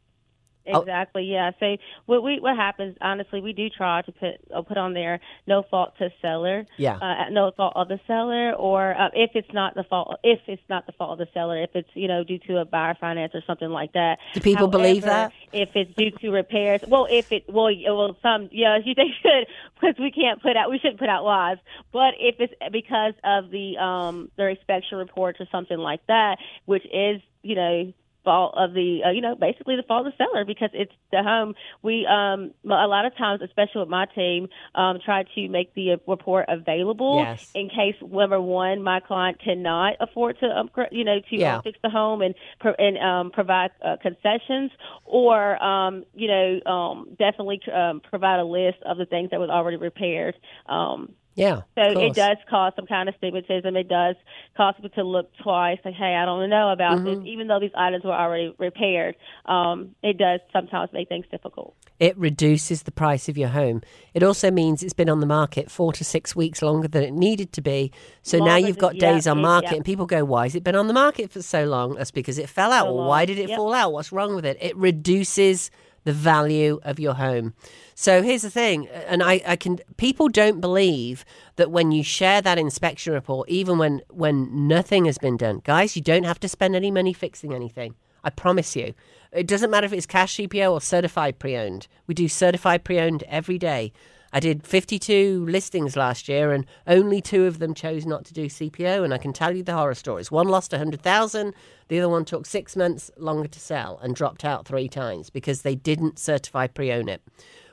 Oh. 0.66 0.80
Exactly. 0.80 1.24
Yeah. 1.24 1.50
So 1.58 1.76
what 2.06 2.22
we 2.22 2.38
what 2.40 2.56
happens? 2.56 2.96
Honestly, 3.00 3.40
we 3.40 3.52
do 3.52 3.68
try 3.68 4.02
to 4.02 4.12
put 4.12 4.34
uh, 4.54 4.62
put 4.62 4.76
on 4.76 4.94
there 4.94 5.20
no 5.46 5.62
fault 5.68 5.94
to 5.98 6.10
seller. 6.20 6.66
Yeah. 6.76 6.96
Uh, 6.96 7.30
no 7.30 7.50
fault 7.56 7.72
of 7.76 7.88
the 7.88 7.98
seller, 8.06 8.52
or 8.52 8.94
uh, 8.94 9.08
if 9.14 9.32
it's 9.34 9.52
not 9.52 9.74
the 9.74 9.84
fault 9.84 10.18
if 10.22 10.40
it's 10.46 10.62
not 10.68 10.86
the 10.86 10.92
fault 10.92 11.12
of 11.12 11.18
the 11.18 11.32
seller, 11.34 11.62
if 11.62 11.70
it's 11.74 11.88
you 11.94 12.08
know 12.08 12.22
due 12.22 12.38
to 12.46 12.58
a 12.58 12.64
buyer 12.64 12.96
finance 13.00 13.32
or 13.34 13.42
something 13.46 13.70
like 13.70 13.92
that. 13.92 14.18
Do 14.34 14.40
people 14.40 14.68
believe 14.68 15.02
that? 15.02 15.32
If 15.52 15.70
it's 15.74 15.94
due 15.96 16.10
to 16.10 16.30
repairs, 16.30 16.80
well, 16.86 17.06
if 17.10 17.30
it 17.32 17.44
well, 17.48 17.70
well, 17.86 18.16
some 18.22 18.48
yes, 18.52 18.82
you 18.84 18.94
they 18.94 19.10
should 19.20 19.46
because 19.74 19.96
we 19.98 20.10
can't 20.10 20.40
put 20.42 20.56
out 20.56 20.70
we 20.70 20.78
shouldn't 20.78 21.00
put 21.00 21.08
out 21.08 21.24
lies. 21.24 21.58
But 21.92 22.14
if 22.18 22.36
it's 22.38 22.54
because 22.70 23.14
of 23.24 23.50
the 23.50 23.78
um 23.78 24.30
their 24.36 24.50
inspection 24.50 24.98
reports 24.98 25.40
or 25.40 25.46
something 25.50 25.78
like 25.78 26.06
that, 26.06 26.38
which 26.66 26.84
is 26.84 27.20
you 27.42 27.56
know 27.56 27.92
fault 28.24 28.54
of 28.56 28.72
the 28.72 29.00
uh, 29.06 29.10
you 29.10 29.20
know 29.20 29.34
basically 29.34 29.76
the 29.76 29.82
fault 29.82 30.06
of 30.06 30.12
the 30.12 30.16
seller 30.24 30.44
because 30.44 30.70
it's 30.72 30.92
the 31.10 31.22
home 31.22 31.54
we 31.82 32.06
um 32.06 32.52
a 32.64 32.86
lot 32.86 33.04
of 33.04 33.16
times 33.16 33.40
especially 33.42 33.80
with 33.80 33.88
my 33.88 34.06
team 34.14 34.48
um 34.74 34.98
try 35.04 35.24
to 35.34 35.48
make 35.48 35.74
the 35.74 35.92
uh, 35.92 35.96
report 36.06 36.46
available 36.48 37.16
Yes. 37.18 37.50
in 37.54 37.68
case 37.68 37.94
number 38.02 38.40
one 38.40 38.82
my 38.82 39.00
client 39.00 39.40
cannot 39.42 39.94
afford 40.00 40.38
to 40.40 40.46
um, 40.46 40.70
you 40.90 41.04
know 41.04 41.18
to 41.30 41.36
Yeah. 41.36 41.56
um, 41.56 41.62
fix 41.62 41.78
the 41.82 41.90
home 41.90 42.22
and 42.22 42.34
pro- 42.60 42.74
and 42.78 42.98
um 42.98 43.30
provide 43.30 43.70
uh, 43.84 43.96
concessions 44.02 44.70
or 45.04 45.62
um 45.62 46.04
you 46.14 46.28
know 46.28 46.60
um 46.70 47.08
definitely 47.18 47.60
um 47.72 48.00
provide 48.00 48.40
a 48.40 48.44
list 48.44 48.78
of 48.84 48.98
the 48.98 49.06
things 49.06 49.30
that 49.30 49.40
was 49.40 49.50
already 49.50 49.76
repaired 49.76 50.34
um 50.68 51.12
Yeah. 51.34 51.62
so 51.74 51.82
it 51.98 52.14
does 52.14 52.36
cause 52.50 52.72
some 52.76 52.86
kind 52.86 53.08
of 53.08 53.14
stigmatism. 53.20 53.74
It 53.78 53.88
does 53.88 54.16
cause 54.56 54.74
people 54.76 54.90
to 54.90 55.02
look 55.02 55.30
twice, 55.42 55.78
like, 55.84 55.94
"Hey, 55.94 56.14
I 56.14 56.24
don't 56.26 56.50
know 56.50 56.70
about 56.70 56.98
Mm-hmm. 56.98 57.04
this," 57.22 57.26
even 57.26 57.46
though 57.48 57.58
these 57.60 57.70
items 57.74 58.04
were 58.04 58.12
already 58.12 58.54
repaired. 58.58 59.16
Um, 59.46 59.94
it 60.02 60.18
does 60.18 60.40
sometimes 60.52 60.90
make 60.92 61.08
things 61.08 61.24
difficult. 61.30 61.74
It 61.98 62.18
reduces 62.18 62.82
the 62.82 62.90
price 62.92 63.28
of 63.28 63.38
your 63.38 63.48
home. 63.48 63.80
It 64.12 64.22
also 64.22 64.50
means 64.50 64.82
it's 64.82 64.92
been 64.92 65.08
on 65.08 65.20
the 65.20 65.26
market 65.26 65.70
four 65.70 65.92
to 65.94 66.04
six 66.04 66.34
weeks 66.36 66.60
longer 66.60 66.88
than 66.88 67.02
it 67.02 67.12
needed 67.12 67.52
to 67.54 67.60
be. 67.62 67.92
So 68.22 68.38
now 68.38 68.56
you've 68.56 68.76
than- 68.76 68.96
got 68.96 68.98
days 68.98 69.26
yeah, 69.26 69.32
on 69.32 69.40
market, 69.40 69.70
yeah. 69.70 69.76
and 69.76 69.84
people 69.84 70.06
go, 70.06 70.24
"Why 70.24 70.44
has 70.44 70.54
it 70.54 70.64
been 70.64 70.76
on 70.76 70.86
the 70.88 70.92
market 70.94 71.30
for 71.30 71.40
so 71.42 71.64
long?" 71.64 71.94
That's 71.94 72.10
because 72.10 72.38
it 72.38 72.48
fell 72.48 72.72
out. 72.72 72.86
So 72.86 72.94
Well, 72.94 73.06
why 73.08 73.24
did 73.24 73.38
it 73.38 73.48
Yep. 73.48 73.56
fall 73.56 73.72
out? 73.72 73.92
What's 73.92 74.12
wrong 74.12 74.34
with 74.34 74.44
it? 74.44 74.58
It 74.60 74.76
reduces 74.76 75.70
the 76.04 76.12
value 76.12 76.80
of 76.82 76.98
your 76.98 77.14
home. 77.14 77.54
So 77.94 78.22
here's 78.22 78.42
the 78.42 78.50
thing, 78.50 78.88
and 78.88 79.22
I, 79.22 79.40
I 79.46 79.56
can 79.56 79.78
people 79.96 80.28
don't 80.28 80.60
believe 80.60 81.24
that 81.56 81.70
when 81.70 81.92
you 81.92 82.02
share 82.02 82.42
that 82.42 82.58
inspection 82.58 83.12
report, 83.12 83.48
even 83.48 83.78
when 83.78 84.02
when 84.08 84.66
nothing 84.66 85.04
has 85.04 85.18
been 85.18 85.36
done, 85.36 85.60
guys, 85.64 85.94
you 85.96 86.02
don't 86.02 86.24
have 86.24 86.40
to 86.40 86.48
spend 86.48 86.74
any 86.74 86.90
money 86.90 87.12
fixing 87.12 87.54
anything. 87.54 87.94
I 88.24 88.30
promise 88.30 88.76
you. 88.76 88.94
It 89.32 89.46
doesn't 89.46 89.70
matter 89.70 89.86
if 89.86 89.92
it's 89.92 90.06
cash 90.06 90.36
CPO 90.36 90.72
or 90.72 90.80
certified 90.80 91.38
pre-owned. 91.38 91.88
We 92.06 92.14
do 92.14 92.28
certified 92.28 92.84
pre-owned 92.84 93.24
every 93.24 93.58
day. 93.58 93.92
I 94.32 94.40
did 94.40 94.66
52 94.66 95.44
listings 95.46 95.96
last 95.96 96.28
year, 96.28 96.52
and 96.52 96.66
only 96.86 97.20
two 97.20 97.44
of 97.44 97.58
them 97.58 97.74
chose 97.74 98.06
not 98.06 98.24
to 98.26 98.34
do 98.34 98.46
CPO. 98.46 99.04
And 99.04 99.12
I 99.12 99.18
can 99.18 99.32
tell 99.32 99.54
you 99.54 99.62
the 99.62 99.74
horror 99.74 99.94
stories. 99.94 100.30
One 100.30 100.48
lost 100.48 100.72
100,000. 100.72 101.54
The 101.88 101.98
other 101.98 102.08
one 102.08 102.24
took 102.24 102.46
six 102.46 102.74
months 102.76 103.10
longer 103.16 103.48
to 103.48 103.60
sell 103.60 103.98
and 104.02 104.14
dropped 104.14 104.44
out 104.44 104.66
three 104.66 104.88
times 104.88 105.28
because 105.28 105.62
they 105.62 105.74
didn't 105.74 106.18
certify 106.18 106.66
pre-own 106.66 107.08
it. 107.08 107.22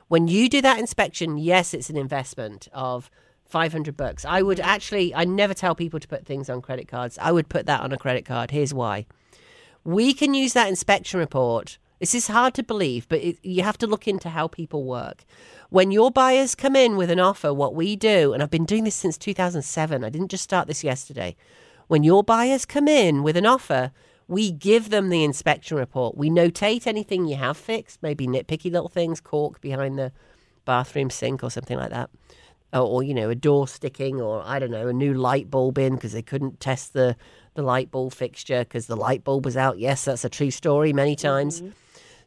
When 0.08 0.28
you 0.28 0.48
do 0.48 0.60
that 0.60 0.78
inspection, 0.78 1.38
yes, 1.38 1.72
it's 1.72 1.88
an 1.88 1.96
investment 1.96 2.68
of 2.72 3.10
500 3.46 3.96
bucks. 3.96 4.24
I 4.24 4.42
would 4.42 4.60
actually, 4.60 5.14
I 5.14 5.24
never 5.24 5.54
tell 5.54 5.74
people 5.74 6.00
to 6.00 6.08
put 6.08 6.26
things 6.26 6.50
on 6.50 6.62
credit 6.62 6.88
cards. 6.88 7.18
I 7.20 7.32
would 7.32 7.48
put 7.48 7.66
that 7.66 7.80
on 7.80 7.92
a 7.92 7.98
credit 7.98 8.24
card. 8.24 8.50
Here's 8.50 8.74
why 8.74 9.06
we 9.84 10.12
can 10.12 10.34
use 10.34 10.52
that 10.52 10.68
inspection 10.68 11.20
report. 11.20 11.78
This 11.98 12.14
is 12.14 12.28
hard 12.28 12.54
to 12.54 12.62
believe, 12.62 13.08
but 13.08 13.20
it, 13.20 13.38
you 13.42 13.62
have 13.62 13.78
to 13.78 13.86
look 13.86 14.08
into 14.08 14.30
how 14.30 14.48
people 14.48 14.84
work. 14.84 15.24
When 15.70 15.90
your 15.92 16.10
buyers 16.10 16.54
come 16.54 16.74
in 16.74 16.96
with 16.96 17.10
an 17.10 17.20
offer, 17.20 17.54
what 17.54 17.74
we 17.74 17.96
do, 17.96 18.32
and 18.32 18.42
I've 18.42 18.50
been 18.50 18.64
doing 18.64 18.84
this 18.84 18.96
since 18.96 19.16
2007, 19.16 20.04
I 20.04 20.10
didn't 20.10 20.30
just 20.30 20.44
start 20.44 20.66
this 20.66 20.82
yesterday. 20.82 21.36
When 21.86 22.02
your 22.02 22.24
buyers 22.24 22.64
come 22.64 22.88
in 22.88 23.22
with 23.22 23.36
an 23.36 23.46
offer, 23.46 23.92
we 24.26 24.50
give 24.50 24.90
them 24.90 25.08
the 25.08 25.24
inspection 25.24 25.76
report. 25.76 26.16
We 26.16 26.28
notate 26.28 26.86
anything 26.86 27.26
you 27.26 27.36
have 27.36 27.56
fixed, 27.56 28.02
maybe 28.02 28.26
nitpicky 28.26 28.70
little 28.70 28.88
things, 28.88 29.20
cork 29.20 29.60
behind 29.60 29.96
the 29.96 30.12
bathroom 30.64 31.08
sink 31.08 31.42
or 31.42 31.50
something 31.50 31.78
like 31.78 31.90
that 31.90 32.10
or, 32.72 32.80
or 32.80 33.02
you 33.02 33.14
know 33.14 33.30
a 33.30 33.34
door 33.34 33.66
sticking 33.66 34.20
or 34.20 34.42
i 34.44 34.58
don't 34.58 34.70
know 34.70 34.88
a 34.88 34.92
new 34.92 35.14
light 35.14 35.50
bulb 35.50 35.78
in 35.78 35.94
because 35.94 36.12
they 36.12 36.22
couldn't 36.22 36.60
test 36.60 36.92
the 36.92 37.16
the 37.54 37.62
light 37.62 37.90
bulb 37.90 38.12
fixture 38.12 38.60
because 38.60 38.86
the 38.86 38.96
light 38.96 39.24
bulb 39.24 39.44
was 39.44 39.56
out 39.56 39.78
yes 39.78 40.04
that's 40.04 40.24
a 40.24 40.28
true 40.28 40.50
story 40.50 40.92
many 40.92 41.16
times 41.16 41.60
mm-hmm. 41.60 41.70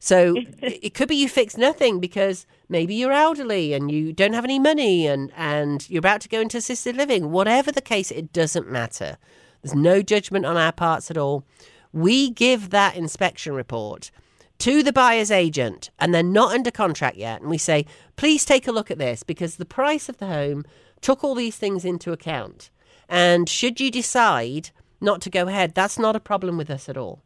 So 0.03 0.35
it 0.61 0.93
could 0.93 1.07
be 1.07 1.15
you 1.15 1.29
fix 1.29 1.55
nothing 1.55 2.01
because 2.01 2.45
maybe 2.67 2.93
you're 2.93 3.13
elderly 3.13 3.71
and 3.71 3.89
you 3.89 4.11
don't 4.11 4.33
have 4.33 4.43
any 4.43 4.59
money 4.59 5.07
and 5.07 5.31
and 5.37 5.89
you're 5.89 5.99
about 5.99 6.19
to 6.21 6.29
go 6.29 6.41
into 6.41 6.57
assisted 6.57 6.97
living. 6.97 7.31
Whatever 7.31 7.71
the 7.71 7.81
case 7.81 8.11
it 8.11 8.33
doesn't 8.33 8.69
matter. 8.69 9.17
There's 9.61 9.73
no 9.73 10.01
judgment 10.01 10.45
on 10.45 10.57
our 10.57 10.73
parts 10.73 11.09
at 11.09 11.17
all. 11.17 11.45
We 11.93 12.29
give 12.29 12.69
that 12.71 12.97
inspection 12.97 13.53
report 13.53 14.11
to 14.59 14.83
the 14.83 14.91
buyer's 14.91 15.31
agent 15.31 15.89
and 15.97 16.13
they're 16.13 16.21
not 16.21 16.53
under 16.53 16.69
contract 16.69 17.15
yet 17.15 17.39
and 17.39 17.49
we 17.49 17.57
say 17.57 17.85
please 18.17 18.43
take 18.43 18.67
a 18.67 18.73
look 18.73 18.91
at 18.91 18.97
this 18.97 19.23
because 19.23 19.55
the 19.55 19.63
price 19.63 20.09
of 20.09 20.17
the 20.17 20.27
home 20.27 20.65
took 20.99 21.23
all 21.23 21.33
these 21.33 21.55
things 21.55 21.85
into 21.85 22.11
account. 22.11 22.71
And 23.07 23.47
should 23.47 23.79
you 23.79 23.89
decide 23.89 24.71
not 24.99 25.21
to 25.21 25.29
go 25.29 25.47
ahead 25.47 25.73
that's 25.73 25.97
not 25.97 26.17
a 26.17 26.19
problem 26.19 26.57
with 26.57 26.69
us 26.69 26.89
at 26.89 26.97
all. 26.97 27.21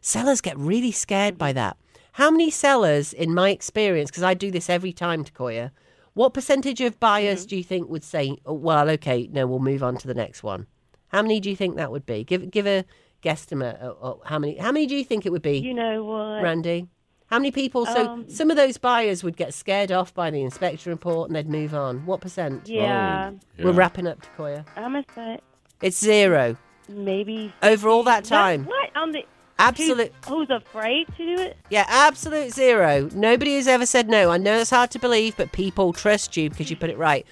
Sellers 0.00 0.40
get 0.40 0.58
really 0.58 0.90
scared 0.90 1.38
by 1.38 1.52
that 1.52 1.76
how 2.16 2.30
many 2.30 2.50
sellers 2.50 3.12
in 3.12 3.34
my 3.34 3.50
experience 3.50 4.10
because 4.10 4.22
i 4.22 4.34
do 4.34 4.50
this 4.50 4.68
every 4.70 4.92
time 4.92 5.24
Takoya, 5.24 5.70
what 6.14 6.32
percentage 6.34 6.80
of 6.80 6.98
buyers 6.98 7.44
do 7.46 7.56
you 7.56 7.64
think 7.64 7.88
would 7.88 8.04
say 8.04 8.36
oh, 8.46 8.52
well 8.54 8.88
okay 8.90 9.28
no 9.32 9.46
we'll 9.46 9.58
move 9.58 9.82
on 9.82 9.96
to 9.98 10.06
the 10.06 10.14
next 10.14 10.42
one 10.42 10.66
how 11.08 11.22
many 11.22 11.40
do 11.40 11.48
you 11.50 11.56
think 11.56 11.76
that 11.76 11.90
would 11.92 12.06
be 12.06 12.24
give 12.24 12.50
give 12.50 12.66
a 12.66 12.84
guesstimate 13.22 13.78
of, 13.80 13.96
of 14.00 14.20
how 14.26 14.38
many 14.38 14.56
how 14.56 14.72
many 14.72 14.86
do 14.86 14.94
you 14.96 15.04
think 15.04 15.24
it 15.26 15.30
would 15.32 15.42
be 15.42 15.58
You 15.58 15.74
know 15.74 16.04
what? 16.04 16.42
Randy? 16.42 16.88
How 17.28 17.38
many 17.40 17.50
people? 17.50 17.86
So 17.86 18.06
Um, 18.08 18.28
some 18.30 18.50
of 18.52 18.56
those 18.56 18.76
buyers 18.78 19.24
would 19.24 19.36
get 19.36 19.52
scared 19.52 19.90
off 19.90 20.14
by 20.14 20.30
the 20.30 20.42
inspection 20.42 20.92
report 20.92 21.28
and 21.28 21.34
they'd 21.34 21.48
move 21.48 21.74
on. 21.74 22.06
What 22.06 22.20
percent? 22.20 22.68
Yeah, 22.68 23.32
Yeah. 23.58 23.64
We're 23.64 23.72
wrapping 23.72 24.06
up, 24.06 24.18
Takoya. 24.22 24.64
I'm 24.76 24.92
gonna 24.92 25.04
say 25.12 25.40
It's 25.82 25.98
zero 25.98 26.56
maybe 26.88 27.52
over 27.64 27.88
all 27.88 28.04
that 28.04 28.22
What- 28.24 28.28
time. 28.28 28.64
What, 28.66 28.90
on 28.94 29.10
the 29.10 29.24
Absolute. 29.58 30.12
Who's 30.28 30.50
afraid 30.50 31.06
to 31.16 31.36
do 31.36 31.42
it? 31.42 31.56
Yeah, 31.70 31.84
absolute 31.88 32.52
zero. 32.52 33.08
Nobody 33.14 33.56
has 33.56 33.66
ever 33.66 33.86
said 33.86 34.08
no. 34.08 34.30
I 34.30 34.36
know 34.36 34.58
it's 34.58 34.70
hard 34.70 34.90
to 34.92 34.98
believe, 34.98 35.36
but 35.36 35.52
people 35.52 35.92
trust 35.92 36.36
you 36.36 36.50
because 36.50 36.70
you 36.70 36.76
put 36.76 36.90
it 36.90 36.98
right. 36.98 37.26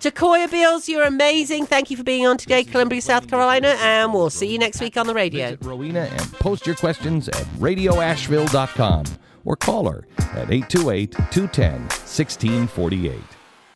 Takoya 0.00 0.50
Beals, 0.50 0.88
you're 0.88 1.04
amazing. 1.04 1.66
Thank 1.66 1.90
you 1.90 1.96
for 1.96 2.02
being 2.02 2.26
on 2.26 2.38
today, 2.38 2.64
Columbia, 2.64 3.02
South 3.02 3.28
Carolina, 3.28 3.76
and 3.80 4.14
we'll 4.14 4.30
see 4.30 4.50
you 4.50 4.58
next 4.58 4.80
week 4.80 4.96
on 4.96 5.06
the 5.06 5.12
radio. 5.12 5.50
Visit 5.50 5.64
Rowena 5.64 6.08
and 6.10 6.32
post 6.34 6.66
your 6.66 6.76
questions 6.76 7.28
at 7.28 7.44
radioasheville.com 7.58 9.04
or 9.44 9.56
call 9.56 9.90
her 9.90 10.06
at 10.18 10.50
828 10.50 11.12
210 11.12 11.72
1648. 11.82 13.39